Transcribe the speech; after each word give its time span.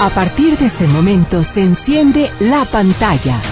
A 0.00 0.10
partir 0.10 0.56
de 0.56 0.66
este 0.66 0.86
momento 0.86 1.42
se 1.42 1.60
enciende 1.60 2.30
la 2.38 2.64
pantalla. 2.64 3.42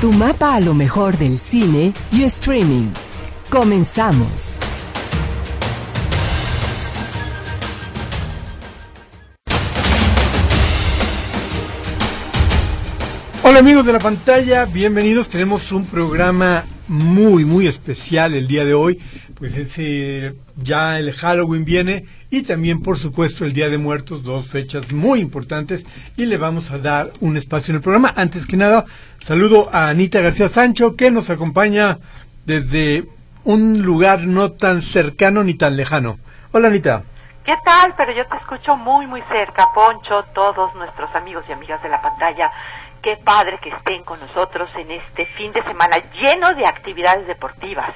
Tu 0.00 0.12
mapa 0.12 0.54
a 0.54 0.60
lo 0.60 0.72
mejor 0.72 1.18
del 1.18 1.36
cine 1.40 1.92
y 2.12 2.22
streaming. 2.22 2.90
Comenzamos. 3.50 4.58
Hola 13.42 13.58
amigos 13.58 13.84
de 13.84 13.92
la 13.92 13.98
pantalla, 13.98 14.64
bienvenidos. 14.66 15.28
Tenemos 15.28 15.72
un 15.72 15.86
programa 15.86 16.64
muy, 16.86 17.44
muy 17.44 17.66
especial 17.66 18.34
el 18.34 18.46
día 18.46 18.64
de 18.64 18.74
hoy. 18.74 19.00
Pues 19.34 19.56
ese 19.56 20.34
ya 20.56 21.00
el 21.00 21.12
Halloween 21.12 21.64
viene 21.64 22.04
y 22.36 22.42
también, 22.42 22.82
por 22.82 22.98
supuesto, 22.98 23.46
el 23.46 23.54
Día 23.54 23.70
de 23.70 23.78
Muertos, 23.78 24.22
dos 24.22 24.46
fechas 24.46 24.92
muy 24.92 25.20
importantes. 25.20 25.86
Y 26.18 26.26
le 26.26 26.36
vamos 26.36 26.70
a 26.70 26.78
dar 26.78 27.08
un 27.20 27.38
espacio 27.38 27.72
en 27.72 27.76
el 27.76 27.82
programa. 27.82 28.12
Antes 28.14 28.46
que 28.46 28.58
nada, 28.58 28.84
saludo 29.20 29.70
a 29.72 29.88
Anita 29.88 30.20
García 30.20 30.50
Sancho, 30.50 30.96
que 30.96 31.10
nos 31.10 31.30
acompaña 31.30 31.96
desde 32.44 33.06
un 33.44 33.80
lugar 33.80 34.26
no 34.26 34.52
tan 34.52 34.82
cercano 34.82 35.44
ni 35.44 35.54
tan 35.54 35.78
lejano. 35.78 36.18
Hola 36.52 36.68
Anita. 36.68 37.04
¿Qué 37.42 37.54
tal? 37.64 37.94
Pero 37.96 38.12
yo 38.12 38.26
te 38.26 38.36
escucho 38.36 38.76
muy, 38.76 39.06
muy 39.06 39.22
cerca, 39.30 39.68
Poncho, 39.74 40.22
todos 40.34 40.74
nuestros 40.74 41.14
amigos 41.14 41.42
y 41.48 41.52
amigas 41.52 41.82
de 41.82 41.88
la 41.88 42.02
pantalla 42.02 42.50
qué 43.06 43.16
padre 43.18 43.56
que 43.58 43.68
estén 43.68 44.02
con 44.02 44.18
nosotros 44.18 44.68
en 44.74 44.90
este 44.90 45.26
fin 45.26 45.52
de 45.52 45.62
semana 45.62 45.96
lleno 46.20 46.52
de 46.54 46.66
actividades 46.66 47.24
deportivas. 47.28 47.92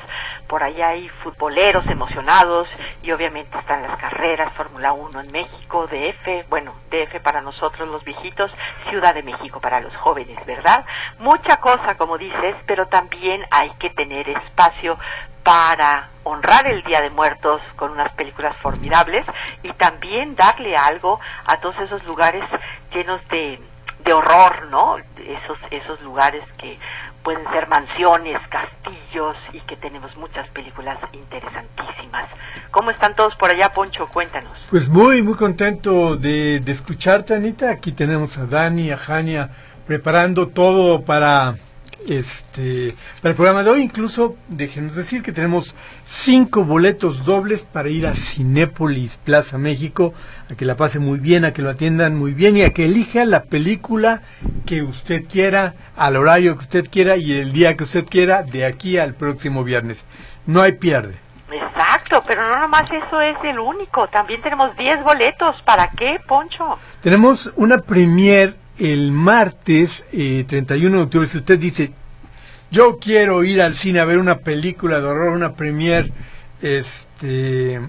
Por 0.46 0.62
allá 0.62 0.91
hay 0.91 1.09
futboleros 1.24 1.84
emocionados 1.88 2.69
y 3.02 3.10
obviamente 3.10 3.59
están 3.59 3.83
las 3.83 3.98
carreras 3.98 4.52
Fórmula 4.52 4.92
1 4.92 5.23
en 5.23 5.33
México, 5.33 5.88
DF, 5.88 6.48
bueno, 6.48 6.77
DF 6.92 7.20
para 7.24 7.41
nosotros 7.41 7.88
los 7.88 8.05
viejitos, 8.05 8.52
Ciudad 8.89 9.12
de 9.12 9.25
México 9.25 9.58
para 9.61 9.80
los 9.80 9.97
jóvenes, 9.97 10.39
¿verdad? 10.47 10.86
Mucha 11.19 11.56
cosa, 11.56 11.97
como 11.97 12.17
dices, 12.17 12.55
pero 12.67 12.86
también 12.86 13.45
hay 13.50 13.70
que 13.80 13.91
tener 13.91 14.28
espacio 14.28 14.97
para 15.42 16.11
honrar 16.22 16.69
el 16.69 16.84
Día 16.84 17.00
de 17.00 17.11
Muertos 17.11 17.61
con 17.74 17.91
unas 17.91 18.12
películas 18.12 18.56
formidables 18.58 19.27
y 19.64 19.72
también 19.72 20.36
darle 20.36 20.77
algo 20.77 21.19
a 21.47 21.56
todos 21.56 21.80
esos 21.80 22.05
lugares 22.05 22.45
llenos 22.92 23.27
de 23.27 23.58
de 24.05 24.12
horror, 24.12 24.69
¿no? 24.70 24.97
Esos, 24.98 25.59
esos 25.70 26.01
lugares 26.03 26.43
que 26.59 26.79
pueden 27.23 27.45
ser 27.51 27.69
mansiones, 27.69 28.39
castillos 28.48 29.37
y 29.53 29.61
que 29.61 29.77
tenemos 29.77 30.17
muchas 30.17 30.48
películas 30.51 30.98
interesantísimas. 31.12 32.29
¿Cómo 32.70 32.91
están 32.91 33.15
todos 33.15 33.34
por 33.37 33.51
allá, 33.51 33.73
Poncho? 33.73 34.07
Cuéntanos. 34.07 34.57
Pues 34.70 34.89
muy, 34.89 35.23
muy 35.23 35.34
contento 35.34 36.17
de, 36.17 36.61
de 36.61 36.73
escucharte, 36.73 37.34
Anita. 37.34 37.70
Aquí 37.70 37.92
tenemos 37.92 38.39
a 38.39 38.47
Dani, 38.47 38.91
a 38.91 38.97
Jania, 38.97 39.51
preparando 39.87 40.48
todo 40.48 41.03
para 41.05 41.57
este 42.09 42.95
para 43.20 43.31
el 43.31 43.37
programa 43.37 43.62
de 43.62 43.70
hoy. 43.70 43.83
Incluso, 43.83 44.37
déjenos 44.48 44.95
decir 44.95 45.23
que 45.23 45.33
tenemos 45.33 45.75
cinco 46.07 46.65
boletos 46.65 47.25
dobles 47.25 47.65
para 47.65 47.89
ir 47.89 48.07
a 48.07 48.15
Cinépolis 48.15 49.19
Plaza 49.19 49.59
México, 49.59 50.15
a 50.51 50.55
que 50.55 50.65
la 50.65 50.77
pase 50.77 50.98
muy 50.98 51.19
bien, 51.19 51.45
a 51.45 51.53
que 51.53 51.62
lo 51.62 51.70
atiendan 51.70 52.17
muy 52.17 52.33
bien 52.33 52.57
y 52.57 52.62
a 52.62 52.73
que 52.73 52.87
elija 52.87 53.25
la 53.25 53.45
película 53.45 54.23
que 54.67 54.83
usted 54.83 55.25
quiera, 55.29 55.75
al 55.97 56.17
horario 56.17 56.57
que 56.57 56.65
usted 56.65 56.89
quiera 56.91 57.17
y 57.17 57.33
el 57.33 57.53
día 57.53 57.77
que 57.77 57.84
usted 57.84 58.07
quiera, 58.07 58.42
de 58.42 58.64
aquí 58.64 58.98
al 58.98 59.14
próximo 59.14 59.64
viernes. 59.64 60.05
No 60.47 60.62
hay 60.62 60.73
pierde. 60.73 61.19
Exacto, 61.53 62.23
pero 62.27 62.48
no 62.48 62.61
nomás 62.61 62.85
eso 62.91 63.20
es 63.20 63.37
el 63.42 63.59
único. 63.59 64.07
También 64.09 64.41
tenemos 64.41 64.77
10 64.77 65.03
boletos. 65.03 65.61
¿Para 65.62 65.91
qué, 65.91 66.20
Poncho? 66.27 66.79
Tenemos 67.03 67.51
una 67.57 67.79
premier 67.79 68.55
el 68.81 69.12
martes 69.12 70.05
eh, 70.12 70.45
31 70.48 70.97
de 70.97 71.03
octubre, 71.05 71.28
si 71.28 71.39
usted 71.39 71.59
dice, 71.59 71.92
yo 72.70 72.98
quiero 72.98 73.45
ir 73.45 73.61
al 73.61 73.74
cine 73.74 74.01
a 74.01 74.05
ver 74.07 74.18
una 74.18 74.39
película 74.39 75.01
de 75.01 75.07
horror, 75.07 75.30
una 75.30 75.55
premier, 75.55 76.11
este, 76.63 77.80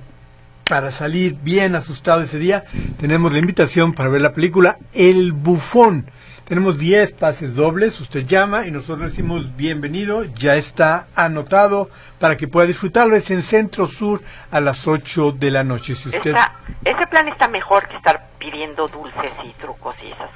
para 0.67 0.91
salir 0.91 1.35
bien 1.41 1.75
asustado 1.75 2.23
ese 2.23 2.39
día, 2.39 2.65
tenemos 2.99 3.31
la 3.31 3.39
invitación 3.39 3.93
para 3.93 4.09
ver 4.09 4.21
la 4.21 4.33
película 4.33 4.77
El 4.93 5.31
Bufón. 5.31 6.09
Tenemos 6.45 6.77
10 6.77 7.13
pases 7.13 7.55
dobles, 7.55 7.97
usted 8.01 8.25
llama 8.25 8.67
y 8.67 8.71
nosotros 8.71 9.11
decimos 9.11 9.55
bienvenido, 9.55 10.25
ya 10.25 10.57
está 10.57 11.07
anotado 11.15 11.89
para 12.19 12.35
que 12.35 12.49
pueda 12.49 12.67
disfrutarlo. 12.67 13.15
Es 13.15 13.31
en 13.31 13.41
Centro 13.41 13.87
Sur 13.87 14.21
a 14.51 14.59
las 14.59 14.85
8 14.85 15.31
de 15.31 15.51
la 15.51 15.63
noche. 15.63 15.95
Si 15.95 16.09
usted... 16.09 16.35
ese 16.83 17.07
plan 17.07 17.27
está 17.29 17.47
mejor 17.47 17.87
que 17.87 17.95
estar 17.95 18.27
pidiendo 18.37 18.85
dulces 18.89 19.31
y 19.45 19.53
trucos 19.61 19.95
y 20.03 20.11
esas. 20.11 20.30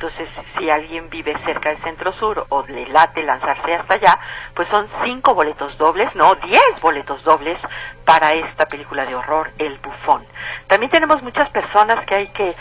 Entonces, 0.00 0.28
si 0.56 0.70
alguien 0.70 1.10
vive 1.10 1.34
cerca 1.44 1.70
del 1.70 1.82
Centro 1.82 2.12
Sur 2.12 2.46
o 2.50 2.64
le 2.68 2.86
late 2.86 3.20
lanzarse 3.24 3.74
hasta 3.74 3.94
allá, 3.94 4.16
pues 4.54 4.68
son 4.68 4.86
cinco 5.02 5.34
boletos 5.34 5.76
dobles, 5.76 6.14
no, 6.14 6.36
diez 6.36 6.62
boletos 6.80 7.24
dobles 7.24 7.58
para 8.04 8.32
esta 8.32 8.66
película 8.66 9.04
de 9.06 9.16
horror, 9.16 9.50
El 9.58 9.76
Bufón. 9.78 10.24
También 10.68 10.92
tenemos 10.92 11.20
muchas 11.24 11.50
personas 11.50 12.06
que 12.06 12.14
hay 12.14 12.28
que 12.28 12.54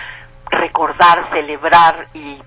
recordar, 0.50 1.30
celebrar 1.32 2.08
y 2.16 2.42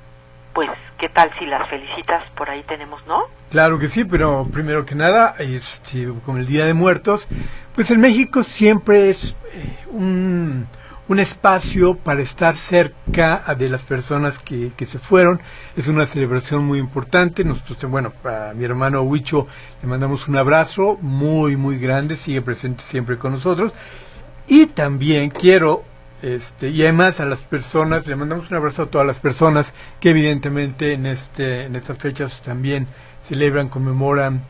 pues, 0.52 0.70
¿qué 0.98 1.08
tal 1.08 1.30
si 1.38 1.46
las 1.46 1.68
felicitas 1.70 2.28
por 2.32 2.50
ahí 2.50 2.64
tenemos, 2.64 3.06
no? 3.06 3.26
Claro 3.50 3.78
que 3.78 3.86
sí, 3.86 4.04
pero 4.04 4.44
primero 4.52 4.84
que 4.86 4.96
nada, 4.96 5.36
este, 5.38 6.08
con 6.26 6.38
el 6.38 6.46
Día 6.46 6.64
de 6.64 6.74
Muertos, 6.74 7.28
pues 7.76 7.92
en 7.92 8.00
México 8.00 8.42
siempre 8.42 9.10
es 9.10 9.36
eh, 9.52 9.84
un 9.92 10.66
un 11.10 11.18
espacio 11.18 11.96
para 11.96 12.22
estar 12.22 12.54
cerca 12.54 13.42
de 13.58 13.68
las 13.68 13.82
personas 13.82 14.38
que, 14.38 14.70
que, 14.76 14.86
se 14.86 15.00
fueron. 15.00 15.40
Es 15.74 15.88
una 15.88 16.06
celebración 16.06 16.64
muy 16.64 16.78
importante. 16.78 17.42
Nosotros, 17.42 17.90
bueno, 17.90 18.12
a 18.22 18.52
mi 18.54 18.62
hermano 18.62 19.02
Huicho 19.02 19.48
le 19.82 19.88
mandamos 19.88 20.28
un 20.28 20.36
abrazo 20.36 20.98
muy, 21.02 21.56
muy 21.56 21.78
grande. 21.78 22.14
Sigue 22.14 22.42
presente 22.42 22.84
siempre 22.84 23.18
con 23.18 23.32
nosotros. 23.32 23.72
Y 24.46 24.66
también 24.66 25.30
quiero, 25.30 25.82
este, 26.22 26.68
y 26.68 26.82
además 26.82 27.18
a 27.18 27.24
las 27.24 27.40
personas, 27.40 28.06
le 28.06 28.14
mandamos 28.14 28.48
un 28.48 28.58
abrazo 28.58 28.84
a 28.84 28.86
todas 28.86 29.06
las 29.06 29.18
personas 29.18 29.72
que 29.98 30.10
evidentemente 30.10 30.92
en, 30.92 31.06
este, 31.06 31.64
en 31.64 31.74
estas 31.74 31.98
fechas 31.98 32.40
también 32.40 32.86
celebran, 33.24 33.68
conmemoran 33.68 34.44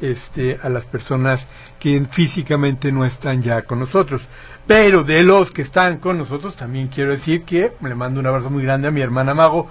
este, 0.00 0.58
a 0.62 0.70
las 0.70 0.86
personas 0.86 1.46
que 1.78 2.02
físicamente 2.10 2.90
no 2.90 3.04
están 3.04 3.42
ya 3.42 3.62
con 3.62 3.80
nosotros. 3.80 4.22
Pero 4.66 5.04
de 5.04 5.22
los 5.22 5.52
que 5.52 5.62
están 5.62 5.98
con 5.98 6.18
nosotros, 6.18 6.56
también 6.56 6.88
quiero 6.88 7.12
decir 7.12 7.44
que 7.44 7.72
le 7.80 7.94
mando 7.94 8.18
un 8.20 8.26
abrazo 8.26 8.50
muy 8.50 8.64
grande 8.64 8.88
a 8.88 8.90
mi 8.90 9.00
hermana 9.00 9.32
Mago, 9.32 9.68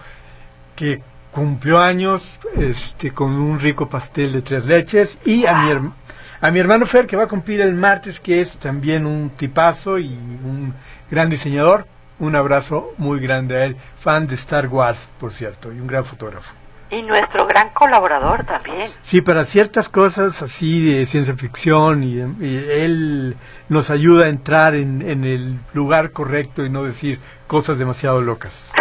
que 0.75 1.01
cumplió 1.31 1.79
años 1.79 2.39
este, 2.55 3.11
con 3.11 3.33
un 3.33 3.59
rico 3.59 3.89
pastel 3.89 4.31
de 4.31 4.41
tres 4.41 4.65
leches, 4.65 5.19
y 5.25 5.45
a 5.45 5.53
mi, 5.53 5.91
a 6.39 6.51
mi 6.51 6.59
hermano 6.59 6.85
Fer, 6.85 7.07
que 7.07 7.17
va 7.17 7.23
a 7.23 7.27
cumplir 7.27 7.59
el 7.59 7.73
martes, 7.73 8.21
que 8.21 8.39
es 8.39 8.57
también 8.57 9.05
un 9.05 9.31
tipazo 9.31 9.99
y 9.99 10.07
un 10.07 10.73
gran 11.11 11.29
diseñador. 11.29 11.85
Un 12.17 12.37
abrazo 12.37 12.93
muy 12.97 13.19
grande 13.19 13.57
a 13.57 13.65
él, 13.65 13.75
fan 13.99 14.25
de 14.27 14.35
Star 14.35 14.67
Wars, 14.67 15.09
por 15.19 15.33
cierto, 15.33 15.73
y 15.73 15.81
un 15.81 15.87
gran 15.87 16.05
fotógrafo. 16.05 16.53
Y 16.89 17.01
nuestro 17.01 17.45
gran 17.47 17.69
colaborador 17.71 18.45
también. 18.45 18.89
Sí, 19.01 19.21
para 19.21 19.43
ciertas 19.43 19.89
cosas 19.89 20.41
así 20.41 20.93
de 20.93 21.05
ciencia 21.05 21.35
ficción 21.35 22.03
y, 22.03 22.19
él 22.19 23.35
nos 23.69 23.89
ayuda 23.89 24.25
a 24.25 24.29
entrar 24.29 24.75
en, 24.75 25.01
en, 25.01 25.23
el 25.23 25.59
lugar 25.73 26.11
correcto 26.11 26.63
y 26.65 26.69
no 26.69 26.83
decir 26.83 27.19
cosas 27.47 27.77
demasiado 27.77 28.21
locas. 28.21 28.71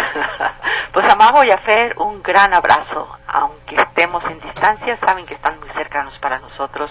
pues 0.93 1.07
a 1.09 1.15
Mago 1.15 1.43
y 1.43 1.51
a 1.51 1.57
Fer 1.59 1.95
un 1.97 2.21
gran 2.21 2.53
abrazo, 2.53 3.17
aunque 3.27 3.75
estemos 3.75 4.23
en 4.25 4.39
distancia, 4.41 4.97
saben 5.05 5.25
que 5.25 5.33
están 5.33 5.59
muy 5.59 5.69
cercanos 5.69 6.13
para 6.19 6.39
nosotros, 6.39 6.89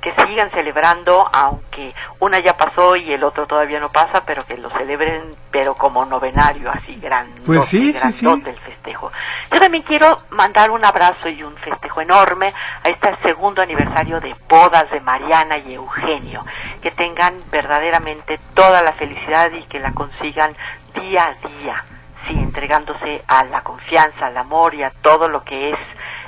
que 0.00 0.14
sigan 0.24 0.50
celebrando, 0.50 1.28
aunque 1.32 1.94
una 2.20 2.38
ya 2.38 2.56
pasó 2.56 2.96
y 2.96 3.12
el 3.12 3.24
otro 3.24 3.46
todavía 3.46 3.80
no 3.80 3.90
pasa, 3.90 4.22
pero 4.26 4.44
que 4.44 4.56
lo 4.56 4.70
celebren, 4.70 5.34
pero 5.50 5.74
como 5.74 6.04
novenario, 6.04 6.70
así 6.70 6.96
grande, 6.96 7.40
pues 7.46 7.66
sí, 7.66 7.92
sí, 7.92 8.12
sí. 8.12 8.26
el 8.26 8.58
festejo. 8.60 9.10
Yo 9.52 9.60
también 9.60 9.82
quiero 9.84 10.22
mandar 10.30 10.70
un 10.70 10.84
abrazo 10.84 11.28
y 11.28 11.42
un 11.42 11.56
festejo 11.56 12.00
enorme 12.00 12.52
a 12.84 12.88
este 12.88 13.16
segundo 13.22 13.62
aniversario 13.62 14.20
de 14.20 14.34
bodas 14.48 14.90
de 14.90 15.00
Mariana 15.00 15.58
y 15.58 15.74
Eugenio. 15.74 16.44
Que 16.82 16.90
tengan 16.90 17.34
verdaderamente 17.50 18.38
toda 18.54 18.82
la 18.82 18.92
felicidad 18.94 19.50
y 19.52 19.62
que 19.64 19.80
la 19.80 19.92
consigan 19.92 20.54
día 20.94 21.28
a 21.28 21.48
día, 21.48 21.84
sí, 22.26 22.34
entregándose 22.34 23.22
a 23.26 23.44
la 23.44 23.62
confianza, 23.62 24.26
al 24.26 24.36
amor 24.36 24.74
y 24.74 24.82
a 24.82 24.90
todo 25.02 25.28
lo 25.28 25.44
que 25.44 25.70
es 25.70 25.78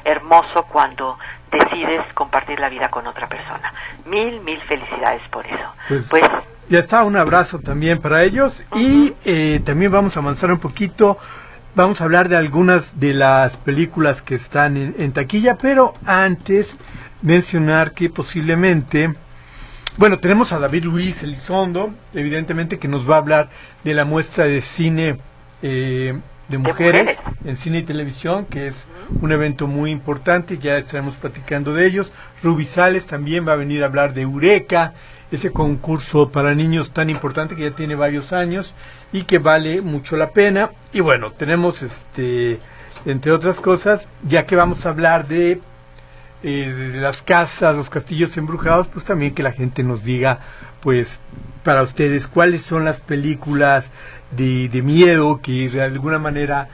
hermoso 0.05 0.65
cuando 0.65 1.19
decides 1.51 2.03
compartir 2.15 2.61
la 2.61 2.69
vida 2.69 2.91
con 2.91 3.07
otra 3.07 3.29
persona. 3.29 3.73
Mil, 4.07 4.41
mil 4.41 4.61
felicidades 4.63 5.23
por 5.31 5.47
eso. 5.47 5.73
Pues, 5.89 6.07
pues 6.09 6.23
ya 6.69 6.81
está, 6.81 7.03
un 7.05 7.17
abrazo 7.17 7.61
también 7.61 7.99
para 7.99 8.23
ellos 8.25 8.63
y 8.75 9.15
eh, 9.25 9.61
también 9.65 9.91
vamos 9.91 10.17
a 10.17 10.21
avanzar 10.21 10.51
un 10.53 10.59
poquito 10.59 11.19
vamos 11.79 12.01
a 12.01 12.05
hablar 12.05 12.29
de 12.29 12.37
algunas 12.37 12.99
de 12.99 13.15
las 13.15 13.57
películas 13.57 14.21
que 14.21 14.35
están 14.35 14.77
en, 14.77 15.13
taquilla, 15.13 15.59
pero 15.59 15.95
antes 16.05 16.75
mencionar 17.23 17.93
que 17.93 18.11
posiblemente 18.11 19.15
bueno, 19.97 20.19
tenemos 20.19 20.53
a 20.53 20.59
David 20.59 20.87
Ruiz 20.87 21.23
Elizondo, 21.23 21.95
evidentemente 22.15 22.81
que 22.81 22.89
nos 22.89 23.09
va 23.09 23.15
a 23.15 23.19
hablar 23.19 23.51
de 23.85 23.95
la 23.95 24.05
muestra 24.05 24.45
de 24.45 24.61
cine 24.61 25.19
eh, 25.63 26.19
de 26.49 26.59
mujeres 26.59 27.17
en 27.45 27.57
cine 27.57 27.79
y 27.79 27.83
televisión, 27.83 28.47
que 28.47 28.67
es 28.67 28.85
un 29.21 29.31
evento 29.31 29.69
muy 29.69 29.93
importante, 29.93 30.59
ya 30.59 30.79
estaremos 30.79 31.15
platicando 31.15 31.75
de 31.75 31.87
ellos. 31.87 32.11
Ruby 32.43 32.65
Sales 32.65 33.07
también 33.07 33.47
va 33.47 33.53
a 33.53 33.57
venir 33.57 33.85
a 33.85 33.87
hablar 33.87 34.15
de 34.15 34.23
Eureka, 34.23 34.95
ese 35.31 35.53
concurso 35.53 36.31
para 36.31 36.55
niños 36.55 36.91
tan 36.91 37.09
importante 37.09 37.55
que 37.55 37.71
ya 37.71 37.77
tiene 37.77 37.95
varios 37.95 38.33
años 38.33 38.75
y 39.13 39.25
que 39.25 39.39
vale 39.39 39.83
mucho 39.83 40.17
la 40.17 40.31
pena. 40.31 40.71
Y 40.93 41.01
bueno, 41.01 41.33
tenemos 41.33 41.83
este 41.83 42.61
entre 43.05 43.33
otras 43.33 43.61
cosas, 43.61 44.09
ya 44.23 44.47
que 44.47 44.57
vamos 44.57 44.85
a 44.85 44.91
hablar 44.91 45.29
de, 45.29 45.61
eh, 46.43 46.93
de 46.93 47.01
las 47.01 47.23
casas, 47.23 47.77
los 47.77 47.91
castillos 47.91 48.37
embrujados, 48.37 48.89
pues 48.89 49.05
también 49.05 49.35
que 49.35 49.43
la 49.43 49.53
gente 49.53 49.83
nos 49.83 50.05
diga, 50.05 50.41
pues, 50.81 51.21
para 51.65 51.83
ustedes, 51.83 52.27
cuáles 52.27 52.63
son 52.63 52.85
las 52.85 53.01
películas 53.01 53.91
de, 54.31 54.69
de 54.69 54.83
miedo 54.83 55.41
que 55.43 55.71
de 55.71 55.83
alguna 55.83 56.19
manera 56.19 56.69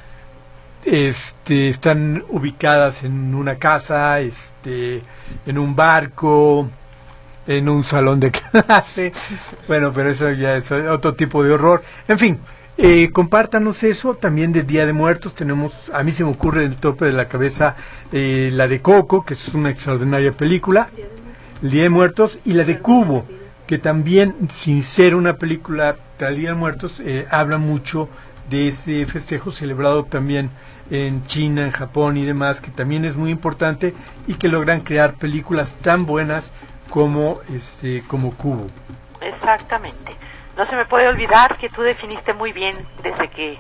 este, 0.84 1.68
están 1.68 2.24
ubicadas 2.28 3.04
en 3.04 3.34
una 3.34 3.56
casa, 3.56 4.20
este, 4.20 5.02
en 5.46 5.58
un 5.58 5.76
barco, 5.76 6.68
en 7.46 7.68
un 7.68 7.84
salón 7.84 8.20
de 8.20 8.30
clase. 8.52 9.12
Bueno, 9.66 9.92
pero 9.92 10.10
eso 10.10 10.30
ya 10.32 10.56
es 10.56 10.70
otro 10.70 11.14
tipo 11.14 11.42
de 11.42 11.52
horror. 11.52 11.82
En 12.08 12.18
fin, 12.18 12.40
eh, 12.76 13.10
compártanos 13.12 13.82
eso. 13.82 14.14
También 14.14 14.52
de 14.52 14.62
Día 14.62 14.86
de 14.86 14.92
Muertos 14.92 15.34
tenemos, 15.34 15.72
a 15.92 16.02
mí 16.02 16.10
se 16.10 16.24
me 16.24 16.30
ocurre 16.30 16.64
en 16.64 16.72
el 16.72 16.78
tope 16.78 17.06
de 17.06 17.12
la 17.12 17.28
cabeza 17.28 17.76
eh, 18.12 18.50
la 18.52 18.66
de 18.66 18.80
Coco, 18.80 19.24
que 19.24 19.34
es 19.34 19.48
una 19.48 19.70
extraordinaria 19.70 20.32
película. 20.32 20.88
El 21.62 21.70
Día 21.70 21.84
de 21.84 21.90
Muertos 21.90 22.38
y 22.44 22.52
la 22.52 22.64
de 22.64 22.78
Cubo, 22.80 23.24
que 23.66 23.78
también, 23.78 24.34
sin 24.50 24.82
ser 24.82 25.14
una 25.14 25.36
película 25.36 25.96
del 26.18 26.36
Día 26.36 26.50
de 26.50 26.56
Muertos, 26.56 27.00
eh, 27.00 27.26
habla 27.30 27.58
mucho 27.58 28.08
de 28.50 28.68
ese 28.68 29.06
festejo 29.06 29.52
celebrado 29.52 30.04
también 30.04 30.50
en 30.90 31.26
China, 31.26 31.64
en 31.64 31.70
Japón 31.70 32.16
y 32.16 32.24
demás, 32.24 32.60
que 32.60 32.70
también 32.70 33.04
es 33.04 33.16
muy 33.16 33.30
importante 33.30 33.94
y 34.26 34.34
que 34.34 34.48
logran 34.48 34.80
crear 34.80 35.14
películas 35.14 35.72
tan 35.80 36.04
buenas 36.04 36.50
como 36.94 37.40
este 37.52 38.04
como 38.06 38.30
Cubo. 38.36 38.68
Exactamente. 39.20 40.16
No 40.56 40.64
se 40.66 40.76
me 40.76 40.84
puede 40.84 41.08
olvidar 41.08 41.58
que 41.58 41.68
tú 41.68 41.82
definiste 41.82 42.32
muy 42.32 42.52
bien 42.52 42.76
desde 43.02 43.26
que 43.30 43.58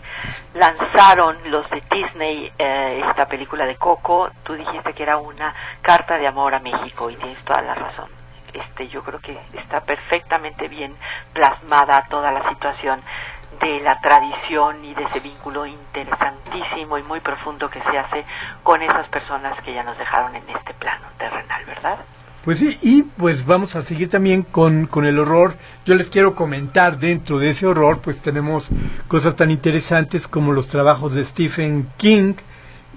lanzaron 0.54 1.36
los 1.50 1.68
de 1.70 1.82
Disney 1.90 2.52
eh, 2.56 3.02
esta 3.08 3.26
película 3.26 3.66
de 3.66 3.74
Coco, 3.74 4.30
tú 4.44 4.54
dijiste 4.54 4.92
que 4.92 5.02
era 5.02 5.16
una 5.16 5.52
carta 5.82 6.16
de 6.16 6.28
amor 6.28 6.54
a 6.54 6.60
México 6.60 7.10
y 7.10 7.16
tienes 7.16 7.38
toda 7.38 7.60
la 7.62 7.74
razón. 7.74 8.08
Este, 8.52 8.86
yo 8.86 9.02
creo 9.02 9.18
que 9.18 9.36
está 9.54 9.80
perfectamente 9.80 10.68
bien 10.68 10.94
plasmada 11.32 12.06
toda 12.08 12.30
la 12.30 12.48
situación 12.50 13.02
de 13.60 13.80
la 13.80 13.98
tradición 13.98 14.84
y 14.84 14.94
de 14.94 15.02
ese 15.02 15.18
vínculo 15.18 15.66
interesantísimo 15.66 16.98
y 16.98 17.02
muy 17.02 17.18
profundo 17.18 17.68
que 17.68 17.82
se 17.82 17.98
hace 17.98 18.24
con 18.62 18.80
esas 18.80 19.08
personas 19.08 19.60
que 19.64 19.74
ya 19.74 19.82
nos 19.82 19.98
dejaron 19.98 20.36
en 20.36 20.48
este 20.50 20.72
plano 20.74 21.08
terrenal, 21.18 21.64
¿verdad? 21.64 21.98
Pues 22.44 22.58
sí, 22.58 22.76
y 22.82 23.04
pues 23.04 23.46
vamos 23.46 23.74
a 23.74 23.82
seguir 23.82 24.10
también 24.10 24.42
con, 24.42 24.86
con 24.86 25.06
el 25.06 25.18
horror. 25.18 25.54
Yo 25.86 25.94
les 25.94 26.10
quiero 26.10 26.34
comentar 26.34 26.98
dentro 26.98 27.38
de 27.38 27.48
ese 27.48 27.66
horror, 27.66 28.00
pues 28.02 28.20
tenemos 28.20 28.68
cosas 29.08 29.34
tan 29.34 29.50
interesantes 29.50 30.28
como 30.28 30.52
los 30.52 30.66
trabajos 30.66 31.14
de 31.14 31.24
Stephen 31.24 31.88
King, 31.96 32.34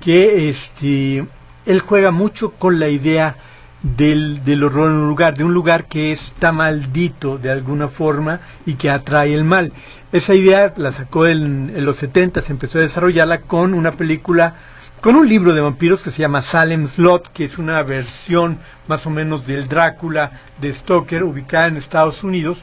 que 0.01 0.49
este, 0.49 1.25
él 1.65 1.79
juega 1.79 2.11
mucho 2.11 2.51
con 2.51 2.77
la 2.77 2.89
idea 2.89 3.37
del, 3.83 4.43
del 4.43 4.65
horror 4.65 4.91
en 4.91 4.97
un 4.97 5.07
lugar, 5.07 5.37
de 5.37 5.45
un 5.45 5.53
lugar 5.53 5.85
que 5.85 6.11
está 6.11 6.51
maldito 6.51 7.37
de 7.37 7.49
alguna 7.49 7.87
forma 7.87 8.41
y 8.65 8.73
que 8.73 8.89
atrae 8.89 9.33
el 9.33 9.45
mal. 9.45 9.71
Esa 10.11 10.35
idea 10.35 10.73
la 10.75 10.91
sacó 10.91 11.25
en, 11.25 11.71
en 11.73 11.85
los 11.85 11.95
70, 11.97 12.41
se 12.41 12.51
empezó 12.51 12.79
a 12.79 12.81
desarrollarla 12.81 13.39
con 13.41 13.73
una 13.73 13.93
película 13.93 14.55
con 15.01 15.15
un 15.15 15.29
libro 15.29 15.53
de 15.53 15.61
vampiros 15.61 16.01
que 16.01 16.09
se 16.09 16.21
llama 16.21 16.41
Salem 16.41 16.87
Slot, 16.87 17.31
que 17.31 17.45
es 17.45 17.57
una 17.57 17.83
versión 17.83 18.57
más 18.87 19.05
o 19.05 19.09
menos 19.09 19.45
del 19.45 19.67
Drácula 19.67 20.31
de 20.59 20.73
Stoker, 20.73 21.23
ubicada 21.23 21.67
en 21.67 21.77
Estados 21.77 22.23
Unidos, 22.23 22.59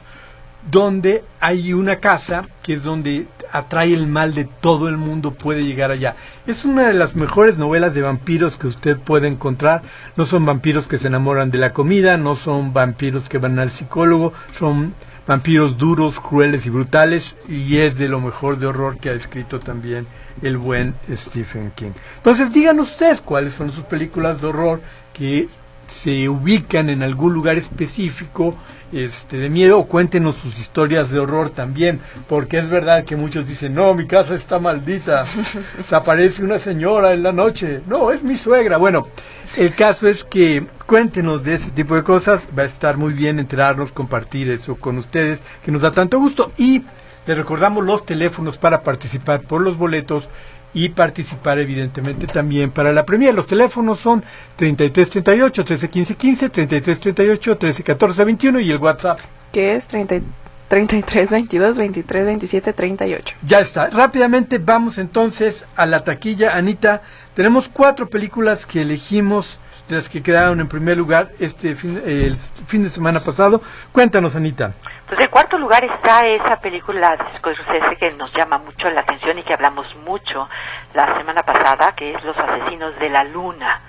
donde 0.69 1.23
hay 1.39 1.73
una 1.73 1.97
casa 1.97 2.43
que 2.61 2.73
es 2.73 2.83
donde 2.83 3.27
atrae 3.51 3.93
el 3.93 4.07
mal 4.07 4.33
de 4.33 4.45
todo 4.45 4.89
el 4.89 4.97
mundo, 4.97 5.31
puede 5.31 5.63
llegar 5.63 5.91
allá. 5.91 6.15
Es 6.45 6.65
una 6.65 6.87
de 6.87 6.93
las 6.93 7.15
mejores 7.15 7.57
novelas 7.57 7.93
de 7.93 8.01
vampiros 8.01 8.57
que 8.57 8.67
usted 8.67 8.97
puede 8.97 9.27
encontrar. 9.27 9.83
No 10.17 10.25
son 10.25 10.45
vampiros 10.45 10.87
que 10.87 10.97
se 10.97 11.07
enamoran 11.07 11.51
de 11.51 11.59
la 11.59 11.71
comida, 11.71 12.17
no 12.17 12.35
son 12.35 12.73
vampiros 12.73 13.29
que 13.29 13.37
van 13.37 13.59
al 13.59 13.71
psicólogo, 13.71 14.33
son 14.59 14.93
vampiros 15.27 15.77
duros, 15.77 16.19
crueles 16.19 16.65
y 16.65 16.69
brutales, 16.69 17.35
y 17.47 17.77
es 17.77 17.97
de 17.97 18.07
lo 18.07 18.19
mejor 18.19 18.57
de 18.57 18.67
horror 18.67 18.97
que 18.97 19.09
ha 19.09 19.13
escrito 19.13 19.59
también 19.59 20.07
el 20.41 20.57
buen 20.57 20.95
Stephen 21.09 21.71
King. 21.75 21.91
Entonces, 22.17 22.51
digan 22.51 22.79
ustedes 22.79 23.21
cuáles 23.21 23.53
son 23.53 23.71
sus 23.71 23.83
películas 23.85 24.41
de 24.41 24.47
horror 24.47 24.81
que 25.13 25.47
se 25.87 26.27
ubican 26.29 26.89
en 26.89 27.03
algún 27.03 27.33
lugar 27.33 27.57
específico 27.57 28.55
este, 28.95 29.35
de 29.37 29.49
miedo 29.49 29.77
o 29.77 29.87
cuéntenos 29.87 30.37
sus 30.37 30.57
historias 30.57 31.11
de 31.11 31.19
horror 31.19 31.49
también, 31.49 31.99
porque 32.29 32.57
es 32.57 32.69
verdad 32.69 33.03
que 33.03 33.17
muchos 33.17 33.45
dicen, 33.45 33.75
no, 33.75 33.93
mi 33.93 34.07
casa 34.07 34.35
está 34.35 34.57
maldita, 34.57 35.25
se 35.85 35.95
aparece 35.95 36.43
una 36.43 36.59
señora 36.59 37.13
en 37.13 37.21
la 37.21 37.33
noche, 37.33 37.81
no, 37.87 38.11
es 38.11 38.23
mi 38.23 38.37
suegra. 38.37 38.77
Bueno, 38.77 39.09
el 39.57 39.75
caso 39.75 40.07
es 40.07 40.23
que 40.23 40.65
cuéntenos 40.85 41.43
de 41.43 41.55
ese 41.55 41.71
tipo 41.71 41.95
de 41.95 42.03
cosas, 42.03 42.47
va 42.57 42.63
a 42.63 42.67
estar 42.67 42.95
muy 42.95 43.13
bien 43.13 43.37
enterarnos, 43.37 43.91
compartir 43.91 44.49
eso 44.49 44.75
con 44.75 44.97
ustedes, 44.97 45.41
que 45.63 45.71
nos 45.71 45.81
da 45.81 45.91
tanto 45.91 46.17
gusto. 46.17 46.53
Y 46.57 46.83
les 47.27 47.37
recordamos 47.37 47.83
los 47.83 48.05
teléfonos 48.05 48.57
para 48.57 48.81
participar 48.81 49.41
por 49.41 49.61
los 49.61 49.77
boletos 49.77 50.29
y 50.75 50.89
participar 50.89 51.57
evidentemente 51.57 52.27
también 52.27 52.69
para 52.69 52.93
la 52.93 53.03
premia. 53.03 53.33
Los 53.33 53.47
teléfonos 53.47 53.99
son 53.99 54.23
3338 54.57 55.63
131515, 55.63 56.49
3338 56.49 57.51
1314 57.51 58.23
21 58.25 58.59
y 58.59 58.71
el 58.71 58.77
WhatsApp 58.77 59.19
que 59.55 59.73
es 59.73 59.87
30, 59.87 60.19
33 60.67 61.31
22 61.31 61.77
23 61.77 62.25
27 62.25 62.73
38. 62.73 63.35
Ya 63.47 63.61
está. 63.61 63.89
Rápidamente 63.89 64.57
vamos 64.57 64.97
entonces 64.97 65.63
a 65.77 65.85
la 65.85 66.03
taquilla. 66.03 66.57
Anita, 66.57 67.01
tenemos 67.35 67.69
cuatro 67.69 68.09
películas 68.09 68.65
que 68.65 68.81
elegimos 68.81 69.57
de 69.87 69.95
las 69.95 70.09
que 70.09 70.21
quedaron 70.21 70.59
en 70.59 70.67
primer 70.67 70.97
lugar 70.97 71.31
este 71.39 71.75
fin, 71.75 72.01
el 72.05 72.35
fin 72.35 72.83
de 72.83 72.89
semana 72.89 73.21
pasado. 73.21 73.61
Cuéntanos, 73.93 74.35
Anita. 74.35 74.73
Pues 75.07 75.19
en 75.19 75.27
cuarto 75.27 75.59
lugar 75.59 75.85
está 75.85 76.25
esa 76.25 76.59
película 76.59 77.15
de 77.15 77.37
Scorsese 77.37 77.95
que 77.99 78.11
nos 78.13 78.33
llama 78.33 78.57
mucho 78.57 78.89
la 78.89 79.01
atención 79.01 79.37
y 79.37 79.43
que 79.43 79.53
hablamos 79.53 79.85
mucho 80.03 80.49
la 80.95 81.17
semana 81.17 81.43
pasada, 81.43 81.93
que 81.95 82.11
es 82.13 82.23
Los 82.23 82.35
Asesinos 82.35 82.97
de 82.99 83.09
la 83.09 83.23
Luna. 83.23 83.81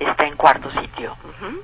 Está 0.00 0.26
en 0.26 0.34
cuarto 0.34 0.72
sitio. 0.72 1.16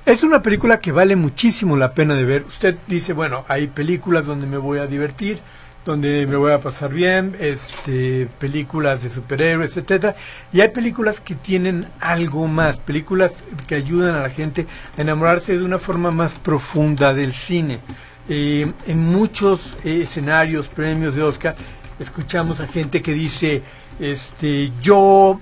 Es 0.05 0.23
una 0.23 0.41
película 0.41 0.79
que 0.79 0.93
vale 0.93 1.17
muchísimo 1.17 1.75
la 1.75 1.93
pena 1.93 2.13
de 2.13 2.23
ver. 2.23 2.43
Usted 2.43 2.77
dice, 2.87 3.11
bueno, 3.11 3.43
hay 3.49 3.67
películas 3.67 4.25
donde 4.25 4.47
me 4.47 4.57
voy 4.57 4.79
a 4.79 4.87
divertir, 4.87 5.41
donde 5.83 6.25
me 6.25 6.37
voy 6.37 6.53
a 6.53 6.61
pasar 6.61 6.93
bien, 6.93 7.35
este, 7.39 8.29
películas 8.39 9.03
de 9.03 9.09
superhéroes, 9.09 9.75
etcétera, 9.75 10.15
y 10.53 10.61
hay 10.61 10.69
películas 10.69 11.19
que 11.19 11.35
tienen 11.35 11.87
algo 11.99 12.47
más, 12.47 12.77
películas 12.77 13.43
que 13.67 13.75
ayudan 13.75 14.15
a 14.15 14.21
la 14.21 14.29
gente 14.29 14.65
a 14.97 15.01
enamorarse 15.01 15.57
de 15.57 15.65
una 15.65 15.79
forma 15.79 16.11
más 16.11 16.39
profunda 16.39 17.13
del 17.13 17.33
cine. 17.33 17.81
Eh, 18.29 18.71
en 18.87 18.99
muchos 18.99 19.77
eh, 19.83 20.01
escenarios, 20.03 20.67
premios 20.67 21.15
de 21.15 21.23
Oscar, 21.23 21.55
escuchamos 21.99 22.59
a 22.59 22.67
gente 22.67 23.01
que 23.01 23.13
dice, 23.13 23.61
este, 23.99 24.71
yo 24.81 25.39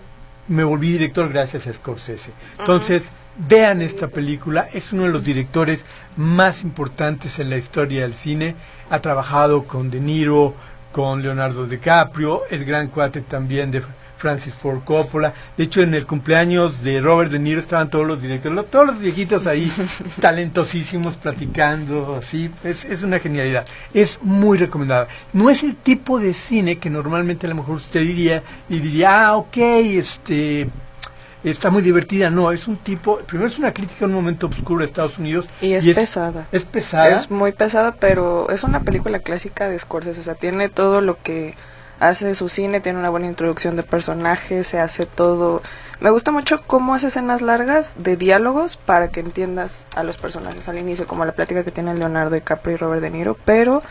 me 0.47 0.63
volví 0.63 0.93
director 0.93 1.29
gracias 1.29 1.67
a 1.67 1.73
Scorsese. 1.73 2.31
Entonces, 2.57 3.11
vean 3.47 3.81
esta 3.81 4.07
película, 4.07 4.67
es 4.73 4.91
uno 4.91 5.03
de 5.03 5.09
los 5.09 5.23
directores 5.23 5.85
más 6.17 6.63
importantes 6.63 7.39
en 7.39 7.49
la 7.49 7.57
historia 7.57 8.01
del 8.01 8.15
cine, 8.15 8.55
ha 8.89 8.99
trabajado 8.99 9.65
con 9.65 9.89
De 9.89 9.99
Niro, 9.99 10.55
con 10.91 11.21
Leonardo 11.21 11.67
DiCaprio, 11.67 12.43
es 12.49 12.63
gran 12.63 12.87
cuate 12.87 13.21
también 13.21 13.71
de 13.71 13.83
Francis 14.19 14.53
Ford 14.53 14.83
Coppola. 14.83 15.33
De 15.57 15.63
hecho, 15.63 15.81
en 15.81 15.93
el 15.93 16.05
cumpleaños 16.05 16.83
de 16.83 17.01
Robert 17.01 17.31
De 17.31 17.39
Niro 17.39 17.59
estaban 17.59 17.89
todos 17.89 18.05
los 18.05 18.21
directores, 18.21 18.69
todos 18.69 18.87
los 18.87 18.99
viejitos 18.99 19.47
ahí, 19.47 19.71
talentosísimos, 20.21 21.15
platicando, 21.15 22.17
así. 22.21 22.51
Es, 22.63 22.85
es 22.85 23.01
una 23.01 23.19
genialidad. 23.19 23.65
Es 23.93 24.19
muy 24.21 24.57
recomendada. 24.57 25.07
No 25.33 25.49
es 25.49 25.63
el 25.63 25.75
tipo 25.75 26.19
de 26.19 26.33
cine 26.33 26.77
que 26.77 26.89
normalmente 26.89 27.47
a 27.47 27.49
lo 27.49 27.55
mejor 27.55 27.77
usted 27.77 28.01
diría 28.01 28.43
y 28.67 28.79
diría, 28.79 29.27
ah, 29.27 29.37
ok, 29.37 29.57
este 29.57 30.69
está 31.43 31.69
muy 31.69 31.81
divertida. 31.81 32.29
No, 32.29 32.51
es 32.51 32.67
un 32.67 32.77
tipo, 32.77 33.19
primero 33.19 33.49
es 33.49 33.57
una 33.57 33.73
crítica 33.73 34.05
a 34.05 34.07
un 34.07 34.13
momento 34.13 34.47
oscuro 34.47 34.79
de 34.79 34.85
Estados 34.85 35.17
Unidos. 35.17 35.45
Y 35.61 35.73
es 35.73 35.85
pesada. 35.85 36.47
Es 36.51 36.63
pesada. 36.65 37.15
Es 37.15 37.31
muy 37.31 37.51
pesada, 37.53 37.95
pero 37.95 38.49
es 38.49 38.63
una 38.63 38.81
película 38.81 39.19
clásica 39.19 39.69
de 39.69 39.79
Scorsese, 39.79 40.19
o 40.19 40.23
sea, 40.23 40.35
tiene 40.35 40.69
todo 40.69 41.01
lo 41.01 41.21
que 41.21 41.55
hace 41.99 42.33
su 42.35 42.49
cine, 42.49 42.79
tiene 42.79 42.99
una 42.99 43.09
buena 43.09 43.27
introducción 43.27 43.75
de 43.75 43.83
personajes, 43.83 44.67
se 44.67 44.79
hace 44.79 45.05
todo. 45.05 45.61
Me 45.99 46.09
gusta 46.09 46.31
mucho 46.31 46.61
cómo 46.65 46.95
hace 46.95 47.07
escenas 47.07 47.41
largas 47.41 47.95
de 47.99 48.15
diálogos 48.15 48.77
para 48.77 49.09
que 49.09 49.19
entiendas 49.19 49.85
a 49.95 50.03
los 50.03 50.17
personajes 50.17 50.67
al 50.67 50.77
inicio, 50.77 51.07
como 51.07 51.25
la 51.25 51.33
plática 51.33 51.63
que 51.63 51.71
tienen 51.71 51.99
Leonardo 51.99 52.33
DiCaprio 52.35 52.75
y 52.75 52.77
Robert 52.77 53.01
De 53.01 53.09
Niro, 53.09 53.37
pero 53.45 53.83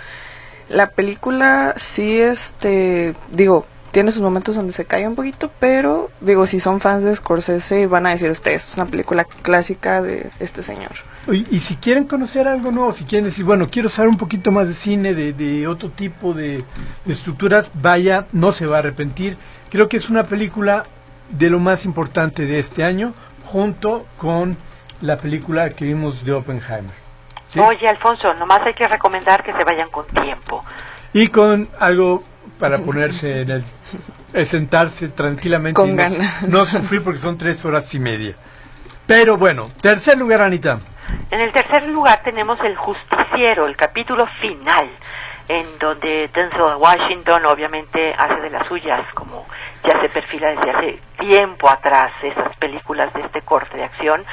la 0.69 0.91
película 0.91 1.75
sí, 1.77 2.21
este, 2.21 3.15
digo, 3.31 3.67
tiene 3.90 4.12
sus 4.12 4.23
momentos 4.23 4.54
donde 4.54 4.73
se 4.73 4.85
cae 4.85 5.07
un 5.09 5.14
poquito, 5.14 5.50
pero 5.59 6.11
digo, 6.21 6.47
si 6.47 6.61
son 6.61 6.80
fans 6.80 7.04
de 7.04 7.14
Scorsese 7.14 7.87
van 7.87 8.07
a 8.07 8.11
decir 8.11 8.30
ustedes, 8.30 8.68
es 8.68 8.76
una 8.76 8.87
película 8.87 9.25
clásica 9.25 10.02
de 10.02 10.30
este 10.40 10.62
señor. 10.62 10.92
Y, 11.26 11.47
y 11.54 11.61
si 11.61 11.76
quieren 11.76 12.04
conocer 12.04 12.49
algo 12.49 12.71
nuevo, 12.71 12.92
si 12.92 13.04
quieren 13.04 13.25
decir, 13.25 13.45
bueno, 13.45 13.68
quiero 13.68 13.88
saber 13.88 14.09
un 14.09 14.18
poquito 14.18 14.52
más 14.52 14.68
de 14.68 14.75
cine, 14.75 15.14
de, 15.14 15.33
de 15.33 15.66
otro 15.66 15.90
tipo 15.90 16.35
de, 16.35 16.64
de 17.04 17.12
estructuras, 17.12 17.71
vaya, 17.75 18.26
no 18.33 18.52
se 18.52 18.66
va 18.66 18.76
a 18.76 18.78
arrepentir. 18.80 19.37
Creo 19.71 19.88
que 19.88 19.97
es 19.97 20.09
una 20.11 20.25
película 20.25 20.85
de 21.30 21.50
lo 21.50 21.59
más 21.59 21.85
importante 21.85 22.47
de 22.47 22.59
este 22.59 22.85
año, 22.85 23.14
junto 23.45 24.07
con 24.16 24.57
la 25.00 25.16
película 25.16 25.71
que 25.71 25.85
vimos 25.85 26.25
de 26.25 26.33
Oppenheimer. 26.33 26.95
¿sí? 27.50 27.61
Oye, 27.61 27.88
Alfonso, 27.88 28.35
nomás 28.35 28.61
hay 28.62 28.75
que 28.75 28.88
recomendar 28.88 29.42
que 29.42 29.52
se 29.52 29.64
vayan 29.64 29.90
con 29.90 30.07
tiempo. 30.07 30.64
Y 31.12 31.28
con 31.28 31.68
algo 31.78 32.25
para 32.59 32.79
ponerse 32.85 33.43
en 33.43 33.50
el, 33.50 33.65
eh, 34.35 34.47
sentarse 34.47 35.09
tranquilamente 35.09 35.75
Con 35.75 35.91
y 35.91 35.93
no, 35.93 35.97
ganas. 35.97 36.43
no 36.43 36.65
sufrir 36.65 37.03
porque 37.03 37.19
son 37.21 37.38
tres 37.38 37.65
horas 37.65 37.93
y 37.95 37.99
media. 38.00 38.35
Pero 39.07 39.37
bueno, 39.38 39.71
tercer 39.81 40.19
lugar, 40.19 40.43
Anita. 40.43 40.81
En 41.31 41.41
el 41.41 41.53
tercer 41.53 41.87
lugar 41.88 42.21
tenemos 42.23 42.59
El 42.61 42.77
Justiciero, 42.77 43.67
el 43.67 43.77
capítulo 43.77 44.27
final, 44.41 44.91
en 45.49 45.67
donde 45.79 46.29
Denzel 46.35 46.77
Washington 46.77 47.47
obviamente 47.47 48.15
hace 48.19 48.41
de 48.41 48.50
las 48.50 48.69
suyas, 48.69 49.03
como 49.15 49.47
ya 49.83 49.99
se 50.00 50.09
perfila 50.11 50.49
desde 50.49 50.71
hace 50.71 51.00
tiempo 51.19 51.71
atrás 51.71 52.12
esas 52.23 52.55
películas 52.59 53.12
de 53.15 53.23
este 53.23 53.41
corte 53.41 53.77
de 53.79 53.85
acción, 53.85 54.25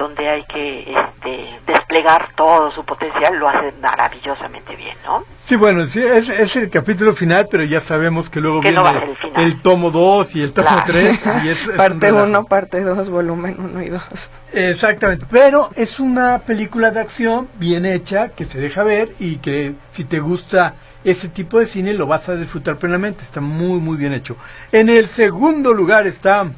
donde 0.00 0.26
hay 0.28 0.44
que 0.46 0.80
este, 0.80 1.60
desplegar 1.66 2.30
todo 2.34 2.72
su 2.72 2.82
potencial, 2.86 3.36
lo 3.36 3.48
hace 3.50 3.70
maravillosamente 3.82 4.74
bien, 4.74 4.96
¿no? 5.04 5.24
Sí, 5.44 5.56
bueno, 5.56 5.86
sí, 5.86 6.00
es, 6.02 6.30
es 6.30 6.56
el 6.56 6.70
capítulo 6.70 7.12
final, 7.12 7.48
pero 7.50 7.64
ya 7.64 7.80
sabemos 7.80 8.30
que 8.30 8.40
luego 8.40 8.60
Que 8.62 8.70
viene 8.70 8.76
no 8.78 8.82
va 8.84 8.90
a 8.90 9.00
ser 9.00 9.08
el 9.10 9.16
final. 9.16 9.62
tomo 9.62 9.90
2 9.90 10.36
y 10.36 10.42
el 10.42 10.52
tomo 10.52 10.68
Claro. 10.68 10.84
3. 10.86 11.26
Y 11.44 11.48
es, 11.50 11.60
es 11.60 11.66
un 11.66 11.76
Parte 11.76 12.06
relajo. 12.06 12.24
1, 12.26 12.44
parte 12.46 12.80
2, 12.82 13.10
volumen 13.10 13.56
1 13.60 13.82
y 13.82 13.88
2. 13.90 14.30
Exactamente, 14.54 15.26
pero 15.30 15.68
es 15.76 16.00
una 16.00 16.38
película 16.38 16.90
de 16.90 17.00
acción 17.00 17.48
bien 17.56 17.84
hecha, 17.84 18.30
que 18.30 18.46
se 18.46 18.58
deja 18.58 18.82
ver 18.82 19.10
y 19.20 19.36
que 19.36 19.74
si 19.90 20.04
te 20.04 20.18
gusta 20.20 20.74
ese 21.04 21.28
tipo 21.28 21.58
de 21.58 21.66
cine 21.66 21.92
lo 21.92 22.06
vas 22.06 22.28
a 22.30 22.36
disfrutar 22.36 22.76
plenamente, 22.76 23.22
está 23.22 23.40
muy 23.42 23.80
muy 23.80 23.96
bien 23.98 24.14
hecho. 24.14 24.36
En 24.72 24.88
el 24.88 25.08
segundo 25.08 25.74
lugar 25.74 26.06
está 26.06 26.50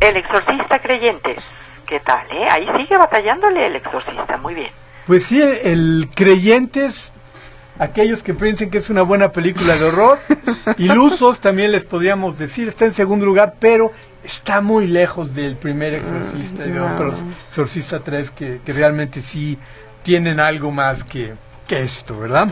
El 0.00 0.16
Exorcista 0.16 0.78
Creyentes, 0.80 1.38
¿qué 1.88 2.00
tal, 2.00 2.26
eh? 2.30 2.46
Ahí 2.50 2.66
sigue 2.76 2.96
batallándole 2.96 3.66
el 3.66 3.76
Exorcista, 3.76 4.36
muy 4.36 4.54
bien. 4.54 4.70
Pues 5.06 5.24
sí, 5.24 5.40
el, 5.40 5.58
el 5.64 6.08
Creyentes, 6.14 7.12
aquellos 7.78 8.22
que 8.22 8.34
piensen 8.34 8.70
que 8.70 8.78
es 8.78 8.90
una 8.90 9.02
buena 9.02 9.32
película 9.32 9.76
de 9.76 9.84
horror, 9.84 10.18
ilusos 10.78 11.40
también 11.40 11.72
les 11.72 11.84
podríamos 11.84 12.38
decir, 12.38 12.68
está 12.68 12.84
en 12.84 12.92
segundo 12.92 13.24
lugar, 13.24 13.54
pero 13.58 13.90
está 14.22 14.60
muy 14.60 14.86
lejos 14.86 15.34
del 15.34 15.56
primer 15.56 15.94
Exorcista 15.94 16.66
y 16.66 16.70
de 16.70 16.78
no. 16.78 16.92
otros 16.92 17.14
Exorcista 17.50 18.00
3 18.00 18.30
que, 18.32 18.60
que 18.64 18.72
realmente 18.72 19.22
sí 19.22 19.58
tienen 20.02 20.40
algo 20.40 20.70
más 20.70 21.04
que, 21.04 21.34
que 21.66 21.80
esto, 21.80 22.18
¿verdad? 22.18 22.48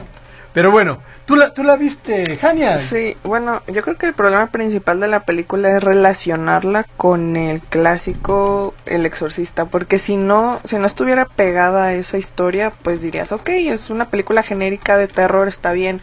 Pero 0.56 0.70
bueno, 0.70 1.00
¿tú 1.26 1.36
la, 1.36 1.52
tú 1.52 1.62
la 1.64 1.76
viste, 1.76 2.38
Jania? 2.38 2.78
Sí, 2.78 3.14
bueno, 3.24 3.60
yo 3.66 3.82
creo 3.82 3.98
que 3.98 4.06
el 4.06 4.14
problema 4.14 4.46
principal 4.46 5.00
de 5.00 5.06
la 5.06 5.26
película 5.26 5.76
es 5.76 5.84
relacionarla 5.84 6.86
con 6.96 7.36
el 7.36 7.60
clásico 7.60 8.72
El 8.86 9.04
Exorcista, 9.04 9.66
porque 9.66 9.98
si 9.98 10.16
no, 10.16 10.58
si 10.64 10.78
no 10.78 10.86
estuviera 10.86 11.26
pegada 11.26 11.84
a 11.84 11.92
esa 11.92 12.16
historia, 12.16 12.72
pues 12.82 13.02
dirías, 13.02 13.32
ok, 13.32 13.50
es 13.50 13.90
una 13.90 14.08
película 14.08 14.42
genérica 14.42 14.96
de 14.96 15.08
terror, 15.08 15.46
está 15.46 15.72
bien, 15.72 16.00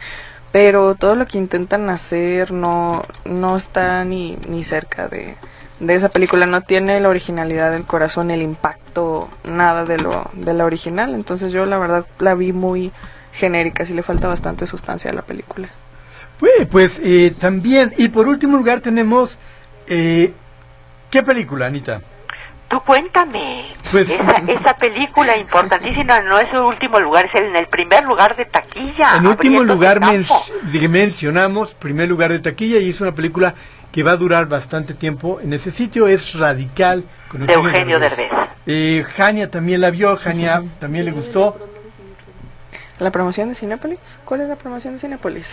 pero 0.52 0.94
todo 0.94 1.16
lo 1.16 1.26
que 1.26 1.38
intentan 1.38 1.90
hacer 1.90 2.52
no, 2.52 3.02
no 3.24 3.56
está 3.56 4.04
ni, 4.04 4.38
ni 4.48 4.62
cerca 4.62 5.08
de, 5.08 5.34
de 5.80 5.94
esa 5.96 6.10
película, 6.10 6.46
no 6.46 6.60
tiene 6.60 7.00
la 7.00 7.08
originalidad 7.08 7.72
del 7.72 7.86
corazón, 7.86 8.30
el 8.30 8.40
impacto, 8.40 9.28
nada 9.42 9.84
de 9.84 9.98
lo, 9.98 10.30
de 10.32 10.54
la 10.54 10.64
original, 10.64 11.12
entonces 11.12 11.50
yo 11.50 11.66
la 11.66 11.78
verdad 11.78 12.06
la 12.20 12.36
vi 12.36 12.52
muy 12.52 12.92
genérica, 13.34 13.84
sí 13.86 13.94
le 13.94 14.02
falta 14.02 14.28
bastante 14.28 14.66
sustancia 14.66 15.10
a 15.10 15.14
la 15.14 15.22
película. 15.22 15.68
Pues, 16.38 16.66
pues 16.70 17.00
eh, 17.02 17.34
también, 17.38 17.92
y 17.96 18.08
por 18.08 18.26
último 18.28 18.56
lugar 18.56 18.80
tenemos, 18.80 19.38
eh, 19.86 20.32
¿qué 21.10 21.22
película, 21.22 21.66
Anita? 21.66 22.00
Tú 22.68 22.80
cuéntame, 22.80 23.66
Pues- 23.92 24.10
esa, 24.10 24.36
esa 24.48 24.76
película 24.76 25.36
importantísima 25.36 26.20
no 26.20 26.38
es 26.38 26.48
el 26.52 26.58
último 26.60 26.98
lugar, 26.98 27.26
es 27.26 27.34
el- 27.34 27.46
en 27.48 27.56
el 27.56 27.66
primer 27.66 28.04
lugar 28.04 28.36
de 28.36 28.46
taquilla. 28.46 29.16
En 29.18 29.26
último 29.26 29.62
lugar 29.62 30.00
men- 30.00 30.24
mencionamos, 30.90 31.74
primer 31.74 32.08
lugar 32.08 32.30
de 32.32 32.38
taquilla, 32.40 32.78
y 32.78 32.90
es 32.90 33.00
una 33.00 33.14
película 33.14 33.54
que 33.92 34.02
va 34.02 34.12
a 34.12 34.16
durar 34.16 34.46
bastante 34.46 34.92
tiempo 34.94 35.40
en 35.40 35.52
ese 35.52 35.70
sitio, 35.70 36.08
es 36.08 36.34
Radical. 36.34 37.04
Con 37.28 37.46
De 37.46 37.52
Eugenio 37.52 37.98
Derbez. 38.00 38.28
Eh, 38.66 39.04
Jania 39.16 39.50
también 39.50 39.80
la 39.80 39.90
vio, 39.90 40.16
Jania 40.16 40.62
también 40.80 41.04
le 41.04 41.12
gustó. 41.12 41.73
¿La 43.00 43.10
promoción 43.10 43.48
de 43.48 43.54
Cinépolis? 43.56 43.98
¿Cuál 44.24 44.42
es 44.42 44.48
la 44.48 44.56
promoción 44.56 44.94
de 44.94 45.00
Cinépolis? 45.00 45.50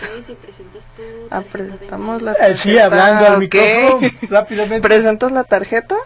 Ah, 1.30 1.42
presentamos 1.50 2.22
la 2.22 2.32
Eh, 2.32 2.36
tarjeta. 2.38 2.56
sí, 2.62 2.78
hablando 2.78 3.26
al 3.26 3.34
ok. 3.34 3.38
micrófono, 3.40 4.08
rápidamente. 4.30 4.80
¿Presentas 4.88 5.32
la 5.32 5.44
tarjeta? 5.44 5.96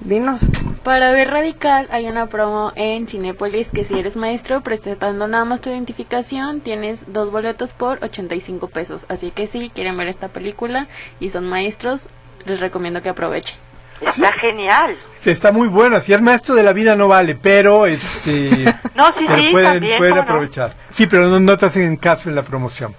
Dinos. 0.00 0.42
Para 0.84 1.10
ver 1.12 1.30
Radical 1.30 1.88
hay 1.90 2.06
una 2.06 2.26
promo 2.26 2.72
en 2.76 3.08
Cinépolis 3.08 3.72
que 3.72 3.84
si 3.84 3.98
eres 3.98 4.16
maestro, 4.16 4.60
presentando 4.60 5.26
nada 5.26 5.46
más 5.46 5.62
tu 5.62 5.70
identificación, 5.70 6.60
tienes 6.60 7.10
dos 7.12 7.32
boletos 7.32 7.72
por 7.72 8.04
85 8.04 8.68
pesos. 8.68 9.06
Así 9.08 9.30
que 9.30 9.46
si 9.46 9.70
quieren 9.70 9.96
ver 9.96 10.08
esta 10.08 10.28
película 10.28 10.88
y 11.18 11.30
son 11.30 11.48
maestros, 11.48 12.08
les 12.44 12.60
recomiendo 12.60 13.00
que 13.02 13.08
aprovechen. 13.08 13.56
Está 14.00 14.32
genial. 14.34 14.96
Está 15.24 15.50
muy 15.50 15.68
buena, 15.68 16.00
si 16.00 16.12
es 16.12 16.20
maestro 16.20 16.54
de 16.54 16.62
la 16.62 16.72
vida 16.72 16.94
no 16.94 17.08
vale, 17.08 17.34
pero 17.34 17.86
este 17.86 18.64
No, 18.94 19.08
sí, 19.08 19.24
pero 19.26 19.42
sí, 19.42 19.48
pueden, 19.50 19.72
también, 19.72 19.98
pueden 19.98 20.18
aprovechar. 20.18 20.74
Sí, 20.90 21.06
pero 21.06 21.28
no, 21.28 21.40
no 21.40 21.56
te 21.56 21.66
hacen 21.66 21.96
caso 21.96 22.28
en 22.28 22.36
la 22.36 22.42
promoción. 22.42 22.94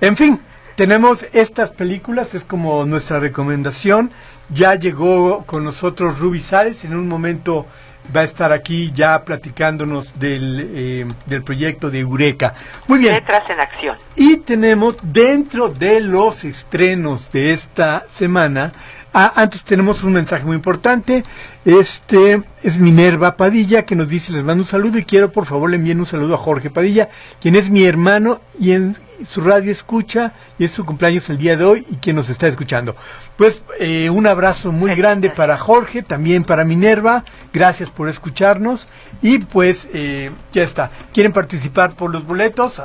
En 0.00 0.16
fin, 0.16 0.40
tenemos 0.76 1.24
estas 1.32 1.70
películas, 1.70 2.34
es 2.34 2.44
como 2.44 2.84
nuestra 2.84 3.20
recomendación. 3.20 4.10
Ya 4.48 4.74
llegó 4.74 5.44
con 5.44 5.64
nosotros 5.64 6.18
Ruby 6.18 6.40
Sárez, 6.40 6.84
en 6.84 6.94
un 6.94 7.08
momento 7.08 7.66
va 8.14 8.20
a 8.20 8.24
estar 8.24 8.52
aquí 8.52 8.92
ya 8.92 9.24
platicándonos 9.24 10.18
del, 10.18 10.70
eh, 10.74 11.06
del 11.26 11.42
proyecto 11.42 11.90
de 11.90 12.00
Eureka. 12.00 12.54
Muy 12.86 12.98
bien. 12.98 13.14
Letras 13.14 13.48
en 13.48 13.60
acción. 13.60 13.98
Y 14.14 14.36
tenemos 14.38 14.96
dentro 15.02 15.68
de 15.68 16.00
los 16.00 16.44
estrenos 16.44 17.32
de 17.32 17.52
esta 17.54 18.04
semana, 18.08 18.72
ah, 19.16 19.32
antes 19.34 19.64
tenemos 19.64 20.04
un 20.04 20.12
mensaje 20.12 20.44
muy 20.44 20.56
importante. 20.56 21.24
Este 21.64 22.42
es 22.62 22.78
Minerva 22.78 23.36
Padilla 23.36 23.84
que 23.84 23.96
nos 23.96 24.08
dice, 24.08 24.32
les 24.32 24.44
mando 24.44 24.62
un 24.62 24.68
saludo 24.68 24.98
y 24.98 25.04
quiero 25.04 25.32
por 25.32 25.46
favor 25.46 25.70
le 25.70 25.76
envíen 25.76 25.98
un 25.98 26.06
saludo 26.06 26.34
a 26.34 26.38
Jorge 26.38 26.70
Padilla, 26.70 27.08
quien 27.40 27.56
es 27.56 27.70
mi 27.70 27.84
hermano 27.84 28.40
y 28.60 28.72
en 28.72 28.96
su 29.24 29.40
radio 29.40 29.72
escucha 29.72 30.34
y 30.58 30.64
es 30.64 30.70
su 30.70 30.84
cumpleaños 30.84 31.28
el 31.30 31.38
día 31.38 31.56
de 31.56 31.64
hoy 31.64 31.86
y 31.90 31.96
quien 31.96 32.16
nos 32.16 32.28
está 32.28 32.46
escuchando. 32.46 32.94
Pues 33.36 33.62
eh, 33.80 34.10
un 34.10 34.26
abrazo 34.26 34.70
muy 34.70 34.94
grande 34.94 35.30
para 35.30 35.56
Jorge, 35.56 36.02
también 36.02 36.44
para 36.44 36.64
Minerva, 36.64 37.24
gracias 37.52 37.90
por 37.90 38.08
escucharnos 38.08 38.86
y 39.22 39.38
pues 39.38 39.88
eh, 39.94 40.30
ya 40.52 40.62
está. 40.62 40.90
¿Quieren 41.12 41.32
participar 41.32 41.94
por 41.94 42.12
los 42.12 42.24
boletos? 42.24 42.80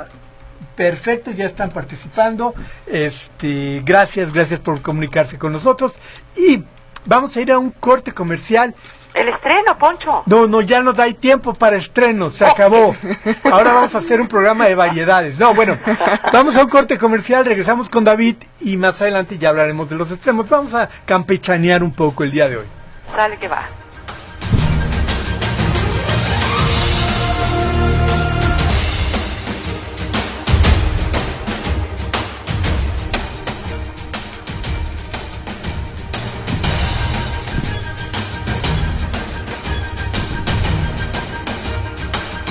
Perfecto, 0.75 1.31
ya 1.31 1.45
están 1.45 1.69
participando. 1.69 2.53
Este, 2.87 3.81
gracias, 3.85 4.33
gracias 4.33 4.59
por 4.59 4.81
comunicarse 4.81 5.37
con 5.37 5.51
nosotros. 5.51 5.93
Y 6.35 6.63
vamos 7.05 7.35
a 7.35 7.41
ir 7.41 7.51
a 7.51 7.59
un 7.59 7.71
corte 7.71 8.11
comercial. 8.11 8.73
El 9.13 9.27
estreno, 9.27 9.77
Poncho. 9.77 10.23
No, 10.25 10.47
no, 10.47 10.61
ya 10.61 10.81
no 10.81 10.93
hay 10.97 11.13
tiempo 11.13 11.53
para 11.53 11.75
estrenos, 11.75 12.35
se 12.35 12.45
acabó. 12.45 12.95
Ahora 13.51 13.73
vamos 13.73 13.93
a 13.93 13.97
hacer 13.97 14.21
un 14.21 14.27
programa 14.27 14.67
de 14.67 14.75
variedades. 14.75 15.37
No, 15.37 15.53
bueno, 15.53 15.77
vamos 16.31 16.55
a 16.55 16.63
un 16.63 16.69
corte 16.69 16.97
comercial, 16.97 17.45
regresamos 17.45 17.89
con 17.89 18.05
David 18.05 18.37
y 18.61 18.77
más 18.77 19.01
adelante 19.01 19.37
ya 19.37 19.49
hablaremos 19.49 19.89
de 19.89 19.97
los 19.97 20.11
extremos. 20.11 20.49
Vamos 20.49 20.73
a 20.73 20.89
campechanear 21.05 21.83
un 21.83 21.91
poco 21.91 22.23
el 22.23 22.31
día 22.31 22.47
de 22.47 22.57
hoy. 22.57 22.65
Sale 23.13 23.37
que 23.37 23.49
va. 23.49 23.80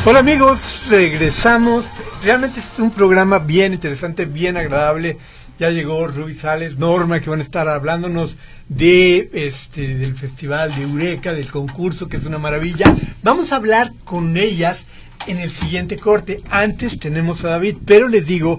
Hola 0.06 0.20
amigos, 0.20 0.86
regresamos. 0.88 1.84
Realmente 2.24 2.60
es 2.60 2.78
un 2.78 2.90
programa 2.90 3.38
bien 3.38 3.74
interesante, 3.74 4.24
bien 4.24 4.56
agradable 4.56 5.18
Ya 5.58 5.68
llegó 5.68 6.06
Ruby 6.06 6.32
Sales, 6.32 6.78
Norma, 6.78 7.20
que 7.20 7.28
van 7.28 7.40
a 7.40 7.42
estar 7.42 7.68
hablándonos 7.68 8.38
de 8.70 9.28
este 9.34 9.96
del 9.96 10.16
festival 10.16 10.74
de 10.74 10.84
Eureka, 10.84 11.34
del 11.34 11.50
concurso, 11.50 12.08
que 12.08 12.16
es 12.16 12.24
una 12.24 12.38
maravilla. 12.38 12.94
Vamos 13.22 13.52
a 13.52 13.56
hablar 13.56 13.92
con 14.04 14.38
ellas 14.38 14.86
en 15.26 15.38
el 15.38 15.52
siguiente 15.52 15.98
corte. 15.98 16.42
Antes 16.48 16.98
tenemos 16.98 17.44
a 17.44 17.50
David, 17.50 17.76
pero 17.84 18.08
les 18.08 18.26
digo, 18.26 18.56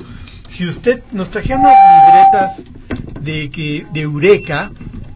si 0.47 0.67
usted 0.67 1.01
nos 1.11 1.31
trajeron 1.31 1.61
unas 1.61 1.75
libretas 2.05 2.51
de 3.19 3.49
que 3.49 3.87
de 3.91 4.01
Eureka, 4.01 4.71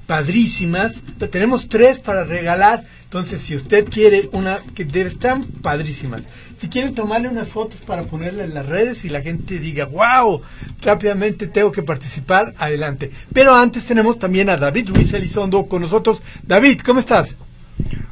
padrísimas, 0.07 1.03
tenemos 1.31 1.69
tres 1.69 1.99
para 1.99 2.23
regalar. 2.23 2.83
Entonces, 3.15 3.43
si 3.43 3.55
usted 3.55 3.87
quiere 3.89 4.27
una 4.33 4.59
que 4.75 4.83
están 4.83 5.45
padrísimas, 5.63 6.27
si 6.57 6.67
quieren 6.67 6.93
tomarle 6.93 7.29
unas 7.29 7.47
fotos 7.47 7.81
para 7.81 8.03
ponerla 8.03 8.43
en 8.43 8.53
las 8.53 8.65
redes 8.65 9.05
y 9.05 9.09
la 9.09 9.21
gente 9.21 9.57
diga, 9.57 9.85
wow, 9.85 10.41
rápidamente 10.81 11.47
tengo 11.47 11.71
que 11.71 11.81
participar, 11.81 12.53
adelante. 12.57 13.11
Pero 13.33 13.55
antes 13.55 13.87
tenemos 13.87 14.19
también 14.19 14.49
a 14.49 14.57
David 14.57 14.89
Ruiz 14.89 15.13
Elizondo 15.13 15.65
con 15.65 15.81
nosotros. 15.81 16.21
David, 16.43 16.81
¿cómo 16.85 16.99
estás? 16.99 17.37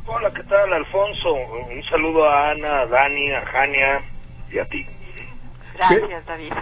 Hola, 0.06 0.32
¿qué 0.34 0.44
tal, 0.44 0.72
Alfonso? 0.72 1.34
Un 1.34 1.84
saludo 1.90 2.24
a 2.24 2.52
Ana, 2.52 2.80
a 2.80 2.86
Dani, 2.86 3.30
a 3.32 3.42
Jania 3.42 4.02
y 4.54 4.60
a 4.60 4.66
ti. 4.70 4.86
Gracias, 5.76 6.26
David. 6.26 6.54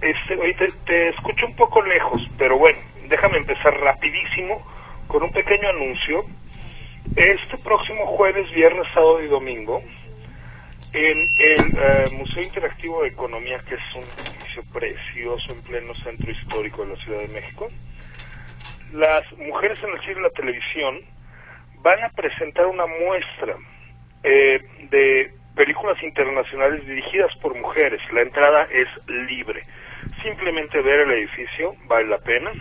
Este, 0.00 0.72
te 0.84 1.08
escucho 1.08 1.46
un 1.46 1.56
poco 1.56 1.82
lejos, 1.82 2.22
pero 2.38 2.56
bueno, 2.56 2.78
déjame 3.08 3.38
empezar 3.38 3.74
rapidísimo 3.80 4.64
con 5.08 5.24
un 5.24 5.32
pequeño 5.32 5.68
anuncio. 5.70 6.24
Este 7.14 7.56
próximo 7.58 8.06
jueves, 8.06 8.50
viernes, 8.52 8.86
sábado 8.92 9.22
y 9.22 9.28
domingo, 9.28 9.82
en 10.92 11.18
el 11.38 11.78
eh, 11.78 12.04
Museo 12.12 12.42
Interactivo 12.42 13.02
de 13.02 13.08
Economía, 13.08 13.58
que 13.68 13.74
es 13.74 13.94
un 13.94 14.02
edificio 14.02 14.62
precioso 14.72 15.52
en 15.52 15.62
pleno 15.62 15.94
centro 15.94 16.30
histórico 16.30 16.84
de 16.84 16.94
la 16.94 17.02
Ciudad 17.02 17.20
de 17.20 17.28
México, 17.28 17.68
las 18.92 19.30
mujeres 19.38 19.82
en 19.82 19.90
el 19.90 20.00
cine 20.00 20.20
y 20.20 20.22
la 20.22 20.30
televisión 20.30 21.00
van 21.82 22.02
a 22.02 22.08
presentar 22.10 22.66
una 22.66 22.86
muestra 22.86 23.56
eh, 24.22 24.60
de 24.90 25.32
películas 25.54 26.02
internacionales 26.02 26.86
dirigidas 26.86 27.34
por 27.40 27.54
mujeres. 27.54 28.00
La 28.12 28.22
entrada 28.22 28.66
es 28.70 28.88
libre. 29.06 29.62
Simplemente 30.22 30.80
ver 30.80 31.00
el 31.00 31.12
edificio 31.12 31.74
vale 31.86 32.08
la 32.08 32.18
pena. 32.18 32.52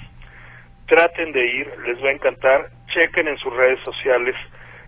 Traten 0.87 1.31
de 1.31 1.45
ir, 1.45 1.67
les 1.85 2.03
va 2.03 2.09
a 2.09 2.13
encantar. 2.13 2.69
Chequen 2.93 3.27
en 3.27 3.37
sus 3.37 3.53
redes 3.55 3.79
sociales, 3.83 4.35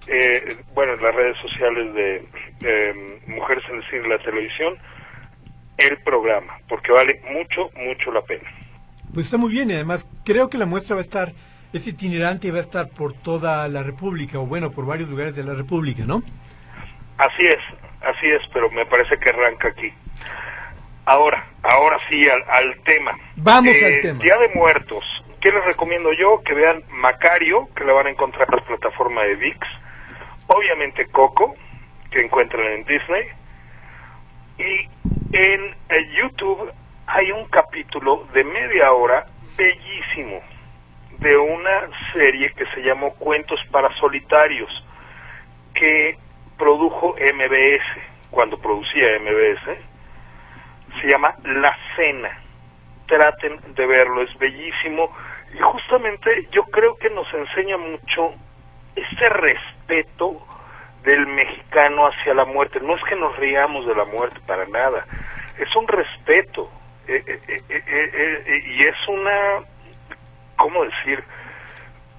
eh, 0.07 0.57
bueno, 0.73 0.93
en 0.93 1.01
las 1.01 1.15
redes 1.15 1.37
sociales 1.37 1.93
de 1.93 2.25
eh, 2.63 3.19
Mujeres 3.27 3.63
en 3.69 3.77
el 3.77 3.89
Cine 3.89 4.07
la 4.07 4.19
Televisión, 4.19 4.77
el 5.77 5.97
programa, 6.03 6.59
porque 6.69 6.91
vale 6.91 7.19
mucho, 7.31 7.69
mucho 7.75 8.11
la 8.11 8.21
pena. 8.21 8.49
Pues 9.13 9.25
está 9.27 9.37
muy 9.37 9.51
bien 9.51 9.69
y 9.71 9.73
además 9.73 10.07
creo 10.25 10.49
que 10.49 10.57
la 10.57 10.65
muestra 10.65 10.95
va 10.95 11.01
a 11.01 11.03
estar, 11.03 11.33
es 11.73 11.87
itinerante 11.87 12.47
y 12.47 12.51
va 12.51 12.57
a 12.59 12.61
estar 12.61 12.89
por 12.89 13.13
toda 13.13 13.67
la 13.67 13.83
República, 13.83 14.39
o 14.39 14.45
bueno, 14.45 14.71
por 14.71 14.85
varios 14.85 15.09
lugares 15.09 15.35
de 15.35 15.43
la 15.43 15.53
República, 15.53 16.03
¿no? 16.05 16.21
Así 17.17 17.45
es, 17.47 17.59
así 18.01 18.27
es, 18.27 18.41
pero 18.53 18.69
me 18.69 18.85
parece 18.85 19.17
que 19.17 19.29
arranca 19.29 19.69
aquí. 19.69 19.91
Ahora, 21.05 21.47
ahora 21.63 21.97
sí 22.09 22.27
al, 22.29 22.43
al 22.49 22.77
tema. 22.83 23.17
Vamos 23.37 23.73
Eh, 23.75 23.85
al 23.95 24.01
tema. 24.01 24.23
Día 24.23 24.37
de 24.37 24.49
Muertos. 24.55 25.03
¿Qué 25.41 25.51
les 25.51 25.63
recomiendo 25.65 26.11
yo? 26.13 26.41
Que 26.43 26.53
vean 26.53 26.83
Macario, 26.89 27.69
que 27.75 27.83
la 27.83 27.93
van 27.93 28.07
a 28.07 28.09
encontrar 28.09 28.47
en 28.49 28.55
la 28.55 28.65
plataforma 28.65 29.23
de 29.23 29.35
VIX. 29.35 29.59
Obviamente 30.47 31.05
Coco, 31.07 31.55
que 32.09 32.21
encuentran 32.21 32.65
en 32.65 32.85
Disney. 32.85 33.27
Y 34.57 34.89
en 35.33 35.75
YouTube 36.15 36.71
hay 37.05 37.31
un 37.31 37.45
capítulo 37.45 38.27
de 38.33 38.43
media 38.43 38.91
hora 38.91 39.27
bellísimo 39.57 40.41
de 41.19 41.37
una 41.37 41.89
serie 42.13 42.51
que 42.53 42.65
se 42.73 42.81
llamó 42.81 43.13
Cuentos 43.15 43.59
para 43.71 43.93
Solitarios, 43.97 44.69
que 45.73 46.17
produjo 46.57 47.15
MBS, 47.15 47.83
cuando 48.31 48.59
producía 48.59 49.19
MBS, 49.19 49.77
se 51.01 51.07
llama 51.07 51.35
La 51.43 51.75
Cena. 51.95 52.41
Traten 53.07 53.59
de 53.73 53.85
verlo, 53.85 54.21
es 54.21 54.37
bellísimo 54.37 55.09
y 55.57 55.61
justamente 55.61 56.47
yo 56.51 56.63
creo 56.65 56.95
que 56.97 57.09
nos 57.09 57.27
enseña 57.33 57.77
mucho 57.77 58.33
este 58.95 59.29
respeto 59.29 60.45
del 61.03 61.25
mexicano 61.27 62.07
hacia 62.07 62.33
la 62.33 62.45
muerte. 62.45 62.79
No 62.81 62.95
es 62.95 63.03
que 63.03 63.15
nos 63.15 63.35
riamos 63.37 63.85
de 63.87 63.95
la 63.95 64.05
muerte 64.05 64.39
para 64.45 64.65
nada, 64.67 65.05
es 65.57 65.75
un 65.75 65.87
respeto 65.87 66.69
eh, 67.07 67.23
eh, 67.25 67.39
eh, 67.47 67.63
eh, 67.69 68.43
eh, 68.45 68.63
y 68.77 68.83
es 68.83 68.95
una, 69.07 69.65
¿cómo 70.57 70.83
decir? 70.83 71.23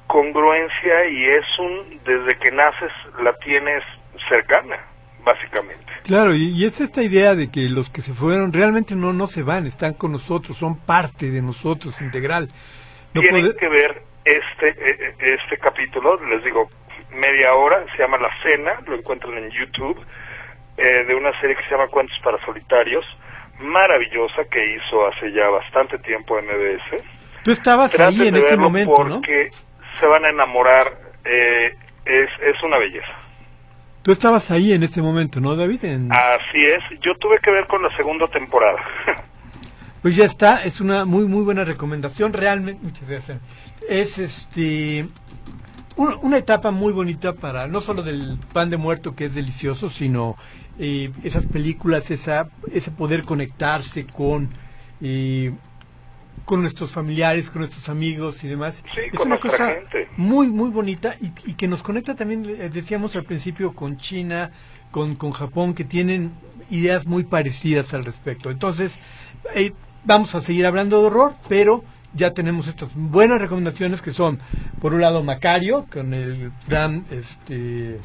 congruencia 0.07 1.07
y 1.07 1.25
es 1.27 1.45
un, 1.59 2.01
desde 2.05 2.37
que 2.39 2.51
naces 2.51 2.91
la 3.23 3.33
tienes 3.45 3.85
cercana, 4.29 4.79
básicamente. 5.23 5.85
Claro, 6.03 6.35
y, 6.35 6.49
y 6.49 6.65
es 6.65 6.81
esta 6.81 7.03
idea 7.03 7.35
de 7.35 7.51
que 7.51 7.69
los 7.69 7.91
que 7.91 8.01
se 8.01 8.15
fueron 8.15 8.53
realmente 8.53 8.97
no, 8.97 9.13
no 9.13 9.27
se 9.27 9.43
van, 9.43 9.67
están 9.67 9.93
con 9.93 10.13
nosotros, 10.13 10.57
son 10.57 10.79
parte 10.79 11.31
de 11.31 11.43
nosotros, 11.43 12.01
integral. 12.01 12.49
No 13.19 13.23
Tienen 13.23 13.43
puede- 13.43 13.57
que 13.57 13.69
ver 13.69 14.03
este, 14.25 14.69
eh, 14.69 15.15
eh, 15.21 15.37
este 15.43 15.59
capítulo, 15.59 16.23
les 16.27 16.45
digo, 16.45 16.69
media 17.13 17.55
hora, 17.55 17.85
se 17.97 18.03
llama 18.03 18.19
La 18.19 18.31
Cena, 18.43 18.81
lo 18.87 18.95
encuentran 18.97 19.37
en 19.39 19.51
YouTube, 19.51 19.99
eh, 20.77 21.05
de 21.07 21.15
una 21.15 21.39
serie 21.41 21.57
que 21.57 21.63
se 21.65 21.71
llama 21.71 21.89
Cuentos 21.89 22.17
para 22.23 22.39
Solitarios, 22.45 23.05
maravillosa 23.59 24.45
que 24.51 24.75
hizo 24.77 25.07
hace 25.09 25.33
ya 25.33 25.49
bastante 25.49 25.99
tiempo 25.99 26.39
MBS. 26.41 27.03
Tú 27.43 27.51
estabas 27.51 27.93
Traten 27.93 28.21
ahí 28.21 28.29
en 28.29 28.37
ese 28.37 28.57
momento, 28.57 29.05
¿no? 29.05 29.15
porque 29.17 29.51
se 29.99 30.07
van 30.07 30.25
a 30.25 30.29
enamorar, 30.29 30.87
eh, 31.25 31.75
es, 32.05 32.29
es 32.43 32.63
una 32.63 32.79
belleza. 32.79 33.13
Tú 34.03 34.13
estabas 34.13 34.51
ahí 34.51 34.73
en 34.73 34.83
ese 34.83 35.03
momento, 35.03 35.41
¿no, 35.41 35.57
David? 35.57 35.85
En- 35.85 36.13
Así 36.13 36.65
es, 36.65 36.79
yo 37.01 37.15
tuve 37.17 37.39
que 37.41 37.51
ver 37.51 37.67
con 37.67 37.83
la 37.83 37.91
segunda 37.97 38.27
temporada. 38.29 38.79
Pues 40.03 40.15
ya 40.17 40.25
está, 40.25 40.63
es 40.65 40.81
una 40.81 41.05
muy 41.05 41.25
muy 41.27 41.43
buena 41.43 41.65
recomendación, 41.65 42.33
realmente. 42.33 42.83
Muchas 42.85 43.09
gracias. 43.09 43.39
Es 43.89 44.19
este 44.19 45.09
un- 45.97 46.15
una 46.23 46.37
etapa 46.39 46.71
muy 46.71 46.93
bonita 46.93 47.33
para 47.33 47.67
no 47.67 47.81
solo 47.81 48.03
del 48.03 48.39
pan 48.53 48.71
de 48.71 48.77
muerto 48.77 49.17
que 49.17 49.25
es 49.25 49.35
delicioso, 49.35 49.89
sino 49.91 50.37
eh, 50.79 51.11
esas 51.25 51.47
películas, 51.47 52.11
esa 52.13 52.49
ese 52.73 52.91
poder 52.93 53.25
conectarse 53.25 54.07
con 54.07 54.51
eh, 55.01 55.53
con 56.45 56.63
nuestros 56.63 56.93
familiares, 56.93 57.51
con 57.51 57.61
nuestros 57.61 57.89
amigos 57.89 58.43
y 58.45 58.49
demás. 58.49 58.83
Sí, 58.95 59.01
es 59.13 59.21
una 59.21 59.39
cosa 59.39 59.67
gente. 59.75 60.09
muy 60.17 60.47
muy 60.49 60.71
bonita 60.71 61.17
y, 61.21 61.33
y 61.51 61.55
que 61.55 61.67
nos 61.69 61.83
conecta 61.83 62.15
también, 62.15 62.47
eh, 62.49 62.71
decíamos 62.73 63.17
al 63.17 63.25
principio, 63.25 63.73
con 63.75 63.97
China, 63.97 64.53
con, 64.93 65.17
con 65.17 65.33
Japón, 65.33 65.75
que 65.75 65.85
tienen 65.85 66.31
ideas 66.71 67.05
muy 67.07 67.25
parecidas 67.25 67.93
al 67.93 68.05
respecto. 68.05 68.51
Entonces, 68.51 68.99
eh, 69.55 69.73
vamos 70.05 70.35
a 70.35 70.41
seguir 70.41 70.67
hablando 70.67 71.01
de 71.01 71.07
horror, 71.07 71.35
pero 71.49 71.85
ya 72.15 72.33
tenemos 72.33 72.69
estas 72.69 72.91
buenas 72.95 73.41
recomendaciones 73.41 74.03
que 74.03 74.13
son, 74.13 74.41
por 74.81 74.95
un 74.95 75.01
lado, 75.01 75.23
Macario, 75.23 75.87
con 75.93 76.15
el 76.15 76.53
gran 76.67 77.05
este, 77.11 77.99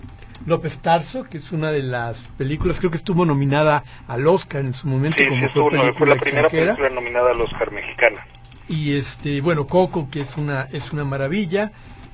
López 0.45 0.79
Tarso, 0.79 1.23
que 1.23 1.37
es 1.37 1.51
una 1.51 1.71
de 1.71 1.83
las 1.83 2.17
películas, 2.37 2.79
creo 2.79 2.91
que 2.91 2.97
estuvo 2.97 3.25
nominada 3.25 3.83
al 4.07 4.27
Oscar 4.27 4.61
en 4.61 4.73
su 4.73 4.87
momento 4.87 5.17
Sí, 5.17 5.25
como 5.25 5.39
sí, 5.39 5.45
estuvo, 5.45 5.69
fue 5.97 6.07
la 6.07 6.15
primera 6.15 6.49
película 6.49 6.89
nominada 6.89 7.31
al 7.31 7.41
Oscar 7.41 7.71
mexicana. 7.71 8.25
y 8.67 8.95
este 8.95 9.41
bueno 9.41 9.67
Coco 9.67 10.09
que 10.09 10.21
es 10.21 10.37
una 10.37 10.67
es 10.71 10.91
una 10.91 11.03
maravilla. 11.03 11.71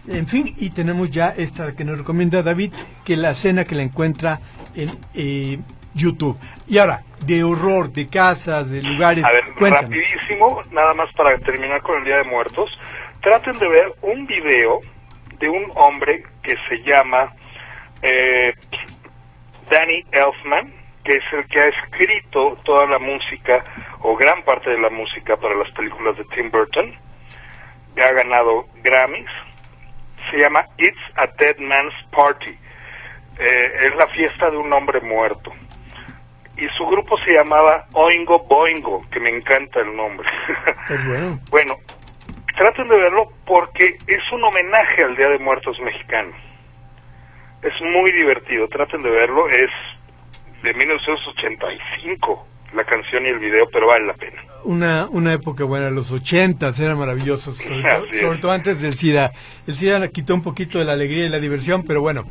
En 0.07 0.27
fin 0.27 0.55
y 0.57 0.71
tenemos 0.71 1.11
ya 1.11 1.29
esta 1.29 1.75
que 1.75 1.85
nos 1.85 1.97
recomienda 1.97 2.41
David 2.41 2.71
que 3.03 3.15
la 3.17 3.33
cena 3.33 3.65
que 3.65 3.75
la 3.75 3.83
encuentra 3.83 4.39
en 4.75 4.91
eh, 5.13 5.59
YouTube. 5.93 6.37
Y 6.67 6.79
ahora 6.79 7.03
de 7.25 7.43
horror 7.43 7.91
de 7.91 8.09
casas 8.09 8.69
de 8.69 8.81
lugares 8.81 9.23
A 9.23 9.31
ver, 9.31 9.43
rapidísimo, 9.59 10.61
nada 10.71 10.93
más 10.93 11.11
para 11.13 11.37
terminar 11.39 11.81
con 11.81 11.99
el 11.99 12.05
Día 12.05 12.17
de 12.17 12.23
Muertos, 12.23 12.69
traten 13.21 13.57
de 13.59 13.67
ver 13.67 13.93
un 14.01 14.25
video 14.25 14.79
de 15.39 15.49
un 15.49 15.71
hombre 15.75 16.23
que 16.41 16.55
se 16.67 16.77
llama 16.83 17.33
eh, 18.01 18.53
Danny 19.69 20.03
Elfman, 20.11 20.73
que 21.03 21.17
es 21.17 21.23
el 21.33 21.47
que 21.47 21.59
ha 21.59 21.67
escrito 21.67 22.57
toda 22.63 22.85
la 22.87 22.99
música 22.99 23.63
o 24.01 24.15
gran 24.15 24.43
parte 24.43 24.69
de 24.69 24.79
la 24.79 24.89
música 24.89 25.37
para 25.37 25.55
las 25.55 25.71
películas 25.71 26.17
de 26.17 26.25
Tim 26.35 26.49
Burton. 26.51 26.93
Ha 27.97 28.11
ganado 28.11 28.67
Grammys. 28.83 29.29
Se 30.31 30.37
llama 30.37 30.65
It's 30.77 30.99
a 31.15 31.27
Dead 31.37 31.57
Man's 31.57 31.93
Party. 32.11 32.57
Eh, 33.39 33.87
es 33.87 33.95
la 33.95 34.07
fiesta 34.07 34.49
de 34.49 34.57
un 34.57 34.71
hombre 34.71 35.01
muerto 35.01 35.51
y 36.59 36.67
su 36.77 36.85
grupo 36.85 37.17
se 37.25 37.33
llamaba 37.33 37.85
Oingo 37.93 38.39
Boingo, 38.39 39.05
que 39.09 39.19
me 39.19 39.29
encanta 39.29 39.79
el 39.79 39.95
nombre. 39.95 40.27
Es 40.89 41.05
bueno. 41.07 41.39
bueno, 41.49 41.75
traten 42.55 42.87
de 42.87 42.97
verlo 42.97 43.31
porque 43.45 43.97
es 44.07 44.31
un 44.31 44.43
homenaje 44.43 45.03
al 45.03 45.15
Día 45.15 45.29
de 45.29 45.39
Muertos 45.39 45.79
mexicano. 45.79 46.31
Es 47.61 47.73
muy 47.81 48.11
divertido, 48.11 48.67
traten 48.67 49.03
de 49.03 49.09
verlo, 49.09 49.49
es 49.49 49.69
de 50.63 50.73
1985 50.73 52.47
la 52.73 52.83
canción 52.83 53.25
y 53.25 53.29
el 53.29 53.39
video, 53.39 53.67
pero 53.71 53.87
vale 53.87 54.05
la 54.05 54.13
pena. 54.13 54.41
una, 54.63 55.07
una 55.09 55.33
época 55.33 55.63
buena, 55.63 55.89
los 55.89 56.11
ochentas 56.11 56.79
eran 56.79 56.99
maravillosos, 56.99 57.57
sobre, 57.57 57.81
todo, 57.89 58.05
sobre 58.13 58.37
todo 58.39 58.51
antes 58.51 58.81
del 58.81 58.93
SIDA. 58.93 59.31
El 59.65 59.75
SIDA 59.75 59.99
le 59.99 60.11
quitó 60.11 60.33
un 60.33 60.43
poquito 60.43 60.79
de 60.79 60.85
la 60.85 60.93
alegría 60.93 61.25
y 61.25 61.29
la 61.29 61.39
diversión, 61.39 61.83
pero 61.83 62.01
bueno. 62.01 62.25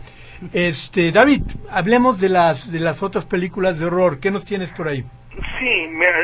Este, 0.52 1.10
David, 1.12 1.42
hablemos 1.70 2.20
de 2.20 2.28
las, 2.28 2.70
de 2.70 2.80
las 2.80 3.02
otras 3.02 3.24
películas 3.24 3.78
de 3.78 3.86
horror. 3.86 4.20
¿Qué 4.20 4.30
nos 4.30 4.44
tienes 4.44 4.70
por 4.70 4.88
ahí? 4.88 5.04
Sí, 5.58 5.68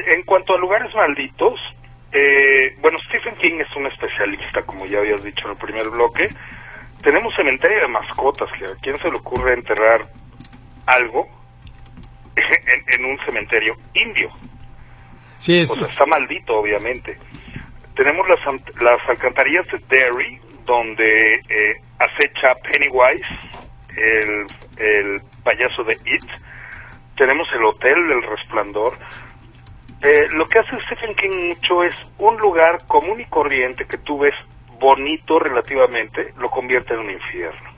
en 0.06 0.22
cuanto 0.24 0.54
a 0.54 0.58
lugares 0.58 0.94
malditos, 0.94 1.60
eh, 2.12 2.76
bueno, 2.80 2.98
Stephen 3.08 3.34
King 3.36 3.60
es 3.60 3.74
un 3.76 3.86
especialista, 3.86 4.62
como 4.62 4.86
ya 4.86 4.98
habías 4.98 5.22
dicho 5.22 5.44
en 5.46 5.52
el 5.52 5.56
primer 5.58 5.88
bloque. 5.90 6.28
Tenemos 7.02 7.34
cementerio 7.34 7.80
de 7.80 7.88
mascotas, 7.88 8.48
que 8.58 8.64
a 8.64 8.74
quién 8.80 8.98
se 9.00 9.10
le 9.10 9.16
ocurre 9.16 9.54
enterrar 9.54 10.06
algo 10.86 11.28
en, 12.36 13.00
en 13.00 13.04
un 13.10 13.18
cementerio 13.26 13.76
indio. 13.94 14.30
Sí, 15.40 15.58
eso 15.60 15.72
O 15.72 15.76
sea, 15.76 15.84
es- 15.86 15.90
está 15.92 16.06
maldito, 16.06 16.56
obviamente. 16.56 17.18
Tenemos 17.96 18.26
las, 18.28 18.40
las 18.80 19.08
alcantarillas 19.08 19.66
de 19.68 19.78
Derry, 19.88 20.40
donde 20.64 21.34
eh, 21.48 21.80
acecha 21.98 22.54
Pennywise, 22.56 23.26
el, 23.96 24.46
el 24.78 25.22
payaso 25.42 25.84
de 25.84 25.94
It. 25.94 26.24
Tenemos 27.16 27.48
el 27.54 27.64
Hotel 27.64 28.08
del 28.08 28.22
Resplandor. 28.22 28.98
Eh, 30.02 30.26
lo 30.32 30.46
que 30.46 30.58
hace 30.58 30.80
Stephen 30.82 31.14
King 31.14 31.48
mucho 31.48 31.84
es 31.84 31.94
un 32.18 32.36
lugar 32.38 32.84
común 32.86 33.20
y 33.20 33.24
corriente 33.26 33.86
que 33.86 33.98
tú 33.98 34.18
ves 34.18 34.34
bonito 34.78 35.38
relativamente, 35.38 36.34
lo 36.38 36.50
convierte 36.50 36.94
en 36.94 37.00
un 37.00 37.10
infierno. 37.10 37.74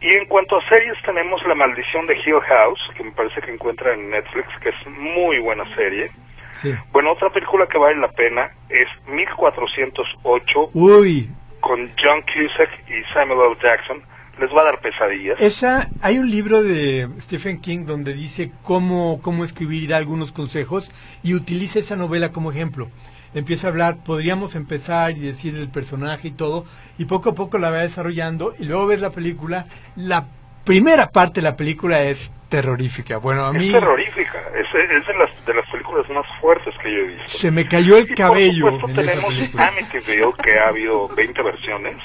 Y 0.00 0.12
en 0.12 0.26
cuanto 0.26 0.56
a 0.56 0.68
series, 0.68 0.96
tenemos 1.04 1.44
La 1.46 1.54
Maldición 1.54 2.06
de 2.06 2.16
Hill 2.16 2.40
House, 2.40 2.80
que 2.96 3.04
me 3.04 3.10
parece 3.10 3.42
que 3.42 3.52
encuentra 3.52 3.92
en 3.92 4.10
Netflix, 4.10 4.48
que 4.62 4.70
es 4.70 4.86
muy 4.86 5.38
buena 5.40 5.64
serie. 5.74 6.10
sí. 6.54 6.74
Bueno, 6.92 7.12
otra 7.12 7.30
película 7.30 7.66
que 7.66 7.76
vale 7.76 7.96
la 7.96 8.08
pena 8.08 8.50
es 8.68 8.86
1408 9.06 10.70
Uy, 10.72 11.28
con 11.60 11.78
John 12.02 12.22
Cusack 12.22 12.70
y 12.88 13.02
Samuel 13.12 13.52
L. 13.52 13.56
Jackson. 13.62 14.02
Les 14.40 14.50
va 14.56 14.62
a 14.62 14.64
dar 14.64 14.80
pesadillas. 14.80 15.40
esa, 15.40 15.88
hay 16.00 16.18
un 16.18 16.30
libro 16.30 16.62
de 16.62 17.08
Stephen 17.20 17.60
King 17.60 17.84
donde 17.84 18.14
dice 18.14 18.50
cómo, 18.62 19.20
cómo 19.22 19.44
escribir 19.44 19.82
y 19.82 19.86
da 19.86 19.98
algunos 19.98 20.32
consejos 20.32 20.90
y 21.22 21.34
utiliza 21.34 21.78
esa 21.78 21.94
novela 21.96 22.30
como 22.32 22.50
ejemplo. 22.50 22.88
Empieza 23.34 23.66
a 23.66 23.70
hablar, 23.70 23.98
podríamos 24.04 24.54
empezar 24.56 25.12
y 25.12 25.20
decir 25.20 25.54
el 25.54 25.68
personaje 25.68 26.28
y 26.28 26.30
todo, 26.32 26.64
y 26.98 27.04
poco 27.04 27.30
a 27.30 27.34
poco 27.34 27.58
la 27.58 27.70
va 27.70 27.78
desarrollando, 27.78 28.54
y 28.58 28.64
luego 28.64 28.86
ves 28.88 29.00
la 29.00 29.10
película. 29.10 29.66
La 29.94 30.26
primera 30.64 31.10
parte 31.10 31.40
de 31.40 31.42
la 31.42 31.56
película 31.56 32.02
es 32.02 32.32
terrorífica. 32.48 33.18
Bueno, 33.18 33.44
a 33.44 33.52
mí 33.52 33.66
Es 33.66 33.72
terrorífica. 33.72 34.42
Es, 34.54 34.66
es 34.74 35.06
de, 35.06 35.14
las, 35.14 35.46
de 35.46 35.54
las 35.54 35.68
películas 35.70 36.08
más 36.10 36.26
fuertes 36.40 36.74
que 36.82 36.92
yo 36.92 36.98
he 36.98 37.04
visto. 37.04 37.28
se 37.28 37.50
me 37.52 37.66
cayó 37.68 37.98
el 37.98 38.10
Y 38.10 38.14
cabello 38.14 38.70
por 38.70 38.80
supuesto 38.80 39.00
tenemos. 39.00 39.54
Amityville, 39.54 40.32
que 40.42 40.58
ha 40.58 40.68
habido 40.68 41.08
20 41.08 41.42
versiones, 41.42 41.96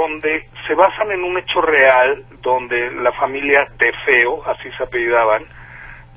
donde 0.00 0.48
se 0.66 0.74
basan 0.74 1.10
en 1.12 1.22
un 1.24 1.38
hecho 1.38 1.60
real, 1.60 2.24
donde 2.42 2.90
la 2.92 3.12
familia 3.12 3.66
de 3.78 3.92
Feo, 4.04 4.42
así 4.46 4.70
se 4.76 4.82
apellidaban, 4.84 5.44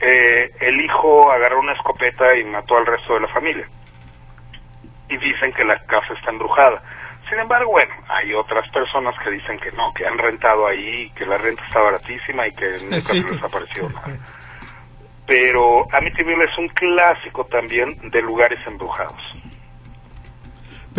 eh, 0.02 0.52
el 0.60 0.82
hijo 0.82 1.32
agarró 1.32 1.60
una 1.60 1.74
escopeta 1.74 2.36
y 2.36 2.44
mató 2.46 2.78
al 2.78 2.86
resto 2.86 3.14
de 3.16 3.22
la 3.22 3.28
familia. 3.30 3.68
Y 5.10 5.18
dicen 5.18 5.52
que 5.54 5.64
la 5.66 5.80
casa 5.86 6.14
está 6.14 6.30
embrujada. 6.32 6.82
Sin 7.30 7.40
embargo, 7.40 7.72
bueno, 7.72 7.94
hay 8.08 8.34
otras 8.34 8.68
personas 8.70 9.14
que 9.24 9.30
dicen 9.32 9.60
que 9.60 9.72
no, 9.74 9.94
que 9.94 10.06
han 10.06 10.18
rentado 10.18 10.68
ahí, 10.68 11.10
que 11.16 11.26
la 11.26 11.38
renta 11.38 11.64
está 11.66 11.80
baratísima 11.82 12.48
y 12.48 12.52
que 12.54 12.70
nunca 12.84 13.00
Sí. 13.02 13.22
se 13.22 13.32
les 13.32 13.44
apareció 13.44 13.90
nada. 13.90 14.18
Pero 15.28 15.86
Amityville 15.92 16.44
es 16.46 16.58
un 16.58 16.68
clásico 16.70 17.46
también 17.46 17.96
de 18.10 18.22
lugares 18.22 18.60
embrujados. 18.66 19.22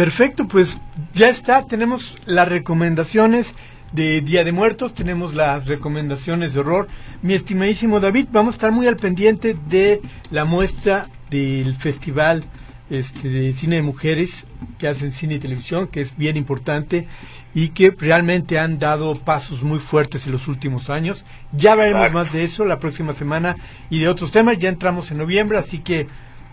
Perfecto, 0.01 0.49
pues 0.49 0.79
ya 1.13 1.29
está, 1.29 1.67
tenemos 1.67 2.17
las 2.25 2.49
recomendaciones 2.49 3.55
de 3.93 4.23
Día 4.23 4.45
de 4.45 4.53
Muertos, 4.53 4.95
tenemos 4.95 5.35
las 5.35 5.67
recomendaciones 5.67 6.55
de 6.55 6.61
horror. 6.61 6.89
Mi 7.21 7.35
estimadísimo 7.35 8.01
David, 8.01 8.29
vamos 8.33 8.55
a 8.55 8.57
estar 8.57 8.73
muy 8.73 8.87
al 8.87 8.97
pendiente 8.97 9.59
de 9.69 10.01
la 10.31 10.47
muestra 10.47 11.07
del 11.29 11.77
Festival 11.77 12.45
este, 12.89 13.29
de 13.29 13.53
Cine 13.53 13.77
de 13.77 13.83
Mujeres 13.83 14.47
que 14.79 14.89
hacen 14.89 15.13
cine 15.13 15.35
y 15.35 15.39
televisión, 15.39 15.87
que 15.87 16.01
es 16.01 16.17
bien 16.17 16.39
importante 16.39 17.07
y 17.55 17.69
que 17.69 17.91
realmente 17.91 18.59
han 18.59 18.79
dado 18.79 19.13
pasos 19.13 19.63
muy 19.63 19.81
fuertes 19.81 20.25
en 20.25 20.33
los 20.33 20.49
últimos 20.49 20.89
años. 20.89 21.27
Ya 21.53 21.75
veremos 21.75 22.07
Exacto. 22.07 22.19
más 22.19 22.33
de 22.33 22.45
eso 22.45 22.65
la 22.65 22.79
próxima 22.79 23.13
semana 23.13 23.55
y 23.91 23.99
de 23.99 24.09
otros 24.09 24.33
temas. 24.33 24.57
Ya 24.57 24.71
entramos 24.71 25.11
en 25.11 25.19
noviembre, 25.19 25.59
así 25.59 25.81
que 25.81 26.07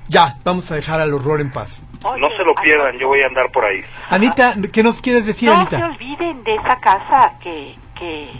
ya, 0.08 0.38
vamos 0.44 0.70
a 0.72 0.76
dejar 0.76 1.02
al 1.02 1.14
horror 1.14 1.42
en 1.42 1.52
paz. 1.52 1.82
Oye, 2.04 2.22
No 2.22 2.30
se 2.38 2.44
lo 2.44 2.54
pierdan, 2.56 2.98
yo 2.98 3.08
voy 3.08 3.22
a 3.22 3.28
andar 3.28 3.52
por 3.52 3.66
ahí. 3.66 3.84
Anita, 4.10 4.56
¿qué 4.72 4.84
nos 4.84 5.02
quieres 5.02 5.26
decir, 5.26 5.50
no 5.50 5.56
Anita? 5.56 5.78
se 5.78 5.84
olviden 5.84 6.44
de 6.44 6.56
esa 6.56 6.80
casa 6.80 7.34
que, 7.42 7.76
que, 7.98 8.32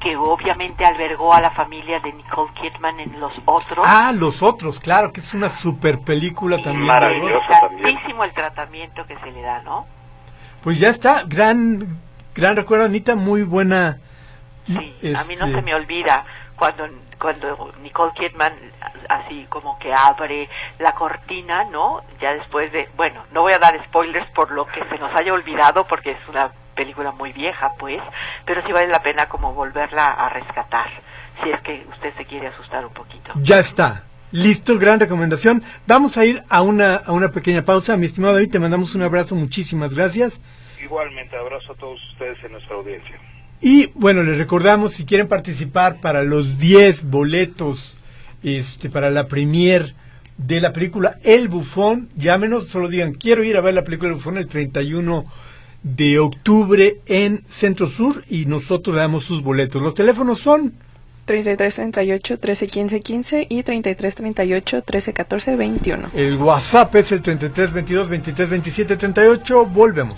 que 0.00 0.16
obviamente 0.16 0.84
albergó 0.84 1.32
a 1.32 1.40
la 1.40 1.50
familia 1.50 1.98
de 2.00 2.12
Nicole 2.12 2.52
Kidman 2.60 3.00
en 3.00 3.18
Los 3.18 3.32
Otros. 3.44 3.84
Ah, 3.88 4.12
Los 4.14 4.42
Otros, 4.42 4.78
claro, 4.80 5.12
que 5.12 5.20
es 5.20 5.34
una 5.34 5.48
super 5.48 6.00
película 6.00 6.58
también. 6.62 6.86
Maravilloso. 6.86 7.40
¿verdad? 7.48 7.68
también. 7.68 7.98
El 8.20 8.32
tratamiento 8.32 9.06
que 9.06 9.16
se 9.18 9.30
le 9.30 9.42
da, 9.42 9.62
¿no? 9.62 9.86
Pues 10.62 10.78
ya 10.78 10.88
está, 10.88 11.22
gran, 11.24 11.98
gran 12.34 12.56
recuerdo, 12.56 12.84
Anita, 12.84 13.14
muy 13.14 13.42
buena. 13.44 13.98
Sí, 14.66 15.14
a 15.14 15.24
mí 15.24 15.36
no 15.36 15.46
este, 15.46 15.52
se 15.52 15.62
me 15.62 15.74
olvida 15.74 16.24
cuando 16.56 16.86
cuando 17.18 17.72
Nicole 17.82 18.12
Kidman 18.14 18.52
así 19.08 19.46
como 19.48 19.78
que 19.78 19.92
abre 19.92 20.48
la 20.78 20.94
cortina, 20.94 21.64
¿no? 21.64 22.02
Ya 22.20 22.34
después 22.34 22.70
de, 22.72 22.88
bueno, 22.96 23.24
no 23.32 23.42
voy 23.42 23.52
a 23.52 23.58
dar 23.58 23.82
spoilers 23.84 24.30
por 24.30 24.50
lo 24.50 24.66
que 24.66 24.84
se 24.84 24.98
nos 24.98 25.14
haya 25.14 25.32
olvidado 25.32 25.86
porque 25.86 26.12
es 26.12 26.28
una 26.28 26.50
película 26.74 27.10
muy 27.12 27.32
vieja, 27.32 27.72
pues, 27.78 28.00
pero 28.44 28.64
sí 28.64 28.72
vale 28.72 28.88
la 28.88 29.02
pena 29.02 29.28
como 29.28 29.52
volverla 29.52 30.06
a 30.06 30.28
rescatar, 30.28 30.88
si 31.42 31.50
es 31.50 31.60
que 31.62 31.84
usted 31.90 32.14
se 32.16 32.24
quiere 32.24 32.48
asustar 32.48 32.84
un 32.86 32.92
poquito. 32.92 33.32
Ya 33.36 33.58
está. 33.58 34.04
Listo, 34.30 34.78
gran 34.78 35.00
recomendación. 35.00 35.62
Vamos 35.86 36.18
a 36.18 36.24
ir 36.24 36.44
a 36.50 36.60
una, 36.60 36.96
a 36.96 37.12
una 37.12 37.30
pequeña 37.30 37.62
pausa. 37.62 37.96
Mi 37.96 38.04
estimado 38.04 38.34
David, 38.34 38.50
te 38.50 38.58
mandamos 38.58 38.94
un 38.94 39.02
abrazo, 39.02 39.34
muchísimas 39.34 39.94
gracias. 39.94 40.40
Igualmente, 40.80 41.36
abrazo 41.36 41.72
a 41.72 41.76
todos 41.76 41.98
ustedes 42.12 42.42
en 42.44 42.52
nuestra 42.52 42.76
audiencia. 42.76 43.18
Y 43.60 43.90
bueno, 43.94 44.22
les 44.22 44.38
recordamos, 44.38 44.94
si 44.94 45.04
quieren 45.04 45.28
participar 45.28 46.00
para 46.00 46.22
los 46.22 46.58
10 46.58 47.04
boletos 47.04 47.96
este, 48.42 48.88
para 48.88 49.10
la 49.10 49.26
premier 49.26 49.94
de 50.36 50.60
la 50.60 50.72
película 50.72 51.18
El 51.24 51.48
Bufón, 51.48 52.08
llámenos, 52.16 52.68
solo 52.68 52.88
digan, 52.88 53.14
quiero 53.14 53.42
ir 53.42 53.56
a 53.56 53.60
ver 53.60 53.74
la 53.74 53.84
película 53.84 54.10
El 54.10 54.14
Bufón 54.14 54.38
el 54.38 54.46
31 54.46 55.24
de 55.82 56.18
octubre 56.18 57.00
en 57.06 57.44
Centro 57.48 57.88
Sur 57.90 58.24
y 58.28 58.46
nosotros 58.46 58.94
le 58.94 59.02
damos 59.02 59.24
sus 59.24 59.42
boletos. 59.42 59.82
Los 59.82 59.94
teléfonos 59.94 60.40
son 60.40 60.74
33 61.24 61.74
38 61.74 62.38
13 62.38 62.66
15 62.68 63.00
15 63.00 63.46
y 63.50 63.62
33 63.62 64.14
38 64.14 64.82
13 64.82 65.12
14 65.12 65.56
21. 65.56 66.10
El 66.14 66.36
WhatsApp 66.36 66.94
es 66.96 67.12
el 67.12 67.22
33 67.22 67.72
22 67.72 68.08
23 68.08 68.48
27 68.48 68.96
38. 68.96 69.66
Volvemos. 69.66 70.16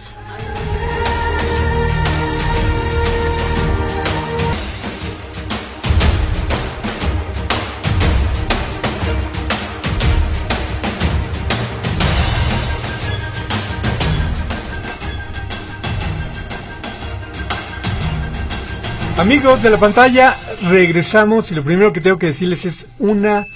Amigos 19.20 19.62
de 19.62 19.68
la 19.68 19.76
pantalla, 19.78 20.34
regresamos 20.62 21.50
y 21.52 21.54
lo 21.54 21.62
primero 21.62 21.92
que 21.92 22.00
tengo 22.00 22.16
que 22.18 22.26
decirles 22.28 22.64
es 22.64 22.86
una... 22.98 23.46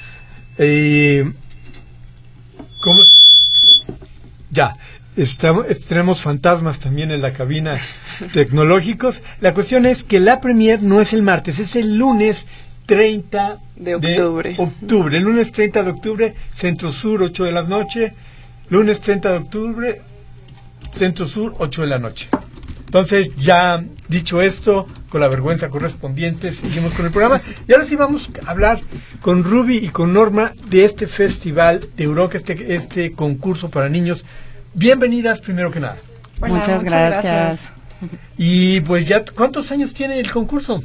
eh, 0.59 1.33
¿Cómo? 2.81 3.01
Ya, 4.51 4.77
estamos, 5.17 5.65
es- 5.71 5.87
tenemos 5.87 6.21
fantasmas 6.21 6.79
también 6.81 7.11
en 7.13 7.23
la 7.23 7.33
cabina 7.33 7.79
tecnológicos. 8.35 9.23
La 9.41 9.55
cuestión 9.55 9.87
es 9.87 10.05
que 10.05 10.21
la 10.21 10.43
premier 10.43 10.83
no 10.83 11.01
es 11.01 11.15
el 11.15 11.23
martes, 11.23 11.59
es 11.59 11.77
el 11.77 11.97
lunes 11.97 12.45
30 12.85 13.57
De 13.77 13.95
octubre. 13.95 14.57
octubre. 14.59 15.17
El 15.17 15.25
lunes 15.25 15.51
30 15.51 15.83
de 15.83 15.91
octubre, 15.91 16.35
Centro 16.53 16.93
Sur, 16.93 17.23
8 17.23 17.45
de 17.45 17.53
la 17.53 17.63
noche. 17.63 18.13
Lunes 18.69 19.01
30 19.01 19.31
de 19.33 19.39
octubre, 19.39 20.03
Centro 20.95 21.27
Sur, 21.27 21.55
8 21.59 21.81
de 21.83 21.89
la 21.89 21.99
noche. 21.99 22.29
Entonces, 22.85 23.31
ya 23.39 23.83
dicho 24.09 24.43
esto, 24.43 24.87
con 25.15 25.21
la 25.21 25.29
vergüenza 25.29 25.69
correspondiente, 25.69 26.53
seguimos 26.53 26.93
con 26.93 27.07
el 27.07 27.13
programa. 27.13 27.41
Y 27.69 27.73
ahora 27.73 27.85
sí 27.85 27.95
vamos 27.95 28.29
a 28.45 28.51
hablar 28.51 28.81
con 29.21 29.45
Ruby 29.45 29.77
y 29.77 29.91
con 29.91 30.13
Norma 30.13 30.55
de 30.67 30.85
este 30.85 31.07
festival 31.07 31.89
de 31.97 32.03
Europa, 32.03 32.37
este, 32.37 32.75
este 32.75 33.13
concurso 33.13 33.71
para 33.71 33.89
niños. 33.89 34.25
Bienvenidas, 34.75 35.41
primero 35.41 35.71
que 35.71 35.79
nada. 35.79 35.99
Hola, 36.41 36.55
muchas, 36.55 36.83
gracias. 36.83 37.61
Y 38.37 38.81
pues 38.81 39.07
ya, 39.07 39.25
¿cuántos 39.25 39.71
años 39.71 39.95
tiene 39.95 40.19
el 40.19 40.33
concurso? 40.33 40.83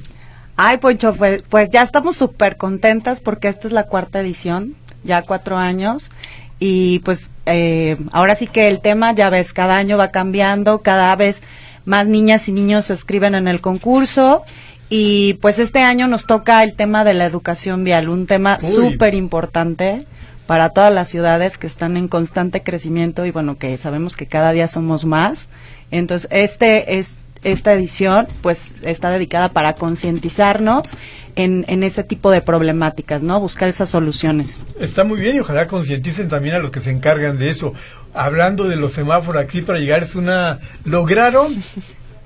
Ay, 0.55 0.77
Poncho, 0.77 1.11
pues, 1.15 1.41
pues 1.49 1.71
ya 1.71 1.81
estamos 1.81 2.15
súper 2.15 2.55
contentas 2.55 3.21
porque 3.21 3.47
esta 3.47 3.67
es 3.67 3.73
la 3.73 3.87
cuarta 3.87 4.19
edición. 4.19 4.75
ya 5.03 5.23
cuatro 5.23 5.57
años. 5.57 6.11
Y 6.59 6.99
pues 6.99 7.31
eh, 7.47 7.97
ahora 8.11 8.35
sí 8.35 8.45
que 8.45 8.67
el 8.67 8.79
tema, 8.79 9.11
ya 9.11 9.31
ves, 9.31 9.53
cada 9.53 9.77
año 9.77 9.97
va 9.97 10.11
cambiando, 10.11 10.83
cada 10.83 11.15
vez 11.15 11.41
más 11.89 12.05
niñas 12.05 12.47
y 12.47 12.51
niños 12.51 12.85
se 12.85 12.93
escriben 12.93 13.33
en 13.33 13.47
el 13.47 13.61
concurso. 13.61 14.43
Y 14.89 15.33
pues 15.35 15.57
este 15.59 15.79
año 15.79 16.07
nos 16.07 16.27
toca 16.27 16.63
el 16.63 16.75
tema 16.75 17.03
de 17.03 17.15
la 17.15 17.25
educación 17.25 17.83
vial, 17.83 18.09
un 18.09 18.27
tema 18.27 18.59
súper 18.59 19.15
importante 19.15 20.05
para 20.47 20.69
todas 20.69 20.93
las 20.93 21.09
ciudades 21.09 21.57
que 21.57 21.67
están 21.67 21.97
en 21.97 22.07
constante 22.07 22.63
crecimiento 22.63 23.25
y 23.25 23.31
bueno, 23.31 23.57
que 23.57 23.77
sabemos 23.77 24.15
que 24.15 24.27
cada 24.27 24.51
día 24.51 24.67
somos 24.67 25.05
más. 25.05 25.49
Entonces, 25.91 26.27
este 26.31 26.97
es 26.97 27.17
esta 27.43 27.73
edición 27.73 28.27
pues 28.41 28.75
está 28.83 29.09
dedicada 29.09 29.49
para 29.49 29.73
concientizarnos 29.73 30.95
en, 31.35 31.63
en 31.67 31.83
ese 31.83 32.03
tipo 32.03 32.31
de 32.31 32.41
problemáticas, 32.41 33.21
¿no? 33.21 33.39
Buscar 33.39 33.69
esas 33.69 33.89
soluciones. 33.89 34.63
Está 34.79 35.03
muy 35.03 35.19
bien 35.21 35.37
y 35.37 35.39
ojalá 35.39 35.67
concienticen 35.67 36.27
también 36.27 36.55
a 36.55 36.59
los 36.59 36.71
que 36.71 36.81
se 36.81 36.91
encargan 36.91 37.37
de 37.37 37.49
eso. 37.49 37.73
Hablando 38.13 38.67
de 38.67 38.75
los 38.75 38.93
semáforos 38.93 39.41
aquí 39.41 39.61
para 39.61 39.79
llegar 39.79 40.03
es 40.03 40.15
una... 40.15 40.59
Lograron 40.85 41.63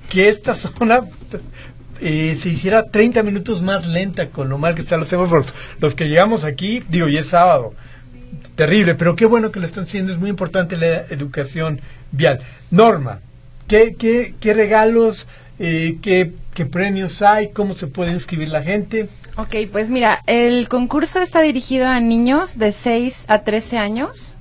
que 0.08 0.28
esta 0.28 0.54
zona 0.54 1.02
eh, 2.00 2.38
se 2.40 2.48
hiciera 2.48 2.84
30 2.84 3.22
minutos 3.22 3.62
más 3.62 3.86
lenta 3.86 4.28
con 4.28 4.48
lo 4.48 4.58
mal 4.58 4.74
que 4.74 4.82
están 4.82 5.00
los 5.00 5.08
semáforos. 5.08 5.52
Los 5.80 5.94
que 5.94 6.08
llegamos 6.08 6.44
aquí, 6.44 6.82
digo, 6.88 7.08
y 7.08 7.16
es 7.16 7.28
sábado, 7.28 7.74
terrible, 8.56 8.94
pero 8.94 9.16
qué 9.16 9.26
bueno 9.26 9.50
que 9.50 9.60
lo 9.60 9.66
están 9.66 9.84
haciendo, 9.84 10.12
es 10.12 10.18
muy 10.18 10.30
importante 10.30 10.76
la 10.76 11.02
educación 11.10 11.80
vial. 12.12 12.40
Norma, 12.70 13.20
¿Qué, 13.68 13.96
qué, 13.98 14.34
qué 14.40 14.52
regalos, 14.52 15.26
eh, 15.58 15.96
qué, 16.02 16.32
qué 16.52 16.66
premios 16.66 17.22
hay? 17.22 17.48
¿Cómo 17.48 17.74
se 17.74 17.86
puede 17.86 18.12
inscribir 18.12 18.48
la 18.48 18.62
gente? 18.62 19.08
Ok, 19.36 19.56
pues 19.72 19.88
mira, 19.88 20.22
el 20.26 20.68
concurso 20.68 21.22
está 21.22 21.40
dirigido 21.40 21.86
a 21.86 21.98
niños 22.00 22.58
de 22.58 22.72
6 22.72 23.24
a 23.28 23.40
13 23.40 23.78
años. 23.78 24.33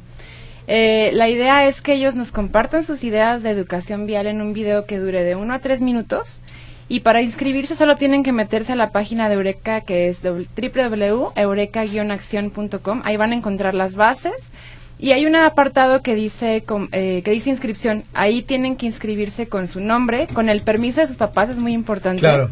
Eh, 0.67 1.09
la 1.13 1.29
idea 1.29 1.67
es 1.67 1.81
que 1.81 1.93
ellos 1.93 2.15
nos 2.15 2.31
compartan 2.31 2.83
sus 2.83 3.03
ideas 3.03 3.43
de 3.43 3.49
educación 3.49 4.05
vial 4.05 4.27
en 4.27 4.41
un 4.41 4.53
video 4.53 4.85
que 4.85 4.99
dure 4.99 5.23
de 5.23 5.35
1 5.35 5.53
a 5.53 5.59
3 5.59 5.81
minutos. 5.81 6.39
Y 6.89 6.99
para 7.01 7.21
inscribirse 7.21 7.75
solo 7.75 7.95
tienen 7.95 8.23
que 8.23 8.33
meterse 8.33 8.73
a 8.73 8.75
la 8.75 8.89
página 8.91 9.29
de 9.29 9.35
Eureka 9.35 9.81
que 9.81 10.09
es 10.09 10.21
www.eureka-acción.com. 10.21 13.01
Ahí 13.03 13.17
van 13.17 13.31
a 13.31 13.35
encontrar 13.35 13.73
las 13.73 13.95
bases 13.95 14.33
y 14.99 15.11
hay 15.11 15.25
un 15.25 15.35
apartado 15.35 16.01
que 16.01 16.15
dice, 16.15 16.63
eh, 16.91 17.21
que 17.23 17.31
dice 17.31 17.49
inscripción. 17.49 18.03
Ahí 18.13 18.41
tienen 18.41 18.77
que 18.77 18.85
inscribirse 18.85 19.47
con 19.47 19.67
su 19.67 19.81
nombre, 19.81 20.27
con 20.33 20.47
el 20.49 20.61
permiso 20.61 21.01
de 21.01 21.07
sus 21.07 21.17
papás, 21.17 21.49
es 21.49 21.57
muy 21.57 21.73
importante. 21.73 22.21
Claro. 22.21 22.51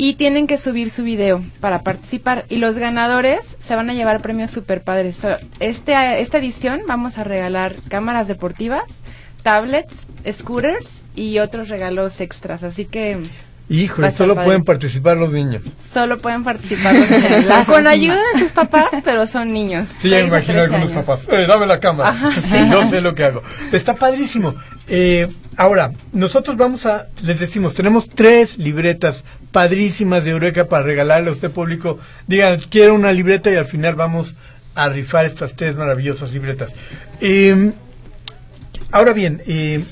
Y 0.00 0.14
tienen 0.14 0.46
que 0.46 0.58
subir 0.58 0.90
su 0.90 1.02
video 1.02 1.44
para 1.58 1.82
participar. 1.82 2.44
Y 2.48 2.58
los 2.58 2.76
ganadores 2.76 3.56
se 3.58 3.74
van 3.74 3.90
a 3.90 3.94
llevar 3.94 4.22
premios 4.22 4.52
super 4.52 4.82
padres. 4.82 5.26
Este, 5.58 6.20
esta 6.20 6.38
edición 6.38 6.82
vamos 6.86 7.18
a 7.18 7.24
regalar 7.24 7.74
cámaras 7.88 8.28
deportivas, 8.28 8.84
tablets, 9.42 10.06
scooters 10.30 11.02
y 11.16 11.40
otros 11.40 11.68
regalos 11.68 12.20
extras. 12.20 12.62
Así 12.62 12.84
que 12.84 13.18
Híjole, 13.70 14.10
solo 14.12 14.34
pueden 14.34 14.64
participar 14.64 15.18
los 15.18 15.30
niños. 15.30 15.62
Solo 15.78 16.18
pueden 16.18 16.42
participar 16.42 16.94
los 16.94 17.10
niños. 17.10 17.44
Con 17.66 17.86
ayuda 17.86 18.20
de 18.34 18.40
sus 18.40 18.52
papás, 18.52 18.86
pero 19.04 19.26
son 19.26 19.52
niños. 19.52 19.88
Sí, 20.00 20.08
ya 20.08 20.18
me 20.18 20.28
imagino 20.28 20.62
algunos 20.62 20.90
papás. 20.90 21.20
Eh, 21.30 21.46
dame 21.46 21.66
la 21.66 21.78
cámara. 21.78 22.30
sí. 22.32 22.56
Yo 22.70 22.88
sé 22.88 23.00
lo 23.00 23.14
que 23.14 23.24
hago. 23.24 23.42
Está 23.70 23.94
padrísimo. 23.94 24.54
Eh, 24.86 25.28
ahora, 25.56 25.92
nosotros 26.12 26.56
vamos 26.56 26.86
a, 26.86 27.08
les 27.22 27.38
decimos, 27.40 27.74
tenemos 27.74 28.08
tres 28.08 28.56
libretas 28.56 29.22
padrísimas 29.52 30.24
de 30.24 30.30
Eureka 30.30 30.68
para 30.68 30.84
regalarle 30.84 31.28
a 31.28 31.32
usted 31.32 31.50
público. 31.50 31.98
Digan, 32.26 32.60
quiero 32.70 32.94
una 32.94 33.12
libreta 33.12 33.50
y 33.50 33.56
al 33.56 33.66
final 33.66 33.94
vamos 33.96 34.34
a 34.74 34.88
rifar 34.88 35.26
estas 35.26 35.56
tres 35.56 35.76
maravillosas 35.76 36.32
libretas. 36.32 36.74
Eh, 37.20 37.72
ahora 38.92 39.12
bien, 39.12 39.42
eh, 39.46 39.84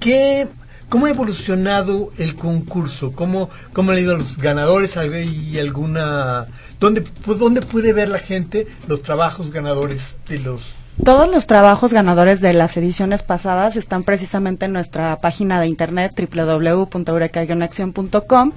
¿qué 0.00 0.48
¿Cómo 0.92 1.06
ha 1.06 1.10
evolucionado 1.10 2.12
el 2.18 2.34
concurso? 2.34 3.12
¿Cómo, 3.12 3.48
cómo 3.72 3.92
han 3.92 3.98
ido 3.98 4.14
los 4.14 4.36
ganadores? 4.36 4.98
¿Y 5.24 5.58
alguna... 5.58 6.48
¿Dónde, 6.80 7.00
pues, 7.00 7.38
¿Dónde 7.38 7.62
puede 7.62 7.94
ver 7.94 8.10
la 8.10 8.18
gente 8.18 8.66
los 8.88 9.00
trabajos 9.00 9.50
ganadores 9.50 10.16
de 10.28 10.40
los 10.40 10.60
todos 11.02 11.26
los 11.26 11.46
trabajos 11.46 11.94
ganadores 11.94 12.42
de 12.42 12.52
las 12.52 12.76
ediciones 12.76 13.22
pasadas 13.22 13.76
están 13.76 14.02
precisamente 14.04 14.66
en 14.66 14.74
nuestra 14.74 15.16
página 15.16 15.58
de 15.58 15.66
internet 15.66 16.12
www.eureka-acción.com 16.14 18.52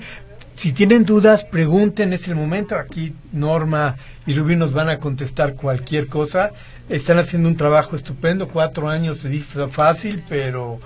Si 0.59 0.73
tienen 0.73 1.05
dudas, 1.05 1.45
pregunten, 1.45 2.11
es 2.11 2.27
el 2.27 2.35
momento. 2.35 2.75
Aquí 2.75 3.15
Norma 3.31 3.95
y 4.25 4.33
Rubí 4.33 4.57
nos 4.57 4.73
van 4.73 4.89
a 4.89 4.99
contestar 4.99 5.55
cualquier 5.55 6.07
cosa. 6.07 6.51
Están 6.89 7.17
haciendo 7.17 7.47
un 7.47 7.55
trabajo 7.55 7.95
estupendo, 7.95 8.49
cuatro 8.49 8.89
años 8.89 9.19
se 9.19 9.29
dice 9.29 9.69
fácil, 9.69 10.21
pero 10.27 10.81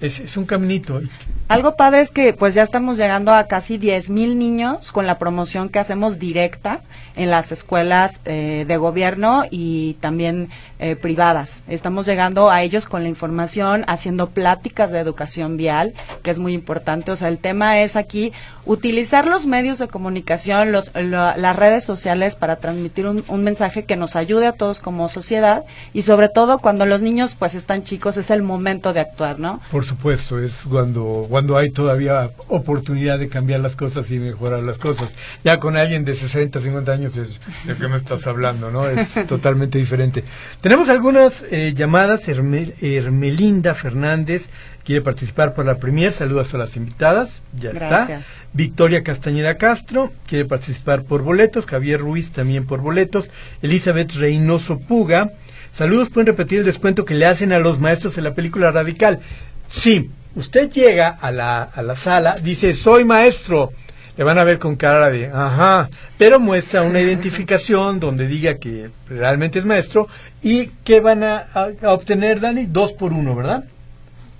es, 0.00 0.18
es 0.18 0.38
un 0.38 0.46
caminito. 0.46 1.02
Algo 1.48 1.76
padre 1.76 2.02
es 2.02 2.10
que 2.10 2.34
pues 2.34 2.52
ya 2.52 2.62
estamos 2.62 2.98
llegando 2.98 3.32
a 3.32 3.44
casi 3.44 3.78
10 3.78 4.10
mil 4.10 4.38
niños 4.38 4.92
con 4.92 5.06
la 5.06 5.16
promoción 5.16 5.70
que 5.70 5.78
hacemos 5.78 6.18
directa 6.18 6.82
en 7.16 7.30
las 7.30 7.52
escuelas 7.52 8.20
eh, 8.26 8.66
de 8.68 8.76
gobierno 8.76 9.44
y 9.50 9.94
también 9.94 10.50
eh, 10.78 10.94
privadas. 10.94 11.64
Estamos 11.66 12.04
llegando 12.04 12.50
a 12.50 12.62
ellos 12.62 12.84
con 12.84 13.02
la 13.02 13.08
información, 13.08 13.84
haciendo 13.88 14.28
pláticas 14.28 14.92
de 14.92 15.00
educación 15.00 15.56
vial, 15.56 15.94
que 16.22 16.30
es 16.30 16.38
muy 16.38 16.52
importante. 16.52 17.12
O 17.12 17.16
sea, 17.16 17.28
el 17.28 17.38
tema 17.38 17.80
es 17.80 17.96
aquí 17.96 18.32
utilizar 18.64 19.26
los 19.26 19.46
medios 19.46 19.78
de 19.78 19.88
comunicación, 19.88 20.70
los, 20.70 20.92
las 20.94 21.56
redes 21.56 21.82
sociales 21.82 22.36
para 22.36 22.56
transmitir 22.56 23.06
un, 23.06 23.24
un, 23.26 23.42
mensaje 23.42 23.86
que 23.86 23.96
nos 23.96 24.14
ayude 24.14 24.46
a 24.46 24.52
todos 24.52 24.78
como 24.78 25.08
sociedad 25.08 25.64
y 25.94 26.02
sobre 26.02 26.28
todo 26.28 26.58
cuando 26.58 26.84
los 26.84 27.00
niños 27.00 27.34
pues 27.34 27.54
están 27.54 27.82
chicos 27.82 28.18
es 28.18 28.30
el 28.30 28.42
momento 28.42 28.92
de 28.92 29.00
actuar, 29.00 29.40
¿no? 29.40 29.60
Por 29.70 29.86
supuesto, 29.86 30.38
es 30.38 30.64
cuando 30.68 31.26
cuando 31.38 31.56
hay 31.56 31.70
todavía 31.70 32.30
oportunidad 32.48 33.16
de 33.16 33.28
cambiar 33.28 33.60
las 33.60 33.76
cosas 33.76 34.10
y 34.10 34.18
mejorar 34.18 34.64
las 34.64 34.76
cosas. 34.76 35.14
Ya 35.44 35.60
con 35.60 35.76
alguien 35.76 36.04
de 36.04 36.16
60, 36.16 36.60
50 36.60 36.90
años 36.90 37.16
es 37.16 37.38
de 37.64 37.76
qué 37.76 37.86
me 37.86 37.96
estás 37.96 38.26
hablando, 38.26 38.72
¿no? 38.72 38.88
Es 38.88 39.14
totalmente 39.28 39.78
diferente. 39.78 40.24
Tenemos 40.60 40.88
algunas 40.88 41.44
eh, 41.52 41.74
llamadas. 41.76 42.26
Hermelinda 42.26 43.76
Fernández 43.76 44.48
quiere 44.84 45.00
participar 45.00 45.54
por 45.54 45.64
la 45.64 45.76
premier. 45.76 46.12
Saludos 46.12 46.52
a 46.54 46.58
las 46.58 46.74
invitadas. 46.74 47.42
Ya 47.56 47.70
está. 47.70 48.22
Victoria 48.52 49.04
Castañeda 49.04 49.58
Castro 49.58 50.10
quiere 50.26 50.44
participar 50.44 51.04
por 51.04 51.22
boletos. 51.22 51.66
Javier 51.66 52.00
Ruiz 52.00 52.32
también 52.32 52.66
por 52.66 52.80
boletos. 52.80 53.30
Elizabeth 53.62 54.12
Reynoso 54.14 54.80
Puga 54.80 55.30
Saludos, 55.72 56.08
pueden 56.08 56.26
repetir 56.26 56.58
el 56.58 56.64
descuento 56.64 57.04
que 57.04 57.14
le 57.14 57.26
hacen 57.26 57.52
a 57.52 57.60
los 57.60 57.78
maestros 57.78 58.18
en 58.18 58.24
la 58.24 58.34
película 58.34 58.72
Radical. 58.72 59.20
Sí, 59.68 60.10
usted 60.38 60.70
llega 60.70 61.08
a 61.20 61.30
la, 61.30 61.62
a 61.62 61.82
la 61.82 61.94
sala, 61.96 62.36
dice, 62.42 62.72
soy 62.74 63.04
maestro. 63.04 63.72
Le 64.16 64.24
van 64.24 64.38
a 64.38 64.42
ver 64.44 64.58
con 64.58 64.74
cara 64.74 65.10
de, 65.10 65.26
ajá, 65.32 65.88
pero 66.16 66.40
muestra 66.40 66.82
una 66.82 67.00
identificación 67.00 68.00
donde 68.00 68.26
diga 68.26 68.56
que 68.56 68.90
realmente 69.08 69.60
es 69.60 69.64
maestro 69.64 70.08
y 70.42 70.66
que 70.84 70.98
van 71.00 71.22
a, 71.22 71.46
a- 71.54 71.68
a 71.82 71.92
obtener, 71.92 72.40
Dani, 72.40 72.66
dos 72.66 72.92
por 72.94 73.12
uno, 73.12 73.36
¿verdad? 73.36 73.62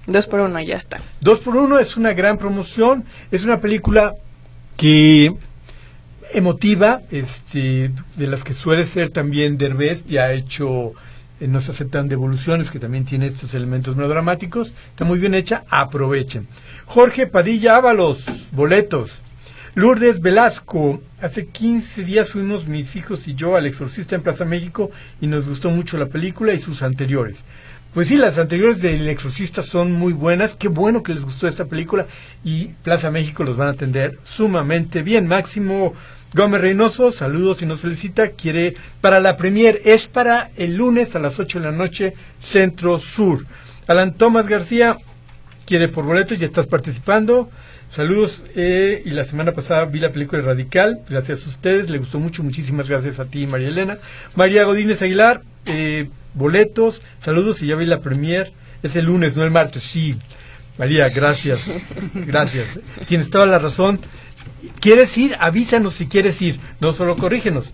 Dos 0.06 0.26
por 0.26 0.40
uno, 0.40 0.60
ya 0.60 0.76
está. 0.76 1.00
Dos 1.20 1.38
por 1.38 1.54
uno 1.56 1.78
es 1.78 1.96
una 1.96 2.12
gran 2.12 2.38
promoción, 2.38 3.04
es 3.30 3.44
una 3.44 3.60
película 3.60 4.14
que 4.76 5.32
emotiva, 6.34 7.02
este, 7.10 7.90
de 8.16 8.26
las 8.26 8.42
que 8.44 8.54
suele 8.54 8.84
ser 8.84 9.10
también 9.10 9.58
Derbez, 9.58 10.04
ya 10.06 10.24
ha 10.24 10.32
hecho 10.32 10.92
eh, 11.40 11.48
No 11.48 11.60
se 11.60 11.72
aceptan 11.72 12.08
devoluciones, 12.08 12.70
que 12.70 12.78
también 12.78 13.04
tiene 13.04 13.26
estos 13.26 13.54
elementos 13.54 13.96
melodramáticos, 13.96 14.72
está 14.90 15.04
muy 15.04 15.18
bien 15.18 15.34
hecha, 15.34 15.64
aprovechen. 15.68 16.48
Jorge 16.86 17.26
Padilla 17.26 17.76
Ábalos, 17.76 18.24
boletos. 18.52 19.20
Lourdes 19.74 20.20
Velasco, 20.20 21.00
hace 21.20 21.46
15 21.46 22.02
días 22.02 22.30
fuimos 22.30 22.66
mis 22.66 22.96
hijos 22.96 23.28
y 23.28 23.34
yo 23.34 23.54
al 23.54 23.66
Exorcista 23.66 24.16
en 24.16 24.22
Plaza 24.22 24.44
México 24.44 24.90
y 25.20 25.28
nos 25.28 25.46
gustó 25.46 25.70
mucho 25.70 25.98
la 25.98 26.06
película 26.06 26.52
y 26.52 26.60
sus 26.60 26.82
anteriores. 26.82 27.44
Pues 27.94 28.08
sí, 28.08 28.16
las 28.16 28.38
anteriores 28.38 28.82
del 28.82 29.08
Exorcista 29.08 29.62
son 29.62 29.92
muy 29.92 30.12
buenas. 30.12 30.54
Qué 30.54 30.68
bueno 30.68 31.02
que 31.02 31.14
les 31.14 31.24
gustó 31.24 31.48
esta 31.48 31.64
película 31.64 32.06
y 32.44 32.66
Plaza 32.82 33.10
México 33.10 33.44
los 33.44 33.56
van 33.56 33.68
a 33.68 33.72
atender 33.72 34.18
sumamente 34.24 35.02
bien. 35.02 35.26
Máximo 35.26 35.94
Gómez 36.34 36.60
Reynoso, 36.60 37.10
saludos 37.12 37.62
y 37.62 37.66
nos 37.66 37.80
felicita. 37.80 38.28
Quiere 38.28 38.74
para 39.00 39.18
la 39.20 39.36
premier, 39.36 39.80
es 39.84 40.08
para 40.08 40.50
el 40.56 40.76
lunes 40.76 41.16
a 41.16 41.18
las 41.18 41.38
8 41.38 41.60
de 41.60 41.64
la 41.64 41.72
noche, 41.72 42.14
Centro 42.40 42.98
Sur. 42.98 43.46
Alan 43.86 44.14
Tomás 44.14 44.46
García, 44.46 44.98
quiere 45.64 45.88
por 45.88 46.04
boletos, 46.04 46.38
ya 46.38 46.46
estás 46.46 46.66
participando. 46.66 47.50
Saludos, 47.94 48.42
eh, 48.54 49.02
y 49.06 49.10
la 49.10 49.24
semana 49.24 49.52
pasada 49.52 49.86
vi 49.86 49.98
la 50.00 50.12
película 50.12 50.42
Radical, 50.42 51.00
gracias 51.08 51.46
a 51.46 51.48
ustedes, 51.48 51.88
le 51.88 51.96
gustó 51.96 52.20
mucho, 52.20 52.42
muchísimas 52.42 52.86
gracias 52.86 53.18
a 53.18 53.24
ti, 53.24 53.46
María 53.46 53.68
Elena. 53.68 53.96
María 54.34 54.64
Godínez 54.64 55.00
Aguilar, 55.00 55.40
eh, 55.64 56.10
boletos, 56.34 57.00
saludos, 57.18 57.62
y 57.62 57.66
ya 57.66 57.76
vi 57.76 57.86
la 57.86 58.00
premier, 58.00 58.52
es 58.82 58.94
el 58.94 59.06
lunes, 59.06 59.36
no 59.36 59.44
el 59.44 59.50
martes, 59.50 59.82
sí. 59.84 60.16
María, 60.76 61.08
gracias, 61.08 61.60
gracias, 62.14 62.78
tienes 63.06 63.30
toda 63.30 63.46
la 63.46 63.58
razón. 63.58 64.00
¿Quieres 64.80 65.16
ir? 65.18 65.36
Avísanos 65.40 65.94
si 65.94 66.06
quieres 66.06 66.40
ir, 66.42 66.60
no 66.80 66.92
solo 66.92 67.16
corrígenos. 67.16 67.72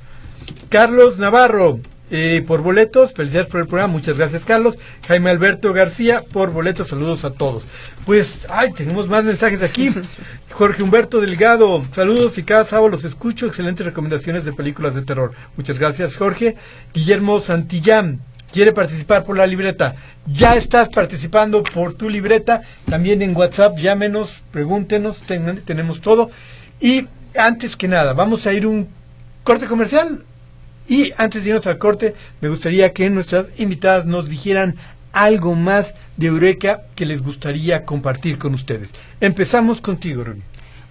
Carlos 0.68 1.18
Navarro, 1.18 1.80
eh, 2.10 2.42
por 2.46 2.62
boletos, 2.62 3.12
felicidades 3.14 3.48
por 3.48 3.60
el 3.60 3.66
programa, 3.66 3.92
muchas 3.92 4.16
gracias 4.16 4.44
Carlos. 4.44 4.78
Jaime 5.06 5.30
Alberto 5.30 5.72
García, 5.72 6.22
por 6.32 6.50
boletos, 6.52 6.88
saludos 6.88 7.24
a 7.24 7.30
todos. 7.30 7.64
Pues, 8.06 8.46
ay, 8.48 8.72
tenemos 8.72 9.08
más 9.08 9.24
mensajes 9.24 9.62
aquí. 9.62 9.90
Jorge 10.52 10.82
Humberto 10.82 11.20
Delgado, 11.20 11.84
saludos 11.92 12.38
y 12.38 12.42
cada 12.42 12.64
sábado 12.64 12.88
los 12.90 13.04
escucho, 13.04 13.46
excelentes 13.46 13.84
recomendaciones 13.84 14.44
de 14.44 14.52
películas 14.52 14.94
de 14.94 15.02
terror. 15.02 15.32
Muchas 15.56 15.78
gracias 15.78 16.16
Jorge. 16.16 16.56
Guillermo 16.92 17.40
Santillán, 17.40 18.20
quiere 18.52 18.72
participar 18.72 19.24
por 19.24 19.36
la 19.36 19.46
libreta. 19.46 19.94
Ya 20.26 20.54
estás 20.56 20.88
participando 20.88 21.62
por 21.62 21.94
tu 21.94 22.08
libreta, 22.08 22.62
también 22.88 23.20
en 23.22 23.36
WhatsApp, 23.36 23.76
llámenos, 23.78 24.42
pregúntenos, 24.52 25.22
ten- 25.22 25.62
tenemos 25.64 26.00
todo. 26.00 26.30
Y 26.80 27.06
antes 27.36 27.76
que 27.76 27.88
nada, 27.88 28.12
vamos 28.12 28.46
a 28.46 28.52
ir 28.52 28.66
un 28.66 28.88
corte 29.42 29.66
comercial. 29.66 30.24
Y 30.86 31.12
antes 31.16 31.42
de 31.42 31.50
irnos 31.50 31.66
al 31.66 31.78
corte, 31.78 32.14
me 32.40 32.48
gustaría 32.48 32.92
que 32.92 33.08
nuestras 33.08 33.46
invitadas 33.56 34.04
nos 34.04 34.28
dijeran 34.28 34.76
algo 35.12 35.54
más 35.54 35.94
de 36.16 36.26
Eureka 36.26 36.82
que 36.94 37.06
les 37.06 37.22
gustaría 37.22 37.84
compartir 37.84 38.36
con 38.36 38.52
ustedes. 38.54 38.90
Empezamos 39.20 39.80
contigo, 39.80 40.24
Rubí. 40.24 40.42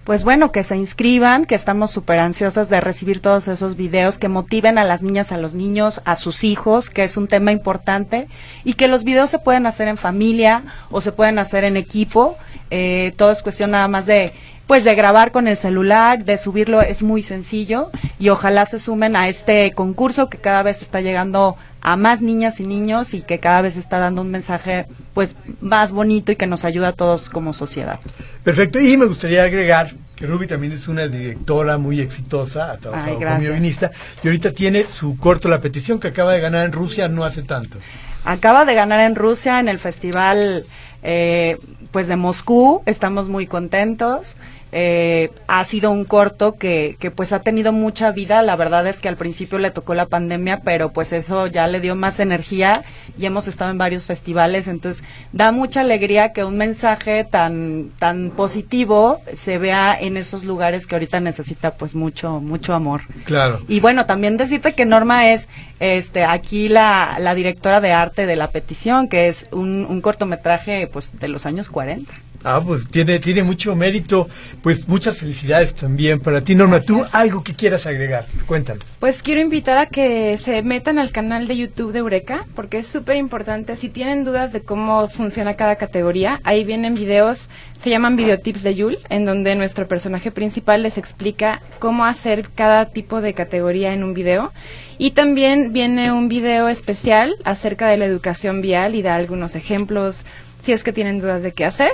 Pues 0.04 0.22
bueno, 0.22 0.52
que 0.52 0.64
se 0.64 0.76
inscriban, 0.76 1.46
que 1.46 1.54
estamos 1.54 1.90
súper 1.90 2.18
ansiosas 2.18 2.68
de 2.68 2.80
recibir 2.82 3.20
todos 3.20 3.48
esos 3.48 3.74
videos 3.74 4.18
que 4.18 4.28
motiven 4.28 4.76
a 4.76 4.84
las 4.84 5.02
niñas, 5.02 5.32
a 5.32 5.38
los 5.38 5.54
niños, 5.54 6.02
a 6.04 6.14
sus 6.16 6.44
hijos, 6.44 6.90
que 6.90 7.04
es 7.04 7.16
un 7.16 7.26
tema 7.26 7.52
importante, 7.52 8.28
y 8.64 8.74
que 8.74 8.86
los 8.86 9.04
videos 9.04 9.30
se 9.30 9.38
pueden 9.38 9.64
hacer 9.64 9.88
en 9.88 9.96
familia 9.96 10.64
o 10.90 11.00
se 11.00 11.12
pueden 11.12 11.38
hacer 11.38 11.64
en 11.64 11.78
equipo. 11.78 12.36
Eh, 12.70 13.14
todo 13.16 13.30
es 13.30 13.42
cuestión 13.42 13.70
nada 13.70 13.88
más 13.88 14.04
de 14.04 14.34
pues 14.66 14.84
de 14.84 14.94
grabar 14.94 15.30
con 15.30 15.46
el 15.48 15.56
celular, 15.56 16.24
de 16.24 16.38
subirlo 16.38 16.80
es 16.80 17.02
muy 17.02 17.22
sencillo 17.22 17.90
y 18.18 18.30
ojalá 18.30 18.66
se 18.66 18.78
sumen 18.78 19.16
a 19.16 19.28
este 19.28 19.72
concurso 19.72 20.30
que 20.30 20.38
cada 20.38 20.62
vez 20.62 20.82
está 20.82 21.00
llegando 21.00 21.56
a 21.82 21.96
más 21.96 22.22
niñas 22.22 22.60
y 22.60 22.66
niños 22.66 23.12
y 23.12 23.20
que 23.20 23.38
cada 23.38 23.60
vez 23.60 23.76
está 23.76 23.98
dando 23.98 24.22
un 24.22 24.30
mensaje 24.30 24.86
pues 25.12 25.36
más 25.60 25.92
bonito 25.92 26.32
y 26.32 26.36
que 26.36 26.46
nos 26.46 26.64
ayuda 26.64 26.88
a 26.88 26.92
todos 26.92 27.28
como 27.28 27.52
sociedad. 27.52 28.00
Perfecto, 28.42 28.80
y 28.80 28.96
me 28.96 29.04
gustaría 29.04 29.44
agregar 29.44 29.92
que 30.16 30.26
Ruby 30.26 30.46
también 30.46 30.72
es 30.72 30.88
una 30.88 31.08
directora 31.08 31.76
muy 31.76 32.00
exitosa, 32.00 32.72
ha 32.72 32.76
trabajado 32.78 33.18
Ay, 33.18 33.24
como 33.24 33.38
guionista, 33.38 33.90
y 34.22 34.28
ahorita 34.28 34.52
tiene 34.52 34.86
su 34.88 35.18
corto 35.18 35.48
La 35.48 35.60
Petición 35.60 35.98
que 35.98 36.08
acaba 36.08 36.32
de 36.32 36.40
ganar 36.40 36.64
en 36.64 36.72
Rusia 36.72 37.08
no 37.08 37.24
hace 37.24 37.42
tanto. 37.42 37.78
Acaba 38.24 38.64
de 38.64 38.74
ganar 38.74 39.00
en 39.00 39.16
Rusia 39.16 39.60
en 39.60 39.68
el 39.68 39.78
festival 39.78 40.64
eh, 41.02 41.58
pues 41.90 42.08
de 42.08 42.16
Moscú, 42.16 42.82
estamos 42.86 43.28
muy 43.28 43.46
contentos. 43.46 44.36
Eh, 44.76 45.30
ha 45.46 45.64
sido 45.64 45.92
un 45.92 46.04
corto 46.04 46.54
que, 46.54 46.96
que 46.98 47.12
pues 47.12 47.32
ha 47.32 47.42
tenido 47.42 47.72
mucha 47.72 48.10
vida, 48.10 48.42
la 48.42 48.56
verdad 48.56 48.84
es 48.88 49.00
que 49.00 49.08
al 49.08 49.16
principio 49.16 49.60
le 49.60 49.70
tocó 49.70 49.94
la 49.94 50.06
pandemia, 50.06 50.62
pero 50.64 50.92
pues 50.92 51.12
eso 51.12 51.46
ya 51.46 51.68
le 51.68 51.78
dio 51.78 51.94
más 51.94 52.18
energía 52.18 52.82
y 53.16 53.24
hemos 53.24 53.46
estado 53.46 53.70
en 53.70 53.78
varios 53.78 54.04
festivales, 54.04 54.66
entonces 54.66 55.04
da 55.32 55.52
mucha 55.52 55.82
alegría 55.82 56.32
que 56.32 56.42
un 56.42 56.56
mensaje 56.56 57.22
tan, 57.22 57.90
tan 58.00 58.30
positivo 58.30 59.20
se 59.32 59.58
vea 59.58 59.96
en 59.96 60.16
esos 60.16 60.42
lugares 60.42 60.88
que 60.88 60.96
ahorita 60.96 61.20
necesita 61.20 61.70
pues 61.74 61.94
mucho, 61.94 62.40
mucho 62.40 62.74
amor. 62.74 63.02
Claro. 63.26 63.60
Y 63.68 63.78
bueno, 63.78 64.06
también 64.06 64.36
decirte 64.36 64.72
que 64.72 64.86
Norma 64.86 65.30
es 65.30 65.48
este 65.78 66.24
aquí 66.24 66.68
la, 66.68 67.18
la 67.20 67.36
directora 67.36 67.80
de 67.80 67.92
arte 67.92 68.26
de 68.26 68.34
la 68.34 68.48
petición, 68.48 69.08
que 69.08 69.28
es 69.28 69.46
un, 69.52 69.86
un 69.88 70.00
cortometraje 70.00 70.88
pues 70.88 71.16
de 71.20 71.28
los 71.28 71.46
años 71.46 71.70
40. 71.70 72.12
Ah, 72.44 72.60
pues 72.64 72.86
tiene, 72.90 73.18
tiene 73.20 73.42
mucho 73.42 73.74
mérito. 73.74 74.28
Pues 74.62 74.86
muchas 74.86 75.16
felicidades 75.16 75.72
también 75.72 76.20
para 76.20 76.42
ti, 76.42 76.54
Norma. 76.54 76.80
¿Tú 76.80 77.02
algo 77.10 77.42
que 77.42 77.54
quieras 77.54 77.86
agregar? 77.86 78.26
Cuéntanos. 78.46 78.84
Pues 79.00 79.22
quiero 79.22 79.40
invitar 79.40 79.78
a 79.78 79.86
que 79.86 80.36
se 80.36 80.62
metan 80.62 80.98
al 80.98 81.10
canal 81.10 81.46
de 81.46 81.56
YouTube 81.56 81.92
de 81.92 82.00
Eureka, 82.00 82.44
porque 82.54 82.78
es 82.78 82.86
súper 82.86 83.16
importante. 83.16 83.76
Si 83.76 83.88
tienen 83.88 84.24
dudas 84.24 84.52
de 84.52 84.60
cómo 84.60 85.08
funciona 85.08 85.56
cada 85.56 85.76
categoría, 85.76 86.40
ahí 86.44 86.64
vienen 86.64 86.94
videos, 86.94 87.48
se 87.80 87.88
llaman 87.88 88.16
videotips 88.16 88.62
de 88.62 88.74
Yul, 88.74 88.98
en 89.08 89.24
donde 89.24 89.54
nuestro 89.54 89.88
personaje 89.88 90.30
principal 90.30 90.82
les 90.82 90.98
explica 90.98 91.62
cómo 91.78 92.04
hacer 92.04 92.50
cada 92.54 92.90
tipo 92.90 93.22
de 93.22 93.32
categoría 93.32 93.94
en 93.94 94.04
un 94.04 94.12
video. 94.12 94.52
Y 94.98 95.12
también 95.12 95.72
viene 95.72 96.12
un 96.12 96.28
video 96.28 96.68
especial 96.68 97.36
acerca 97.44 97.88
de 97.88 97.96
la 97.96 98.04
educación 98.04 98.60
vial 98.60 98.94
y 98.94 99.00
da 99.00 99.14
algunos 99.14 99.56
ejemplos 99.56 100.26
si 100.62 100.72
es 100.72 100.84
que 100.84 100.92
tienen 100.92 101.20
dudas 101.20 101.42
de 101.42 101.52
qué 101.52 101.64
hacer. 101.64 101.92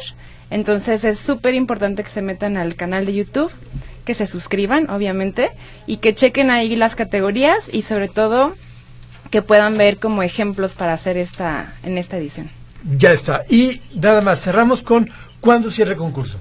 Entonces 0.51 1.05
es 1.05 1.19
súper 1.19 1.55
importante 1.55 2.03
que 2.03 2.11
se 2.11 2.23
metan 2.23 2.57
al 2.57 2.75
canal 2.75 3.07
de 3.07 3.15
YouTube, 3.15 3.53
que 4.05 4.15
se 4.15 4.27
suscriban, 4.27 4.91
obviamente, 4.91 5.51
y 5.87 5.99
que 5.99 6.15
chequen 6.15 6.51
ahí 6.51 6.75
las 6.77 6.97
categorías 6.97 7.69
y 7.73 7.83
sobre 7.83 8.09
todo 8.09 8.55
que 9.31 9.43
puedan 9.43 9.79
ver 9.79 9.99
como 9.99 10.23
ejemplos 10.23 10.75
para 10.75 10.93
hacer 10.93 11.17
esta 11.17 11.75
en 11.85 11.99
esta 11.99 12.17
edición. 12.17 12.51
Ya 12.97 13.13
está. 13.13 13.45
Y 13.49 13.81
nada 13.95 14.21
más, 14.21 14.41
cerramos 14.41 14.83
con 14.83 15.09
¿cuándo 15.41 15.71
cierra 15.71 15.93
el 15.93 15.99
concurso? 15.99 16.39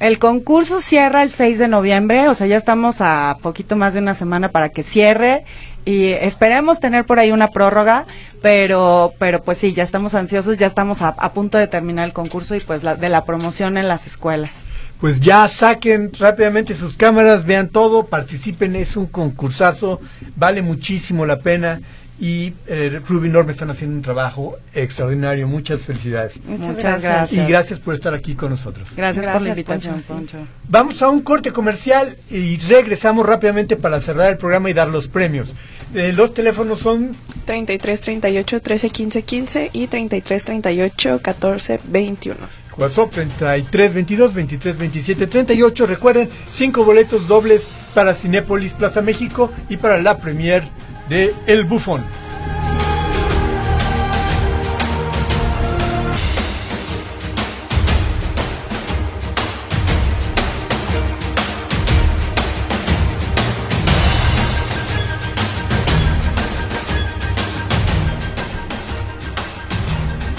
El 0.00 0.18
concurso 0.18 0.80
cierra 0.80 1.22
el 1.22 1.30
6 1.30 1.58
de 1.58 1.68
noviembre, 1.68 2.28
o 2.28 2.34
sea, 2.34 2.46
ya 2.46 2.56
estamos 2.56 3.00
a 3.00 3.36
poquito 3.40 3.76
más 3.76 3.94
de 3.94 4.00
una 4.00 4.14
semana 4.14 4.50
para 4.50 4.68
que 4.68 4.82
cierre 4.82 5.44
y 5.86 6.08
esperemos 6.08 6.80
tener 6.80 7.06
por 7.06 7.18
ahí 7.20 7.30
una 7.30 7.48
prórroga, 7.48 8.06
pero 8.42 9.14
pero 9.18 9.42
pues 9.42 9.56
sí, 9.56 9.72
ya 9.72 9.84
estamos 9.84 10.14
ansiosos, 10.14 10.58
ya 10.58 10.66
estamos 10.66 11.00
a, 11.00 11.08
a 11.10 11.32
punto 11.32 11.56
de 11.56 11.68
terminar 11.68 12.06
el 12.06 12.12
concurso 12.12 12.56
y 12.56 12.60
pues 12.60 12.82
la, 12.82 12.96
de 12.96 13.08
la 13.08 13.24
promoción 13.24 13.78
en 13.78 13.88
las 13.88 14.06
escuelas. 14.06 14.66
Pues 15.00 15.20
ya 15.20 15.48
saquen 15.48 16.10
rápidamente 16.18 16.74
sus 16.74 16.96
cámaras, 16.96 17.46
vean 17.46 17.68
todo, 17.68 18.06
participen, 18.06 18.74
es 18.76 18.96
un 18.96 19.06
concursazo, 19.06 20.00
vale 20.34 20.60
muchísimo 20.60 21.24
la 21.24 21.38
pena 21.38 21.80
y 22.18 22.54
eh, 22.66 23.00
Ruby 23.06 23.28
y 23.28 23.30
Norma 23.30 23.50
están 23.50 23.70
haciendo 23.70 23.94
un 23.94 24.02
trabajo 24.02 24.56
extraordinario. 24.72 25.46
Muchas 25.46 25.82
felicidades. 25.82 26.40
Muchas, 26.44 27.02
gracias. 27.02 27.32
Y 27.32 27.46
gracias 27.46 27.78
por 27.78 27.94
estar 27.94 28.14
aquí 28.14 28.34
con 28.34 28.50
nosotros. 28.50 28.88
Gracias, 28.96 29.26
por 29.28 29.42
la 29.42 29.50
invitación, 29.50 29.96
Poncho. 29.96 30.38
Poncho. 30.38 30.38
Vamos 30.68 31.02
a 31.02 31.10
un 31.10 31.20
corte 31.20 31.52
comercial 31.52 32.16
y 32.30 32.56
regresamos 32.58 33.26
rápidamente 33.26 33.76
para 33.76 34.00
cerrar 34.00 34.30
el 34.30 34.38
programa 34.38 34.70
y 34.70 34.72
dar 34.72 34.88
los 34.88 35.08
premios. 35.08 35.54
Eh, 35.96 36.12
los 36.12 36.34
teléfonos 36.34 36.80
son 36.80 37.16
33 37.46 38.00
38 38.02 38.60
13 38.60 38.90
15 38.90 39.22
15 39.22 39.70
y 39.72 39.86
33 39.86 40.44
38 40.44 41.20
14 41.22 41.80
21. 41.84 42.36
WhatsApp 42.76 43.10
33 43.12 43.94
22 43.94 44.34
23 44.34 44.76
27 44.76 45.26
38. 45.26 45.86
Recuerden, 45.86 46.28
cinco 46.52 46.84
boletos 46.84 47.26
dobles 47.26 47.68
para 47.94 48.14
Cinépolis 48.14 48.74
Plaza 48.74 49.00
México 49.00 49.50
y 49.70 49.78
para 49.78 49.96
la 49.96 50.18
premier 50.18 50.64
de 51.08 51.32
El 51.46 51.64
Bufón. 51.64 52.04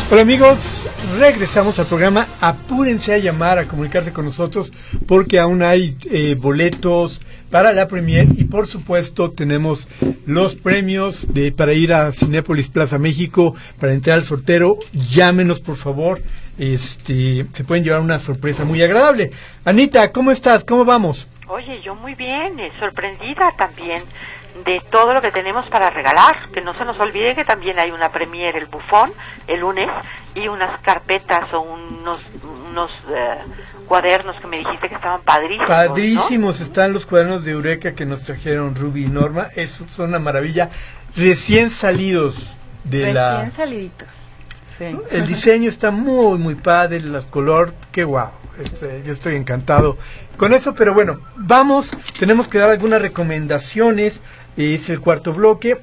Hola 0.09 0.21
amigos, 0.21 0.89
regresamos 1.19 1.79
al 1.79 1.85
programa. 1.85 2.27
Apúrense 2.39 3.13
a 3.13 3.17
llamar, 3.17 3.59
a 3.59 3.67
comunicarse 3.67 4.13
con 4.13 4.23
nosotros 4.23 4.71
porque 5.05 5.37
aún 5.37 5.61
hay 5.61 5.97
eh, 6.09 6.35
boletos 6.39 7.19
para 7.51 7.73
la 7.73 7.89
premier 7.89 8.25
y 8.37 8.45
por 8.45 8.67
supuesto 8.67 9.31
tenemos 9.31 9.85
los 10.25 10.55
premios 10.55 11.33
de 11.33 11.51
para 11.51 11.73
ir 11.73 11.91
a 11.91 12.13
Cinépolis 12.13 12.69
Plaza 12.69 12.97
México 12.97 13.53
para 13.81 13.91
entrar 13.91 14.15
al 14.15 14.23
sortero. 14.23 14.79
Llámenos 14.93 15.59
por 15.59 15.75
favor. 15.75 16.21
Este, 16.57 17.45
se 17.51 17.65
pueden 17.65 17.83
llevar 17.83 17.99
una 17.99 18.19
sorpresa 18.19 18.63
muy 18.63 18.81
agradable. 18.81 19.31
Anita, 19.65 20.13
¿cómo 20.13 20.31
estás? 20.31 20.63
¿Cómo 20.63 20.85
vamos? 20.85 21.27
Oye, 21.49 21.81
yo 21.83 21.95
muy 21.95 22.15
bien, 22.15 22.57
eh, 22.59 22.71
sorprendida 22.79 23.51
también 23.57 24.03
de 24.65 24.81
todo 24.89 25.13
lo 25.13 25.21
que 25.21 25.31
tenemos 25.31 25.65
para 25.67 25.89
regalar. 25.89 26.49
Que 26.51 26.61
no 26.61 26.77
se 26.77 26.85
nos 26.85 26.99
olvide 26.99 27.35
que 27.35 27.45
también 27.45 27.79
hay 27.79 27.91
una 27.91 28.11
premier 28.11 28.55
el 28.55 28.65
bufón 28.65 29.11
el 29.47 29.61
lunes 29.61 29.89
y 30.35 30.47
unas 30.47 30.79
carpetas 30.81 31.51
o 31.53 31.61
unos 31.61 32.21
unos 32.69 32.91
eh, 33.09 33.37
cuadernos 33.87 34.39
que 34.39 34.47
me 34.47 34.59
dijiste 34.59 34.89
que 34.89 34.95
estaban 34.95 35.21
padrísimos. 35.21 35.67
Padrísimos 35.67 36.61
están 36.61 36.93
los 36.93 37.05
cuadernos 37.05 37.43
de 37.43 37.51
Eureka 37.51 37.93
que 37.93 38.05
nos 38.05 38.23
trajeron 38.23 38.75
Ruby 38.75 39.05
y 39.05 39.07
Norma. 39.07 39.49
Es 39.55 39.81
son 39.95 40.09
una 40.09 40.19
maravilla. 40.19 40.69
Recién 41.15 41.69
salidos 41.69 42.35
de 42.83 43.13
la. 43.13 43.37
Recién 43.37 43.51
saliditos. 43.51 44.09
Sí. 44.77 44.95
El 45.09 45.25
diseño 45.25 45.69
está 45.69 45.89
muy, 45.89 46.37
muy 46.37 46.53
padre, 46.53 46.97
el 46.97 47.25
color, 47.31 47.73
qué 47.91 48.03
guau. 48.03 48.29
Este, 48.59 49.03
yo 49.03 49.11
estoy 49.11 49.35
encantado 49.35 49.97
con 50.37 50.53
eso, 50.53 50.73
pero 50.73 50.93
bueno, 50.93 51.19
vamos, 51.35 51.89
tenemos 52.19 52.47
que 52.47 52.59
dar 52.59 52.69
algunas 52.69 53.01
recomendaciones. 53.01 54.21
Es 54.57 54.89
el 54.89 54.99
cuarto 54.99 55.33
bloque. 55.33 55.79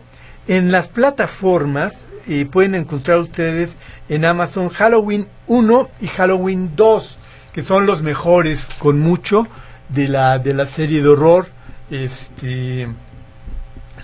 En 0.47 0.72
las 0.72 0.89
plataformas 0.89 2.05
pueden 2.51 2.75
encontrar 2.75 3.18
ustedes 3.18 3.77
en 4.09 4.25
Amazon 4.25 4.68
Halloween 4.70 5.29
1 5.47 5.89
y 6.01 6.07
Halloween 6.09 6.72
2, 6.75 7.18
que 7.53 7.62
son 7.62 7.87
los 7.87 8.03
mejores 8.03 8.66
con 8.79 9.01
mucho 9.01 9.47
de 9.91 10.09
la, 10.09 10.39
de 10.39 10.55
la 10.55 10.66
serie 10.66 11.03
de 11.03 11.09
horror. 11.09 11.49
Este, 11.91 12.89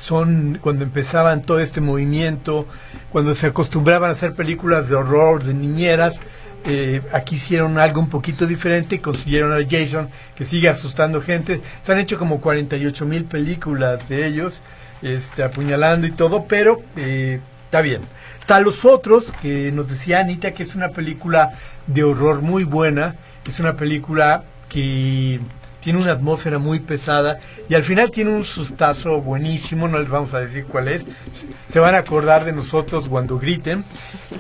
son 0.05 0.59
cuando 0.61 0.85
empezaban 0.85 1.43
todo 1.43 1.61
este 1.61 1.81
movimiento, 1.81 2.66
cuando 3.11 3.35
se 3.35 3.47
acostumbraban 3.47 4.11
a 4.11 4.12
hacer 4.12 4.35
películas 4.35 4.89
de 4.89 4.97
horror, 4.97 5.43
de 5.43 5.55
niñeras, 5.55 6.21
eh, 6.65 7.03
aquí 7.13 7.37
hicieron 7.37 7.79
algo 7.79 8.01
un 8.01 8.09
poquito 8.09 8.47
diferente 8.47 8.97
y 8.97 8.99
consiguieron 8.99 9.53
a 9.53 9.67
Jason, 9.69 10.09
que 10.35 10.45
sigue 10.45 10.69
asustando 10.69 11.23
gente. 11.23 11.61
Se 11.83 11.93
han 11.93 11.99
hecho 11.99 12.19
como 12.19 12.41
48 12.41 13.07
mil 13.07 13.25
películas 13.25 14.09
de 14.09 14.27
ellos, 14.27 14.63
este, 15.03 15.43
apuñalando 15.43 16.07
y 16.07 16.11
todo, 16.11 16.47
pero 16.47 16.83
eh, 16.97 17.41
está 17.65 17.81
bien. 17.81 18.03
Está 18.41 18.61
Los 18.61 18.85
Otros, 18.85 19.33
que 19.41 19.73
nos 19.73 19.89
decía 19.89 20.21
Anita 20.21 20.53
que 20.53 20.63
es 20.63 20.75
una 20.75 20.91
película 20.91 21.53
de 21.87 22.05
horror 22.05 22.43
muy 22.43 22.65
buena, 22.65 23.17
es 23.47 23.61
una 23.61 23.77
película 23.77 24.45
que 24.69 25.41
tiene 25.81 25.99
una 25.99 26.12
atmósfera 26.12 26.59
muy 26.59 26.81
pesada 26.81 27.39
y 27.68 27.74
al 27.74 27.85
final 27.85 28.11
tiene 28.11 28.31
un 28.31 28.45
sustazo 28.45 29.20
buenísimo, 29.20 29.89
no 29.89 29.99
les 29.99 30.09
vamos 30.09 30.35
a 30.35 30.41
decir 30.41 30.66
cuál 30.66 30.89
es, 30.89 31.05
se 31.68 31.81
van 31.81 31.95
a 31.95 31.99
acordar 31.99 32.45
de 32.45 32.53
nosotros 32.53 33.09
cuando 33.09 33.39
griten. 33.39 33.85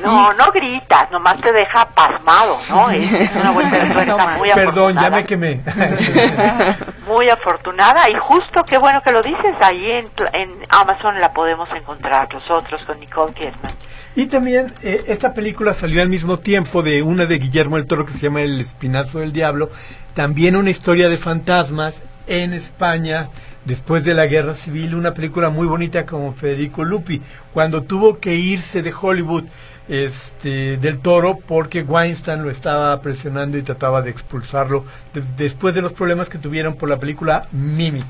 No, 0.02 0.32
no 0.34 0.52
gritas, 0.52 1.10
nomás 1.10 1.40
te 1.40 1.52
deja 1.52 1.88
pasmado, 1.90 2.58
¿no? 2.68 2.90
Es 2.90 3.34
una 3.36 3.50
vuelta 3.52 3.78
de 3.78 4.14
muy 4.38 4.50
Perdón, 4.50 4.94
ya 4.94 5.06
afortunada. 5.06 5.16
me 5.16 5.24
quemé. 5.26 5.60
Muy 7.06 7.28
afortunada 7.28 8.08
y 8.08 8.14
justo 8.14 8.62
qué 8.64 8.78
bueno 8.78 9.02
que 9.02 9.10
lo 9.10 9.20
dices, 9.20 9.54
ahí 9.60 9.90
en 9.90 10.52
Amazon 10.68 11.20
la 11.20 11.32
podemos 11.32 11.68
encontrar, 11.72 12.32
nosotros 12.32 12.80
con 12.84 13.00
Nicole 13.00 13.32
Kidman. 13.34 13.72
Y 14.20 14.26
también 14.26 14.70
eh, 14.82 15.04
esta 15.06 15.32
película 15.32 15.72
salió 15.72 16.02
al 16.02 16.10
mismo 16.10 16.36
tiempo 16.36 16.82
de 16.82 17.00
una 17.02 17.24
de 17.24 17.38
Guillermo 17.38 17.78
el 17.78 17.86
Toro 17.86 18.04
que 18.04 18.12
se 18.12 18.18
llama 18.18 18.42
El 18.42 18.60
Espinazo 18.60 19.20
del 19.20 19.32
Diablo, 19.32 19.70
también 20.12 20.56
una 20.56 20.68
historia 20.68 21.08
de 21.08 21.16
fantasmas 21.16 22.02
en 22.26 22.52
España 22.52 23.30
después 23.64 24.04
de 24.04 24.12
la 24.12 24.26
Guerra 24.26 24.52
Civil, 24.52 24.94
una 24.94 25.14
película 25.14 25.48
muy 25.48 25.66
bonita 25.66 26.04
como 26.04 26.34
Federico 26.34 26.84
Lupi, 26.84 27.22
cuando 27.54 27.82
tuvo 27.84 28.18
que 28.18 28.34
irse 28.34 28.82
de 28.82 28.92
Hollywood 28.92 29.44
este 29.88 30.76
del 30.76 30.98
Toro 30.98 31.38
porque 31.38 31.80
Weinstein 31.80 32.42
lo 32.42 32.50
estaba 32.50 33.00
presionando 33.00 33.56
y 33.56 33.62
trataba 33.62 34.02
de 34.02 34.10
expulsarlo 34.10 34.84
de- 35.14 35.22
después 35.38 35.74
de 35.74 35.80
los 35.80 35.94
problemas 35.94 36.28
que 36.28 36.36
tuvieron 36.36 36.74
por 36.74 36.90
la 36.90 36.98
película 36.98 37.48
Mimic. 37.52 38.04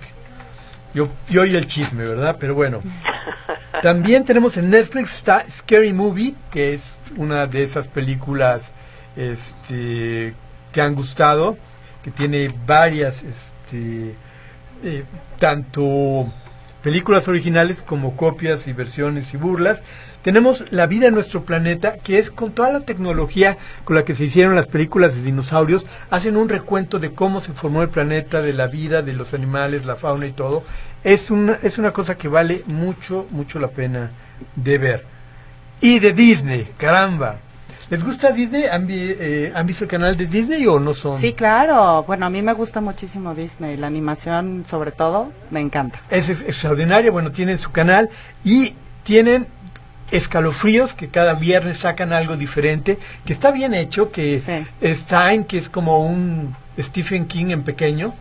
Yo, 0.94 1.08
yo 1.28 1.44
y 1.44 1.54
el 1.56 1.66
chisme, 1.66 2.04
¿verdad? 2.04 2.36
Pero 2.38 2.54
bueno. 2.54 2.82
También 3.82 4.24
tenemos 4.24 4.56
en 4.56 4.68
Netflix 4.68 5.14
está 5.14 5.44
Scary 5.48 5.92
Movie, 5.92 6.34
que 6.50 6.74
es 6.74 6.98
una 7.16 7.46
de 7.46 7.62
esas 7.62 7.88
películas 7.88 8.72
este, 9.16 10.34
que 10.72 10.80
han 10.82 10.94
gustado, 10.94 11.56
que 12.02 12.10
tiene 12.10 12.52
varias, 12.66 13.22
este, 13.22 14.14
eh, 14.82 15.04
tanto 15.38 16.30
películas 16.82 17.28
originales 17.28 17.82
como 17.82 18.16
copias 18.16 18.66
y 18.66 18.72
versiones 18.72 19.32
y 19.32 19.36
burlas. 19.36 19.82
Tenemos 20.22 20.70
La 20.70 20.86
vida 20.86 21.06
en 21.08 21.14
nuestro 21.14 21.44
planeta, 21.44 21.94
que 22.02 22.18
es 22.18 22.30
con 22.30 22.52
toda 22.52 22.70
la 22.72 22.80
tecnología 22.80 23.56
con 23.84 23.96
la 23.96 24.04
que 24.04 24.14
se 24.14 24.24
hicieron 24.24 24.54
las 24.54 24.66
películas 24.66 25.14
de 25.14 25.22
dinosaurios, 25.22 25.86
hacen 26.10 26.36
un 26.36 26.48
recuento 26.48 26.98
de 26.98 27.12
cómo 27.12 27.40
se 27.40 27.52
formó 27.52 27.82
el 27.82 27.88
planeta, 27.88 28.42
de 28.42 28.52
la 28.52 28.66
vida, 28.66 29.00
de 29.02 29.14
los 29.14 29.32
animales, 29.32 29.86
la 29.86 29.96
fauna 29.96 30.26
y 30.26 30.32
todo. 30.32 30.62
Es 31.04 31.30
una, 31.30 31.58
es 31.62 31.78
una 31.78 31.92
cosa 31.92 32.16
que 32.16 32.28
vale 32.28 32.62
mucho, 32.66 33.26
mucho 33.30 33.58
la 33.58 33.68
pena 33.68 34.10
de 34.56 34.76
ver. 34.78 35.04
Y 35.80 35.98
de 36.00 36.12
Disney, 36.12 36.68
caramba. 36.76 37.36
¿Les 37.88 38.04
gusta 38.04 38.30
Disney? 38.30 38.66
¿Han, 38.66 38.86
vi- 38.86 39.16
eh, 39.18 39.50
¿han 39.54 39.66
visto 39.66 39.84
el 39.84 39.90
canal 39.90 40.16
de 40.16 40.26
Disney 40.26 40.64
o 40.66 40.78
no 40.78 40.94
son? 40.94 41.16
Sí, 41.18 41.32
claro. 41.32 42.04
Bueno, 42.06 42.26
a 42.26 42.30
mí 42.30 42.40
me 42.42 42.52
gusta 42.52 42.80
muchísimo 42.80 43.34
Disney. 43.34 43.76
La 43.78 43.86
animación, 43.88 44.64
sobre 44.68 44.92
todo, 44.92 45.32
me 45.50 45.60
encanta. 45.60 45.98
es 46.10 46.28
ex- 46.28 46.42
extraordinaria. 46.42 47.10
Bueno, 47.10 47.32
tienen 47.32 47.56
su 47.58 47.72
canal 47.72 48.08
y 48.44 48.74
tienen 49.02 49.46
escalofríos 50.10 50.94
que 50.94 51.08
cada 51.08 51.34
viernes 51.34 51.78
sacan 51.78 52.12
algo 52.12 52.36
diferente, 52.36 52.98
que 53.24 53.32
está 53.32 53.50
bien 53.50 53.74
hecho, 53.74 54.10
que 54.10 54.40
Sí. 54.40 54.66
está 54.80 55.32
en 55.32 55.44
que 55.44 55.58
es 55.58 55.68
como 55.68 56.04
un 56.06 56.54
Stephen 56.78 57.26
King 57.26 57.46
en 57.50 57.62
pequeño. 57.62 58.14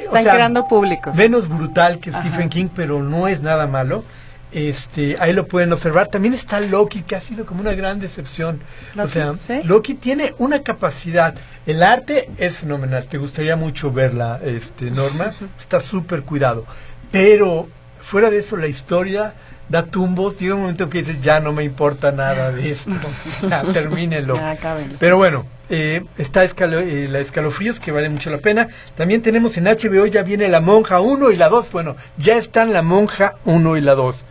O 0.00 0.04
Están 0.16 0.22
sea, 0.22 0.34
creando 0.34 0.66
públicos. 0.66 1.14
Menos 1.14 1.48
brutal 1.48 1.98
que 1.98 2.10
Ajá. 2.10 2.20
Stephen 2.22 2.48
King, 2.48 2.68
pero 2.74 3.02
no 3.02 3.28
es 3.28 3.42
nada 3.42 3.66
malo. 3.66 4.04
Este, 4.50 5.18
ahí 5.20 5.34
lo 5.34 5.46
pueden 5.46 5.70
observar. 5.74 6.08
También 6.08 6.32
está 6.32 6.60
Loki, 6.60 7.02
que 7.02 7.14
ha 7.16 7.20
sido 7.20 7.44
como 7.44 7.60
una 7.60 7.72
gran 7.74 8.00
decepción. 8.00 8.60
o 8.98 9.06
sea, 9.06 9.34
¿sí? 9.46 9.60
Loki 9.64 9.92
tiene 9.94 10.34
una 10.38 10.62
capacidad. 10.62 11.34
El 11.66 11.82
arte 11.82 12.30
es 12.38 12.56
fenomenal. 12.56 13.06
Te 13.08 13.18
gustaría 13.18 13.56
mucho 13.56 13.92
verla, 13.92 14.40
este, 14.42 14.90
Norma. 14.90 15.34
Está 15.60 15.80
súper 15.80 16.22
cuidado. 16.22 16.64
Pero 17.12 17.68
fuera 18.00 18.30
de 18.30 18.38
eso, 18.38 18.56
la 18.56 18.68
historia 18.68 19.34
da 19.68 19.84
tumbos. 19.84 20.36
Llega 20.38 20.54
un 20.54 20.62
momento 20.62 20.88
que 20.90 20.98
dices, 20.98 21.20
ya 21.20 21.40
no 21.40 21.52
me 21.52 21.64
importa 21.64 22.12
nada 22.12 22.50
de 22.52 22.70
esto. 22.70 22.90
ya, 23.48 23.62
termínelo. 23.72 24.34
Ya. 24.36 24.56
Pero 24.98 25.16
bueno, 25.16 25.46
eh, 25.70 26.04
está 26.16 26.44
escalo- 26.44 26.80
eh, 26.80 27.08
la 27.08 27.18
escalofríos 27.20 27.78
que 27.80 27.92
vale 27.92 28.08
mucho 28.08 28.30
la 28.30 28.38
pena. 28.38 28.68
También 28.96 29.22
tenemos 29.22 29.56
en 29.56 29.64
HBO, 29.64 30.06
ya 30.06 30.22
viene 30.22 30.48
la 30.48 30.60
monja 30.60 31.00
1 31.00 31.30
y 31.30 31.36
la 31.36 31.48
2. 31.48 31.70
Bueno, 31.72 31.96
ya 32.16 32.36
están 32.36 32.72
la 32.72 32.82
monja 32.82 33.34
1 33.44 33.76
y 33.76 33.80
la 33.80 33.94
2. 33.94 34.24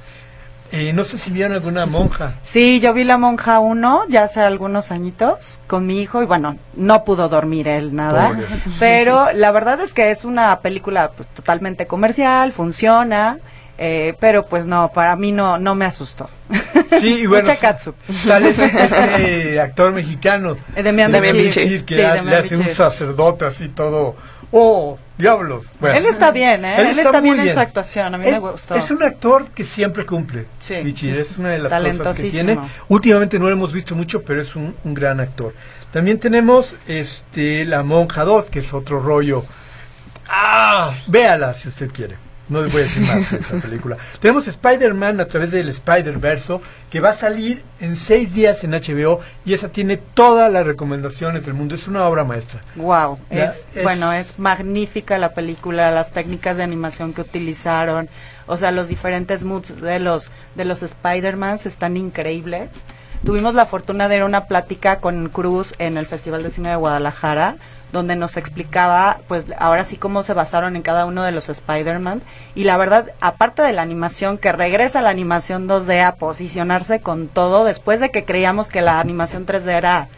Eh, 0.73 0.91
no 0.91 1.05
sé 1.05 1.17
si 1.17 1.31
vieron 1.31 1.53
alguna 1.53 1.85
monja. 1.97 2.33
Sí, 2.41 2.81
yo 2.81 2.93
vi 2.93 3.05
La 3.05 3.17
Monja 3.17 3.59
1 3.59 4.03
ya 4.09 4.23
hace 4.23 4.41
algunos 4.41 4.91
añitos 4.91 5.61
con 5.65 5.85
mi 5.85 6.01
hijo 6.01 6.21
y 6.21 6.25
bueno, 6.25 6.57
no 6.75 7.05
pudo 7.05 7.29
dormir 7.29 7.69
él 7.69 7.95
nada, 7.95 8.27
Pobre. 8.31 8.45
pero 8.77 9.31
la 9.31 9.51
verdad 9.51 9.79
es 9.79 9.93
que 9.93 10.11
es 10.11 10.25
una 10.25 10.59
película 10.59 11.11
pues, 11.15 11.29
totalmente 11.29 11.87
comercial, 11.87 12.51
funciona, 12.51 13.37
eh, 13.77 14.15
pero 14.19 14.45
pues 14.45 14.65
no, 14.65 14.91
para 14.93 15.15
mí 15.15 15.31
no 15.31 15.57
no 15.57 15.75
me 15.75 15.85
asustó. 15.85 16.29
Sí, 16.99 17.21
y 17.21 17.25
bueno, 17.25 17.47
sale 18.25 18.49
este, 18.49 18.65
este 18.65 19.59
actor 19.59 19.93
mexicano. 19.93 20.55
Eh, 20.75 20.83
Demian 20.83 21.11
Bichir. 21.11 21.85
Que 21.85 21.95
Sí, 21.95 22.25
le 22.25 22.35
hace 22.35 22.55
un 22.55 22.69
sacerdote 22.69 23.45
así 23.45 23.69
todo. 23.69 24.15
¡Oh, 24.51 24.97
diablos! 25.17 25.65
Bueno. 25.79 25.97
Él 25.97 26.05
está 26.05 26.31
bien, 26.31 26.63
¿eh? 26.63 26.75
Él, 26.79 26.97
está, 26.97 27.19
muy 27.19 27.31
bien, 27.31 27.47
en 27.49 27.53
su 27.53 27.59
actuación, 27.59 28.15
a 28.15 28.17
mí 28.17 28.25
Él 28.25 28.33
me 28.33 28.39
gustó. 28.39 28.75
Es 28.75 28.89
un 28.91 29.03
actor 29.03 29.49
que 29.49 29.65
siempre 29.65 30.05
cumple. 30.05 30.45
Sí. 30.59 30.75
Bichir, 30.83 31.17
es 31.17 31.37
una 31.37 31.49
de 31.49 31.59
las 31.59 31.97
cosas 31.97 32.17
que 32.17 32.31
tiene. 32.31 32.57
Últimamente 32.87 33.37
no 33.37 33.45
lo 33.47 33.51
hemos 33.51 33.73
visto 33.73 33.93
mucho, 33.93 34.23
pero 34.23 34.41
es 34.41 34.55
un, 34.55 34.73
un 34.83 34.93
gran 34.93 35.19
actor. 35.19 35.53
También 35.91 36.19
tenemos 36.19 36.73
este 36.87 37.65
La 37.65 37.83
Monja 37.83 38.23
2, 38.23 38.49
que 38.49 38.59
es 38.59 38.73
otro 38.73 39.01
rollo. 39.01 39.43
Ah, 40.29 40.93
véala 41.07 41.53
si 41.53 41.67
usted 41.67 41.91
quiere. 41.91 42.26
No 42.49 42.61
les 42.61 42.71
voy 42.71 42.81
a 42.81 42.83
decir 42.85 43.03
más 43.05 43.29
de 43.31 43.37
esa 43.39 43.55
película. 43.57 43.97
Tenemos 44.21 44.47
Spider-Man 44.47 45.19
a 45.19 45.25
través 45.25 45.51
del 45.51 45.67
Spider-Verso, 45.67 46.61
que 46.89 46.99
va 47.01 47.09
a 47.09 47.13
salir 47.13 47.61
en 47.81 47.95
seis 47.97 48.33
días 48.33 48.63
en 48.63 48.71
HBO 48.71 49.19
y 49.45 49.53
esa 49.53 49.69
tiene 49.69 49.97
todas 49.97 50.51
las 50.51 50.65
recomendaciones 50.65 51.45
del 51.45 51.55
mundo. 51.55 51.75
Es 51.75 51.87
una 51.87 52.05
obra 52.07 52.23
maestra. 52.23 52.61
Wow, 52.75 53.19
es- 53.29 53.67
bueno, 53.83 54.13
es 54.13 54.39
magnífica 54.39 55.17
la 55.17 55.33
película, 55.33 55.91
las 55.91 56.11
técnicas 56.11 56.55
de 56.57 56.63
animación 56.63 57.13
que 57.13 57.21
utilizaron, 57.21 58.07
o 58.45 58.55
sea, 58.55 58.71
los 58.71 58.87
diferentes 58.87 59.43
moods 59.43 59.81
de 59.81 59.99
los 59.99 60.31
de 60.55 60.63
los 60.65 60.83
Spider-Mans 60.83 61.65
están 61.65 61.97
increíbles. 61.97 62.85
tuvimos 63.25 63.55
la 63.55 63.65
fortuna 63.65 64.07
de 64.07 64.17
ir 64.17 64.21
a 64.21 64.25
una 64.25 64.45
plática 64.45 64.99
con 64.99 65.29
Cruz 65.29 65.73
en 65.79 65.97
el 65.97 66.05
Festival 66.05 66.43
de 66.43 66.51
Cine 66.51 66.69
de 66.69 66.75
Guadalajara 66.75 67.55
donde 67.91 68.15
nos 68.15 68.37
explicaba, 68.37 69.19
pues 69.27 69.45
ahora 69.57 69.83
sí 69.83 69.97
cómo 69.97 70.23
se 70.23 70.33
basaron 70.33 70.75
en 70.75 70.81
cada 70.81 71.05
uno 71.05 71.23
de 71.23 71.31
los 71.31 71.49
Spider-Man. 71.49 72.21
Y 72.55 72.63
la 72.63 72.77
verdad, 72.77 73.11
aparte 73.21 73.61
de 73.61 73.73
la 73.73 73.81
animación, 73.81 74.37
que 74.37 74.51
regresa 74.51 75.01
la 75.01 75.09
animación 75.09 75.67
2D 75.67 76.03
a 76.03 76.15
posicionarse 76.15 76.99
con 76.99 77.27
todo, 77.27 77.63
después 77.63 77.99
de 77.99 78.11
que 78.11 78.25
creíamos 78.25 78.67
que 78.67 78.81
la 78.81 78.99
animación 78.99 79.45
3D 79.45 79.69
era, 79.69 80.09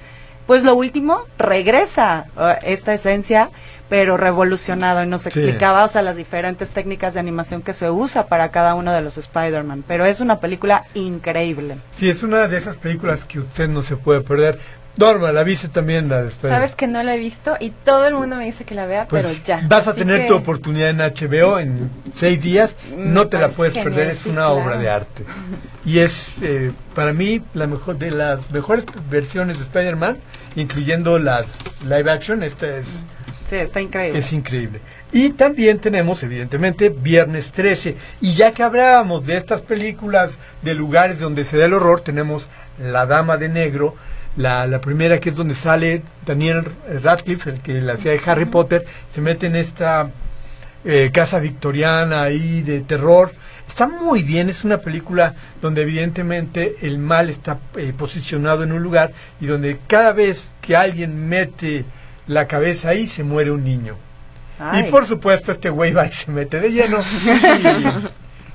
pues 0.48 0.64
lo 0.64 0.74
último, 0.74 1.22
regresa 1.38 2.26
uh, 2.36 2.58
esta 2.64 2.94
esencia, 2.94 3.52
pero 3.88 4.18
revolucionado. 4.18 5.04
Y 5.04 5.08
nos 5.08 5.28
explicaba, 5.28 5.86
o 5.86 5.90
sea, 5.90 6.02
las 6.02 6.16
diferentes 6.16 6.72
técnicas 6.72 7.14
de 7.14 7.20
animación 7.20 7.62
que 7.62 7.74
se 7.74 7.92
usa 7.92 8.26
para 8.26 8.50
cada 8.50 8.74
uno 8.74 8.92
de 8.92 9.02
los 9.02 9.18
Spider-Man. 9.20 9.84
Pero 9.88 10.06
es 10.06 10.22
una 10.22 10.40
película 10.40 10.86
increíble. 10.96 11.78
Sí, 11.92 12.10
es 12.10 12.24
una 12.24 12.48
de 12.48 12.58
esas 12.58 12.78
películas 12.78 13.26
que 13.26 13.40
usted 13.40 13.68
no 13.68 13.84
se 13.84 13.96
puede 13.96 14.22
perder. 14.22 14.60
Norma, 15.00 15.32
la 15.32 15.44
viste 15.44 15.68
también 15.70 16.10
la 16.10 16.22
después. 16.24 16.52
Sabes 16.52 16.76
que 16.76 16.86
no 16.88 17.02
la 17.02 17.16
he 17.16 17.18
visto 17.18 17.56
y 17.60 17.70
todo 17.72 18.06
el 18.06 18.14
mundo 18.14 18.36
me 18.36 18.46
dice 18.46 18.66
que 18.66 18.76
la 18.76 18.86
vea, 18.86 19.08
Pues 19.08 19.26
pero 19.26 19.44
ya. 19.46 19.66
Vas 19.68 19.88
a 19.88 19.92
Así 19.92 20.00
tener 20.00 20.22
que- 20.22 20.28
tu 20.28 20.36
oportunidad 20.36 20.90
en 20.90 21.00
HBO 21.02 21.58
en 21.60 21.90
seis 22.16 22.42
días. 22.42 22.76
Me 22.96 23.06
No 23.06 23.28
te 23.28 23.38
la 23.40 23.50
puedes 23.50 23.74
genial, 23.74 23.94
perder. 23.94 24.12
Es 24.12 24.20
sí, 24.20 24.30
una 24.30 24.42
claro. 24.48 24.56
obra 24.58 24.78
de 24.78 24.90
arte. 24.90 25.24
Y 25.86 26.00
es, 26.00 26.36
eh, 26.42 26.72
para 26.94 27.14
mí, 27.14 27.42
la 27.54 27.66
mejor 27.68 27.98
de 27.98 28.12
las 28.12 28.52
mejores 28.52 28.86
versiones 29.10 29.58
de 29.58 29.64
Spider-Man, 29.64 30.18
incluyendo 30.56 31.18
las 31.18 31.48
live 31.88 32.12
action. 32.12 32.44
Esta 32.44 32.68
es, 32.78 32.88
Sí, 33.50 33.56
está 33.56 33.82
increíble. 33.82 34.20
es 34.20 34.32
increíble. 34.34 34.82
Y 35.12 35.30
también 35.32 35.80
tenemos, 35.80 36.22
evidentemente, 36.22 36.90
Viernes 36.90 37.52
13. 37.52 37.96
Y 38.22 38.34
ya 38.36 38.52
que 38.52 38.62
hablábamos 38.62 39.26
de 39.26 39.38
estas 39.38 39.62
películas 39.62 40.38
de 40.62 40.76
lugares 40.76 41.20
donde 41.20 41.44
se 41.46 41.58
da 41.58 41.66
el 41.66 41.74
horror, 41.74 42.02
tenemos 42.02 42.48
La 42.80 43.06
Dama 43.08 43.38
de 43.38 43.50
Negro, 43.50 43.96
la, 44.38 44.68
la 44.68 44.80
primera 44.80 45.20
que 45.20 45.30
es 45.30 45.36
donde 45.36 45.56
sale 45.56 46.04
Daniel 46.26 46.66
Radcliffe, 47.02 47.50
el 47.50 47.60
que 47.62 47.82
la 47.82 47.94
hacía 47.94 48.12
de 48.12 48.22
Harry 48.26 48.46
Potter, 48.46 48.86
se 49.10 49.22
mete 49.22 49.48
en 49.48 49.56
esta 49.56 50.12
eh, 50.86 51.10
casa 51.14 51.40
victoriana 51.40 52.24
ahí 52.24 52.62
de 52.62 52.80
terror. 52.80 53.34
Está 53.68 53.88
muy 53.88 54.24
bien, 54.24 54.50
es 54.50 54.64
una 54.64 54.78
película 54.78 55.36
donde 55.62 55.82
evidentemente 55.82 56.76
el 56.82 56.98
mal 57.00 57.30
está 57.30 57.60
eh, 57.76 57.94
posicionado 57.98 58.64
en 58.64 58.72
un 58.72 58.82
lugar 58.82 59.12
y 59.42 59.46
donde 59.46 59.78
cada 59.88 60.14
vez 60.14 60.48
que 60.62 60.78
alguien 60.78 61.28
mete 61.28 61.84
la 62.28 62.48
cabeza 62.48 62.90
ahí 62.90 63.08
se 63.08 63.24
muere 63.24 63.52
un 63.52 63.64
niño. 63.66 63.96
Ay. 64.58 64.86
Y 64.88 64.92
por 64.92 65.06
supuesto 65.06 65.52
este 65.52 65.70
güey 65.70 65.92
va 65.92 66.08
y 66.08 66.12
se 66.14 66.32
mete 66.32 66.60
de 66.60 66.72
lleno 66.72 67.00
y, 67.26 67.84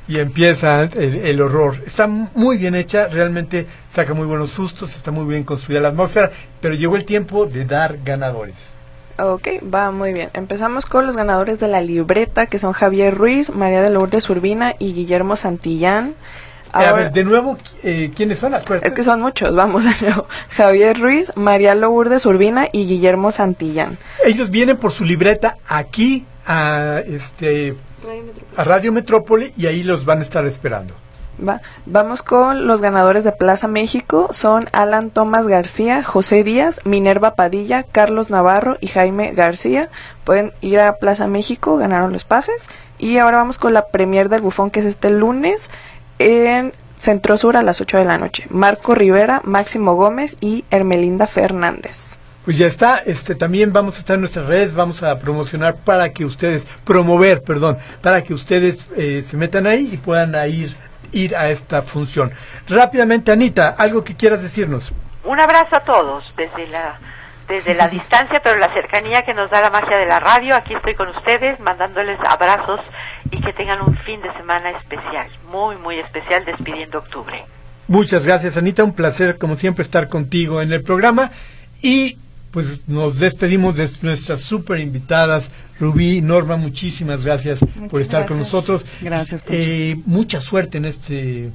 y 0.06 0.18
empieza 0.18 0.82
el, 0.82 1.16
el 1.16 1.40
horror. 1.40 1.78
Está 1.86 2.06
muy 2.06 2.58
bien 2.58 2.74
hecha, 2.74 3.08
realmente 3.08 3.66
saca 3.88 4.14
muy 4.14 4.26
buenos 4.26 4.50
sustos, 4.50 4.94
está 4.94 5.10
muy 5.10 5.26
bien 5.26 5.44
construida 5.44 5.80
la 5.80 5.88
atmósfera, 5.88 6.30
pero 6.60 6.74
llegó 6.74 6.96
el 6.96 7.04
tiempo 7.04 7.46
de 7.46 7.64
dar 7.64 7.98
ganadores. 8.04 8.74
Ok, 9.18 9.48
va 9.72 9.92
muy 9.92 10.12
bien. 10.12 10.30
Empezamos 10.32 10.86
con 10.86 11.06
los 11.06 11.16
ganadores 11.16 11.60
de 11.60 11.68
la 11.68 11.80
libreta, 11.80 12.46
que 12.46 12.58
son 12.58 12.72
Javier 12.72 13.14
Ruiz, 13.14 13.50
María 13.50 13.80
de 13.80 13.90
Lourdes 13.90 14.28
Urbina 14.28 14.74
y 14.78 14.92
Guillermo 14.92 15.36
Santillán. 15.36 16.14
Eh, 16.74 16.84
a 16.84 16.92
ver, 16.92 17.12
de 17.12 17.22
nuevo, 17.22 17.56
eh, 17.84 18.10
¿quiénes 18.14 18.40
son? 18.40 18.54
Acuérdate. 18.54 18.88
es 18.88 18.94
que 18.94 19.04
son 19.04 19.20
muchos, 19.20 19.54
vamos 19.54 19.84
de 20.00 20.06
nuevo. 20.06 20.26
Javier 20.50 20.98
Ruiz, 20.98 21.30
María 21.36 21.76
Lourdes 21.76 22.26
Urbina 22.26 22.66
y 22.72 22.86
Guillermo 22.86 23.30
Santillán. 23.30 23.98
Ellos 24.24 24.50
vienen 24.50 24.78
por 24.78 24.90
su 24.90 25.04
libreta 25.04 25.58
aquí 25.68 26.26
a 26.44 27.00
este 27.06 27.76
a 28.56 28.64
Radio 28.64 28.92
Metrópoli 28.92 29.52
y 29.56 29.66
ahí 29.66 29.82
los 29.82 30.04
van 30.04 30.18
a 30.20 30.22
estar 30.22 30.46
esperando. 30.46 30.94
Va. 31.46 31.60
Vamos 31.86 32.22
con 32.22 32.66
los 32.66 32.80
ganadores 32.80 33.24
de 33.24 33.32
Plaza 33.32 33.66
México. 33.66 34.28
Son 34.30 34.66
Alan 34.72 35.10
Tomás 35.10 35.46
García, 35.46 36.02
José 36.04 36.44
Díaz, 36.44 36.80
Minerva 36.84 37.34
Padilla, 37.34 37.82
Carlos 37.82 38.30
Navarro 38.30 38.76
y 38.80 38.86
Jaime 38.86 39.32
García. 39.32 39.88
Pueden 40.22 40.52
ir 40.60 40.78
a 40.78 40.96
Plaza 40.96 41.26
México, 41.26 41.76
ganaron 41.76 42.12
los 42.12 42.24
pases. 42.24 42.68
Y 42.98 43.18
ahora 43.18 43.38
vamos 43.38 43.58
con 43.58 43.74
la 43.74 43.86
premier 43.88 44.28
del 44.28 44.42
bufón 44.42 44.70
que 44.70 44.80
es 44.80 44.86
este 44.86 45.10
lunes 45.10 45.70
en 46.18 46.72
Centro 46.94 47.36
Sur 47.36 47.56
a 47.56 47.62
las 47.62 47.80
8 47.80 47.98
de 47.98 48.04
la 48.04 48.18
noche. 48.18 48.46
Marco 48.50 48.94
Rivera, 48.94 49.40
Máximo 49.44 49.94
Gómez 49.94 50.36
y 50.40 50.64
Hermelinda 50.70 51.26
Fernández. 51.26 52.18
Pues 52.44 52.58
ya 52.58 52.66
está, 52.66 52.98
este 52.98 53.34
también 53.34 53.72
vamos 53.72 53.96
a 53.96 53.98
estar 54.00 54.14
en 54.14 54.20
nuestras 54.20 54.46
redes, 54.46 54.74
vamos 54.74 55.02
a 55.02 55.18
promocionar 55.18 55.76
para 55.76 56.12
que 56.12 56.26
ustedes, 56.26 56.66
promover, 56.84 57.42
perdón, 57.42 57.78
para 58.02 58.22
que 58.22 58.34
ustedes 58.34 58.86
eh, 58.96 59.24
se 59.26 59.36
metan 59.38 59.66
ahí 59.66 59.88
y 59.92 59.96
puedan 59.96 60.34
ir, 60.48 60.76
ir 61.12 61.34
a 61.36 61.48
esta 61.48 61.80
función. 61.80 62.32
Rápidamente, 62.68 63.32
Anita, 63.32 63.74
algo 63.78 64.04
que 64.04 64.14
quieras 64.14 64.42
decirnos. 64.42 64.92
Un 65.24 65.40
abrazo 65.40 65.76
a 65.76 65.80
todos 65.80 66.30
desde 66.36 66.68
la 66.68 66.98
desde 67.48 67.74
la 67.74 67.88
distancia, 67.88 68.40
pero 68.42 68.58
la 68.58 68.72
cercanía 68.72 69.22
que 69.22 69.34
nos 69.34 69.50
da 69.50 69.60
la 69.60 69.70
magia 69.70 69.98
de 69.98 70.06
la 70.06 70.20
radio. 70.20 70.54
Aquí 70.54 70.74
estoy 70.74 70.94
con 70.94 71.08
ustedes, 71.08 71.58
mandándoles 71.60 72.18
abrazos 72.26 72.80
y 73.30 73.40
que 73.40 73.52
tengan 73.52 73.82
un 73.82 73.96
fin 73.98 74.20
de 74.22 74.32
semana 74.34 74.70
especial, 74.70 75.28
muy, 75.50 75.76
muy 75.76 75.98
especial, 75.98 76.44
despidiendo 76.44 76.98
octubre. 76.98 77.44
Muchas 77.86 78.24
gracias, 78.24 78.56
Anita, 78.56 78.82
un 78.82 78.94
placer 78.94 79.36
como 79.38 79.56
siempre 79.56 79.82
estar 79.82 80.08
contigo 80.08 80.62
en 80.62 80.72
el 80.72 80.82
programa 80.82 81.30
y 81.82 82.16
pues 82.54 82.86
nos 82.86 83.18
despedimos 83.18 83.74
de 83.74 83.90
nuestras 84.02 84.40
super 84.40 84.78
invitadas, 84.78 85.46
Rubí 85.80 86.20
Norma, 86.20 86.56
muchísimas 86.56 87.24
gracias 87.24 87.58
por 87.90 88.00
estar 88.00 88.26
con 88.26 88.38
nosotros. 88.38 88.86
Gracias. 89.02 89.42
Eh, 89.48 89.96
mucha 90.06 90.40
suerte 90.40 90.78
en 90.78 90.84
este 90.84 91.50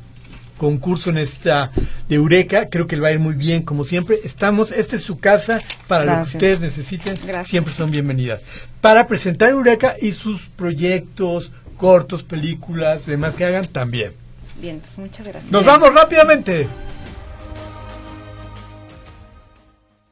concurso, 0.58 1.10
en 1.10 1.20
esta 1.20 1.72
de 2.10 2.16
Eureka, 2.16 2.68
creo 2.70 2.86
que 2.86 2.98
le 2.98 3.02
va 3.02 3.08
a 3.08 3.12
ir 3.14 3.20
muy 3.20 3.36
bien 3.36 3.62
como 3.62 3.86
siempre. 3.86 4.20
Estamos, 4.26 4.72
esta 4.72 4.98
es 4.98 5.02
su 5.02 5.18
casa, 5.20 5.62
para 5.88 6.04
lo 6.04 6.16
que 6.26 6.36
ustedes 6.36 6.60
necesiten, 6.60 7.16
Gracias. 7.26 7.48
siempre 7.48 7.74
son 7.74 7.92
bienvenidas. 7.92 8.42
Para 8.82 9.08
presentar 9.08 9.52
Eureka 9.52 9.96
y 10.02 10.12
sus 10.12 10.42
proyectos, 10.58 11.54
cortos, 11.78 12.24
películas, 12.24 13.06
demás 13.06 13.38
que 13.38 13.46
hagan 13.46 13.68
también. 13.68 14.12
Bien, 14.60 14.82
muchas 14.98 15.26
gracias. 15.26 15.50
Nos 15.50 15.64
vamos 15.64 15.94
rápidamente. 15.94 16.68